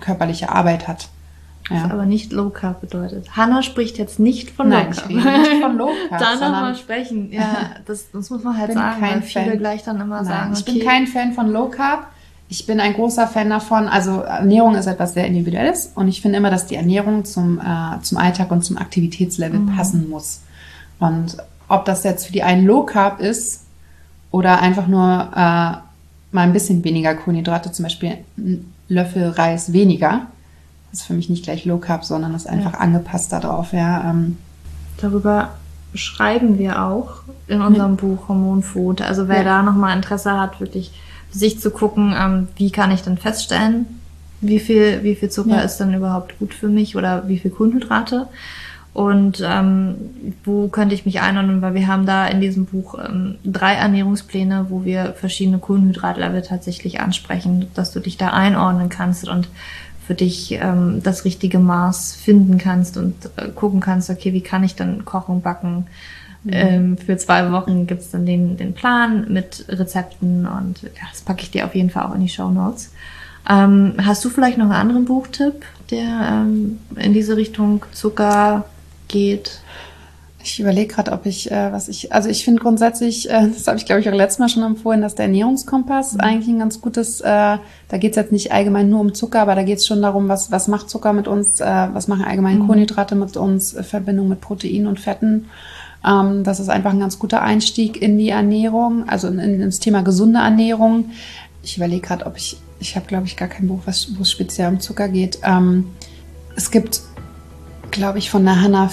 körperliche 0.00 0.50
Arbeit 0.50 0.88
hat. 0.88 1.08
Ja. 1.70 1.84
Was 1.84 1.90
aber 1.92 2.04
nicht 2.04 2.30
Low 2.32 2.50
Carb 2.50 2.82
bedeutet. 2.82 3.34
Hanna 3.36 3.62
spricht 3.62 3.96
jetzt 3.96 4.18
nicht 4.20 4.50
von 4.50 4.68
Nein, 4.68 4.88
Low 4.88 4.92
Carb. 4.96 5.10
Ich 5.10 5.16
rede 5.24 5.38
nicht 5.40 5.62
von 5.62 5.76
Low 5.78 5.90
Carb. 6.10 6.20
dann 6.20 6.38
nochmal 6.52 6.76
sprechen. 6.76 7.32
Ja, 7.32 7.56
das, 7.86 8.10
das 8.12 8.28
muss 8.28 8.42
man 8.44 8.56
halt 8.58 8.68
bin 8.68 8.76
sagen, 8.76 9.00
kein 9.00 9.14
weil 9.14 9.22
viele 9.22 9.44
Fan. 9.50 9.58
gleich 9.58 9.82
dann 9.82 10.00
immer 10.00 10.16
Nein, 10.16 10.24
sagen, 10.26 10.52
ich 10.52 10.60
okay, 10.62 10.72
bin 10.78 10.86
kein 10.86 11.06
Fan 11.06 11.32
von 11.32 11.50
Low 11.50 11.68
Carb. 11.68 12.06
Ich 12.50 12.66
bin 12.66 12.80
ein 12.80 12.92
großer 12.92 13.26
Fan 13.26 13.48
davon. 13.48 13.88
Also 13.88 14.20
Ernährung 14.20 14.74
ist 14.74 14.86
etwas 14.86 15.14
sehr 15.14 15.26
Individuelles 15.26 15.92
und 15.94 16.08
ich 16.08 16.20
finde 16.20 16.36
immer, 16.36 16.50
dass 16.50 16.66
die 16.66 16.74
Ernährung 16.74 17.24
zum, 17.24 17.58
äh, 17.58 18.00
zum 18.02 18.18
Alltag 18.18 18.50
und 18.50 18.62
zum 18.62 18.76
Aktivitätslevel 18.76 19.60
Mhm. 19.60 19.74
passen 19.74 20.10
muss. 20.10 20.42
Und 21.00 21.38
ob 21.68 21.84
das 21.84 22.04
jetzt 22.04 22.26
für 22.26 22.32
die 22.32 22.42
einen 22.42 22.66
Low 22.66 22.82
Carb 22.84 23.20
ist 23.20 23.64
oder 24.30 24.60
einfach 24.60 24.86
nur 24.86 25.02
äh, 25.32 25.36
mal 25.36 25.82
ein 26.42 26.52
bisschen 26.52 26.82
weniger 26.84 27.14
Kohlenhydrate, 27.14 27.72
zum 27.72 27.84
Beispiel 27.84 28.18
ein 28.36 28.72
Löffel 28.88 29.28
Reis 29.30 29.72
weniger, 29.72 30.22
ist 30.92 31.02
für 31.04 31.14
mich 31.14 31.28
nicht 31.30 31.44
gleich 31.44 31.64
Low 31.64 31.78
Carb, 31.78 32.04
sondern 32.04 32.34
ist 32.34 32.48
einfach 32.48 32.74
angepasst 32.74 33.32
darauf. 33.32 33.72
Ja, 33.72 34.10
ähm, 34.10 34.36
darüber 35.00 35.50
schreiben 35.94 36.58
wir 36.58 36.82
auch 36.82 37.22
in 37.46 37.60
unserem 37.60 37.96
Buch 37.96 38.28
Hormonfood. 38.28 39.00
Also 39.00 39.28
wer 39.28 39.38
Ja. 39.38 39.44
da 39.44 39.62
nochmal 39.62 39.96
Interesse 39.96 40.38
hat, 40.40 40.60
wirklich 40.60 40.92
für 41.30 41.38
sich 41.38 41.60
zu 41.60 41.70
gucken, 41.70 42.14
ähm, 42.18 42.48
wie 42.56 42.70
kann 42.70 42.90
ich 42.90 43.02
denn 43.02 43.16
feststellen, 43.18 43.86
wie 44.40 44.58
viel, 44.58 45.02
wie 45.02 45.14
viel 45.14 45.30
Zucker 45.30 45.56
Ja. 45.56 45.60
ist 45.60 45.78
dann 45.78 45.94
überhaupt 45.94 46.38
gut 46.38 46.52
für 46.52 46.68
mich 46.68 46.96
oder 46.96 47.28
wie 47.28 47.38
viel 47.38 47.50
Kohlenhydrate 47.52 48.26
und 48.94 49.42
ähm, 49.44 49.96
wo 50.44 50.68
könnte 50.68 50.94
ich 50.94 51.04
mich 51.04 51.20
einordnen, 51.20 51.60
weil 51.62 51.74
wir 51.74 51.88
haben 51.88 52.06
da 52.06 52.28
in 52.28 52.40
diesem 52.40 52.64
Buch 52.64 52.96
ähm, 52.96 53.38
drei 53.44 53.74
Ernährungspläne, 53.74 54.66
wo 54.68 54.84
wir 54.84 55.14
verschiedene 55.14 55.58
Kohlenhydratlevel 55.58 56.42
tatsächlich 56.42 57.00
ansprechen, 57.00 57.66
dass 57.74 57.90
du 57.90 57.98
dich 57.98 58.18
da 58.18 58.28
einordnen 58.28 58.90
kannst 58.90 59.28
und 59.28 59.48
für 60.06 60.14
dich 60.14 60.52
ähm, 60.52 61.00
das 61.02 61.24
richtige 61.24 61.58
Maß 61.58 62.14
finden 62.14 62.56
kannst 62.56 62.96
und 62.96 63.14
äh, 63.36 63.48
gucken 63.48 63.80
kannst, 63.80 64.10
okay, 64.10 64.32
wie 64.32 64.42
kann 64.42 64.62
ich 64.62 64.76
dann 64.76 65.04
kochen, 65.04 65.42
backen. 65.42 65.86
Ähm, 66.46 66.96
für 66.96 67.16
zwei 67.16 67.50
Wochen 67.50 67.88
gibt's 67.88 68.10
dann 68.10 68.26
den, 68.26 68.56
den 68.56 68.74
Plan 68.74 69.26
mit 69.28 69.64
Rezepten 69.68 70.46
und 70.46 70.82
ja, 70.82 71.08
das 71.10 71.22
packe 71.22 71.42
ich 71.42 71.50
dir 71.50 71.64
auf 71.64 71.74
jeden 71.74 71.90
Fall 71.90 72.04
auch 72.04 72.14
in 72.14 72.20
die 72.20 72.28
Show 72.28 72.50
Notes. 72.50 72.92
Ähm, 73.50 73.94
hast 74.04 74.24
du 74.24 74.30
vielleicht 74.30 74.56
noch 74.56 74.66
einen 74.66 74.74
anderen 74.74 75.04
Buchtipp, 75.06 75.64
der 75.90 76.44
ähm, 76.46 76.78
in 76.94 77.12
diese 77.12 77.36
Richtung 77.36 77.84
Zucker 77.92 78.66
geht? 79.14 79.60
Ich 80.42 80.60
überlege 80.60 80.92
gerade, 80.92 81.12
ob 81.12 81.24
ich, 81.24 81.50
äh, 81.50 81.72
was 81.72 81.88
ich, 81.88 82.12
also 82.12 82.28
ich 82.28 82.44
finde 82.44 82.60
grundsätzlich, 82.60 83.30
äh, 83.30 83.48
das 83.48 83.66
habe 83.66 83.78
ich 83.78 83.86
glaube 83.86 84.02
ich 84.02 84.08
auch 84.10 84.12
letztes 84.12 84.40
Mal 84.40 84.50
schon 84.50 84.62
empfohlen, 84.62 85.00
dass 85.00 85.14
der 85.14 85.24
Ernährungskompass 85.24 86.18
eigentlich 86.18 86.48
ein 86.48 86.58
ganz 86.58 86.82
gutes, 86.82 87.22
äh, 87.22 87.24
da 87.24 87.96
geht 87.98 88.10
es 88.10 88.16
jetzt 88.16 88.32
nicht 88.32 88.52
allgemein 88.52 88.90
nur 88.90 89.00
um 89.00 89.14
Zucker, 89.14 89.40
aber 89.40 89.54
da 89.54 89.62
geht 89.62 89.78
es 89.78 89.86
schon 89.86 90.02
darum, 90.02 90.28
was, 90.28 90.50
was 90.50 90.68
macht 90.68 90.90
Zucker 90.90 91.14
mit 91.14 91.28
uns, 91.28 91.60
äh, 91.60 91.88
was 91.94 92.08
machen 92.08 92.26
allgemein 92.26 92.66
Kohlenhydrate 92.66 93.14
mit 93.14 93.38
uns, 93.38 93.72
äh, 93.72 93.82
Verbindung 93.82 94.28
mit 94.28 94.42
Proteinen 94.42 94.86
und 94.86 95.00
Fetten. 95.00 95.46
Ähm, 96.06 96.44
das 96.44 96.60
ist 96.60 96.68
einfach 96.68 96.90
ein 96.90 97.00
ganz 97.00 97.18
guter 97.18 97.40
Einstieg 97.40 98.02
in 98.02 98.18
die 98.18 98.28
Ernährung, 98.28 99.08
also 99.08 99.28
in, 99.28 99.38
in 99.38 99.60
das 99.62 99.78
Thema 99.78 100.02
gesunde 100.02 100.40
Ernährung. 100.40 101.10
Ich 101.62 101.78
überlege 101.78 102.02
gerade, 102.02 102.26
ob 102.26 102.36
ich, 102.36 102.58
ich 102.80 102.96
habe 102.96 103.06
glaube 103.06 103.26
ich 103.26 103.38
gar 103.38 103.48
kein 103.48 103.68
Buch, 103.68 103.80
was, 103.86 104.08
wo 104.18 104.22
es 104.22 104.30
speziell 104.30 104.68
um 104.68 104.80
Zucker 104.80 105.08
geht. 105.08 105.38
Ähm, 105.42 105.86
es 106.54 106.70
gibt, 106.70 107.00
glaube 107.94 108.18
ich, 108.18 108.30
von 108.30 108.44
der 108.44 108.60
Hannah 108.60 108.90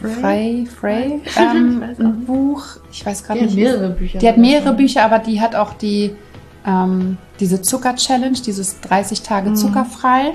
Frey, 0.00 0.66
Frey 0.66 1.20
ähm, 1.36 1.82
ein. 1.98 2.24
Buch. 2.24 2.64
Ich 2.92 3.04
weiß 3.04 3.24
gerade 3.24 3.40
Die 3.40 3.46
hat 3.46 3.54
nicht. 3.54 3.64
mehrere 3.64 3.90
Bücher. 3.90 4.18
Die 4.18 4.28
hat 4.28 4.36
mehrere 4.38 4.72
Bücher, 4.74 5.04
aber 5.04 5.18
die 5.18 5.40
hat 5.40 5.54
auch 5.56 5.72
die 5.74 6.14
ähm, 6.66 7.16
diese 7.40 7.62
Zucker-Challenge, 7.62 8.38
dieses 8.44 8.80
30 8.80 9.22
Tage 9.22 9.50
Mhm. 9.50 9.56
zuckerfrei. 9.56 10.32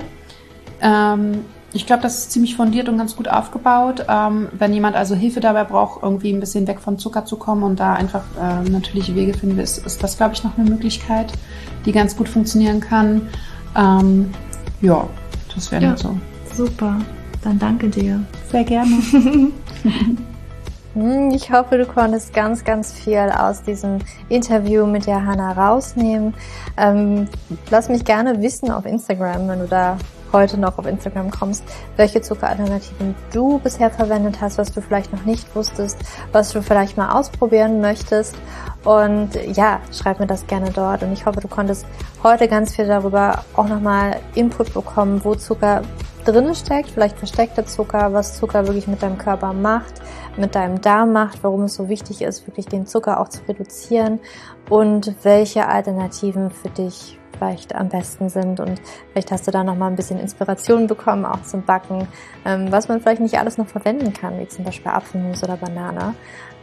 Ähm, 0.82 1.44
ich 1.72 1.86
glaube, 1.86 2.02
das 2.02 2.18
ist 2.18 2.32
ziemlich 2.32 2.56
fundiert 2.56 2.88
und 2.88 2.98
ganz 2.98 3.16
gut 3.16 3.28
aufgebaut. 3.28 4.04
Ähm, 4.08 4.48
wenn 4.52 4.72
jemand 4.74 4.96
also 4.96 5.14
Hilfe 5.14 5.40
dabei 5.40 5.64
braucht, 5.64 6.02
irgendwie 6.02 6.32
ein 6.32 6.40
bisschen 6.40 6.66
weg 6.66 6.80
von 6.80 6.98
Zucker 6.98 7.24
zu 7.24 7.36
kommen 7.36 7.62
und 7.62 7.80
da 7.80 7.94
einfach 7.94 8.22
äh, 8.40 8.68
natürliche 8.68 9.14
Wege 9.14 9.34
finden 9.34 9.56
will, 9.56 9.64
ist, 9.64 9.78
ist 9.84 10.02
das, 10.02 10.16
glaube 10.16 10.34
ich, 10.34 10.44
noch 10.44 10.56
eine 10.58 10.68
Möglichkeit, 10.68 11.32
die 11.86 11.92
ganz 11.92 12.16
gut 12.16 12.28
funktionieren 12.28 12.80
kann. 12.80 13.28
Ähm, 13.76 14.30
ja, 14.82 15.06
das 15.54 15.72
wäre 15.72 15.82
Ja. 15.84 15.96
so. 15.96 16.16
Super, 16.54 16.96
dann 17.44 17.58
danke 17.58 17.88
dir. 17.88 18.20
Sehr 18.50 18.64
gerne. 18.64 18.90
Hm, 20.94 21.30
Ich 21.32 21.50
hoffe, 21.50 21.76
du 21.76 21.86
konntest 21.86 22.32
ganz, 22.32 22.62
ganz 22.62 22.92
viel 22.92 23.18
aus 23.18 23.62
diesem 23.64 23.98
Interview 24.28 24.86
mit 24.86 25.06
der 25.06 25.26
Hanna 25.26 25.50
rausnehmen. 25.50 26.34
Ähm, 26.76 27.26
lass 27.68 27.88
mich 27.88 28.04
gerne 28.04 28.40
wissen 28.40 28.70
auf 28.70 28.86
Instagram, 28.86 29.48
wenn 29.48 29.58
du 29.58 29.66
da 29.66 29.98
heute 30.32 30.58
noch 30.58 30.78
auf 30.78 30.86
Instagram 30.86 31.30
kommst, 31.30 31.64
welche 31.96 32.20
Zuckeralternativen 32.20 33.14
du 33.32 33.58
bisher 33.58 33.90
verwendet 33.90 34.40
hast, 34.40 34.56
was 34.58 34.72
du 34.72 34.80
vielleicht 34.80 35.12
noch 35.12 35.24
nicht 35.24 35.54
wusstest, 35.56 35.98
was 36.32 36.50
du 36.52 36.62
vielleicht 36.62 36.96
mal 36.96 37.10
ausprobieren 37.18 37.80
möchtest. 37.80 38.36
Und 38.84 39.30
ja, 39.56 39.80
schreib 39.92 40.20
mir 40.20 40.26
das 40.26 40.46
gerne 40.46 40.70
dort. 40.70 41.02
Und 41.02 41.12
ich 41.12 41.26
hoffe, 41.26 41.40
du 41.40 41.48
konntest 41.48 41.86
heute 42.22 42.46
ganz 42.46 42.74
viel 42.76 42.86
darüber 42.86 43.44
auch 43.54 43.66
nochmal 43.68 44.20
Input 44.34 44.74
bekommen, 44.74 45.24
wo 45.24 45.34
Zucker 45.34 45.82
drinne 46.24 46.54
steckt, 46.54 46.90
vielleicht 46.90 47.18
versteckter 47.18 47.66
Zucker, 47.66 48.12
was 48.12 48.36
Zucker 48.36 48.66
wirklich 48.66 48.86
mit 48.86 49.02
deinem 49.02 49.18
Körper 49.18 49.52
macht, 49.52 49.94
mit 50.36 50.54
deinem 50.54 50.80
Darm 50.80 51.12
macht, 51.12 51.42
warum 51.42 51.64
es 51.64 51.74
so 51.74 51.88
wichtig 51.88 52.22
ist, 52.22 52.46
wirklich 52.46 52.66
den 52.66 52.86
Zucker 52.86 53.20
auch 53.20 53.28
zu 53.28 53.40
reduzieren 53.48 54.20
und 54.68 55.14
welche 55.22 55.68
Alternativen 55.68 56.50
für 56.50 56.70
dich 56.70 57.18
vielleicht 57.36 57.74
am 57.74 57.88
besten 57.88 58.28
sind 58.28 58.60
und 58.60 58.80
vielleicht 59.12 59.32
hast 59.32 59.46
du 59.46 59.50
da 59.50 59.64
noch 59.64 59.76
mal 59.76 59.88
ein 59.88 59.96
bisschen 59.96 60.18
Inspiration 60.20 60.86
bekommen, 60.86 61.24
auch 61.24 61.42
zum 61.42 61.62
Backen, 61.62 62.06
ähm, 62.44 62.70
was 62.70 62.88
man 62.88 63.00
vielleicht 63.00 63.20
nicht 63.20 63.38
alles 63.38 63.58
noch 63.58 63.66
verwenden 63.66 64.12
kann, 64.12 64.38
wie 64.38 64.48
zum 64.48 64.64
Beispiel 64.64 64.92
Apfelmus 64.92 65.42
oder 65.42 65.56
Banane. 65.56 66.14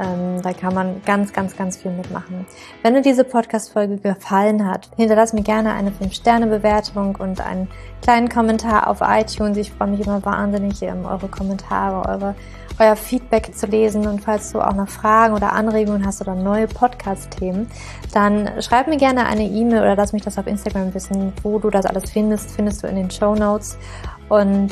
Ähm, 0.01 0.41
da 0.41 0.51
kann 0.53 0.73
man 0.73 1.01
ganz, 1.05 1.31
ganz, 1.31 1.55
ganz 1.55 1.77
viel 1.77 1.91
mitmachen. 1.91 2.45
Wenn 2.81 2.95
dir 2.95 3.01
diese 3.01 3.23
Podcast-Folge 3.23 3.97
gefallen 3.97 4.67
hat, 4.67 4.89
hinterlass 4.97 5.33
mir 5.33 5.43
gerne 5.43 5.73
eine 5.73 5.91
5-Sterne-Bewertung 5.91 7.15
und 7.17 7.39
einen 7.39 7.67
kleinen 8.01 8.27
Kommentar 8.27 8.87
auf 8.87 8.99
iTunes. 9.01 9.57
Ich 9.57 9.71
freue 9.71 9.89
mich 9.89 10.05
immer 10.05 10.25
wahnsinnig, 10.25 10.81
ähm, 10.81 11.05
eure 11.05 11.27
Kommentare, 11.27 12.09
eure 12.09 12.35
euer 12.79 12.95
Feedback 12.95 13.55
zu 13.55 13.67
lesen 13.67 14.07
und 14.07 14.21
falls 14.21 14.51
du 14.51 14.61
auch 14.61 14.73
noch 14.73 14.87
Fragen 14.87 15.35
oder 15.35 15.53
Anregungen 15.53 16.05
hast 16.05 16.21
oder 16.21 16.33
neue 16.33 16.67
Podcast-Themen, 16.67 17.69
dann 18.13 18.49
schreib 18.61 18.87
mir 18.87 18.97
gerne 18.97 19.25
eine 19.27 19.43
E-Mail 19.43 19.81
oder 19.81 19.95
lass 19.95 20.13
mich 20.13 20.23
das 20.23 20.37
auf 20.37 20.47
Instagram 20.47 20.93
wissen, 20.93 21.33
wo 21.43 21.59
du 21.59 21.69
das 21.69 21.85
alles 21.85 22.09
findest, 22.09 22.51
findest 22.51 22.81
du 22.81 22.87
in 22.87 22.95
den 22.95 23.11
Show 23.11 23.35
Notes 23.35 23.77
und 24.29 24.71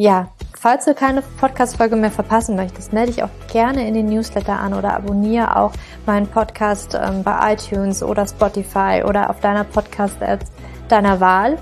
Ja, 0.00 0.28
falls 0.56 0.84
du 0.84 0.94
keine 0.94 1.22
Podcast-Folge 1.22 1.96
mehr 1.96 2.12
verpassen 2.12 2.54
möchtest, 2.54 2.92
melde 2.92 3.10
dich 3.10 3.24
auch 3.24 3.30
gerne 3.50 3.88
in 3.88 3.94
den 3.94 4.06
Newsletter 4.06 4.56
an 4.56 4.72
oder 4.72 4.94
abonniere 4.94 5.56
auch 5.56 5.72
meinen 6.06 6.28
Podcast 6.28 6.94
ähm, 6.94 7.24
bei 7.24 7.54
iTunes 7.54 8.00
oder 8.04 8.24
Spotify 8.24 9.02
oder 9.04 9.28
auf 9.28 9.40
deiner 9.40 9.64
Podcast-App 9.64 10.44
deiner 10.88 11.18
Wahl. 11.18 11.58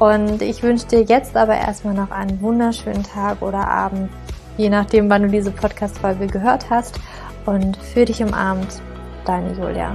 Und 0.00 0.42
ich 0.42 0.64
wünsche 0.64 0.88
dir 0.88 1.02
jetzt 1.02 1.36
aber 1.36 1.54
erstmal 1.54 1.94
noch 1.94 2.10
einen 2.10 2.42
wunderschönen 2.42 3.04
Tag 3.04 3.40
oder 3.40 3.68
Abend, 3.68 4.10
je 4.56 4.68
nachdem, 4.68 5.08
wann 5.08 5.22
du 5.22 5.28
diese 5.28 5.52
Podcast-Folge 5.52 6.26
gehört 6.26 6.68
hast. 6.68 6.98
Und 7.44 7.76
für 7.76 8.04
dich 8.04 8.20
umarmt, 8.20 8.82
deine 9.24 9.52
Julia. 9.52 9.94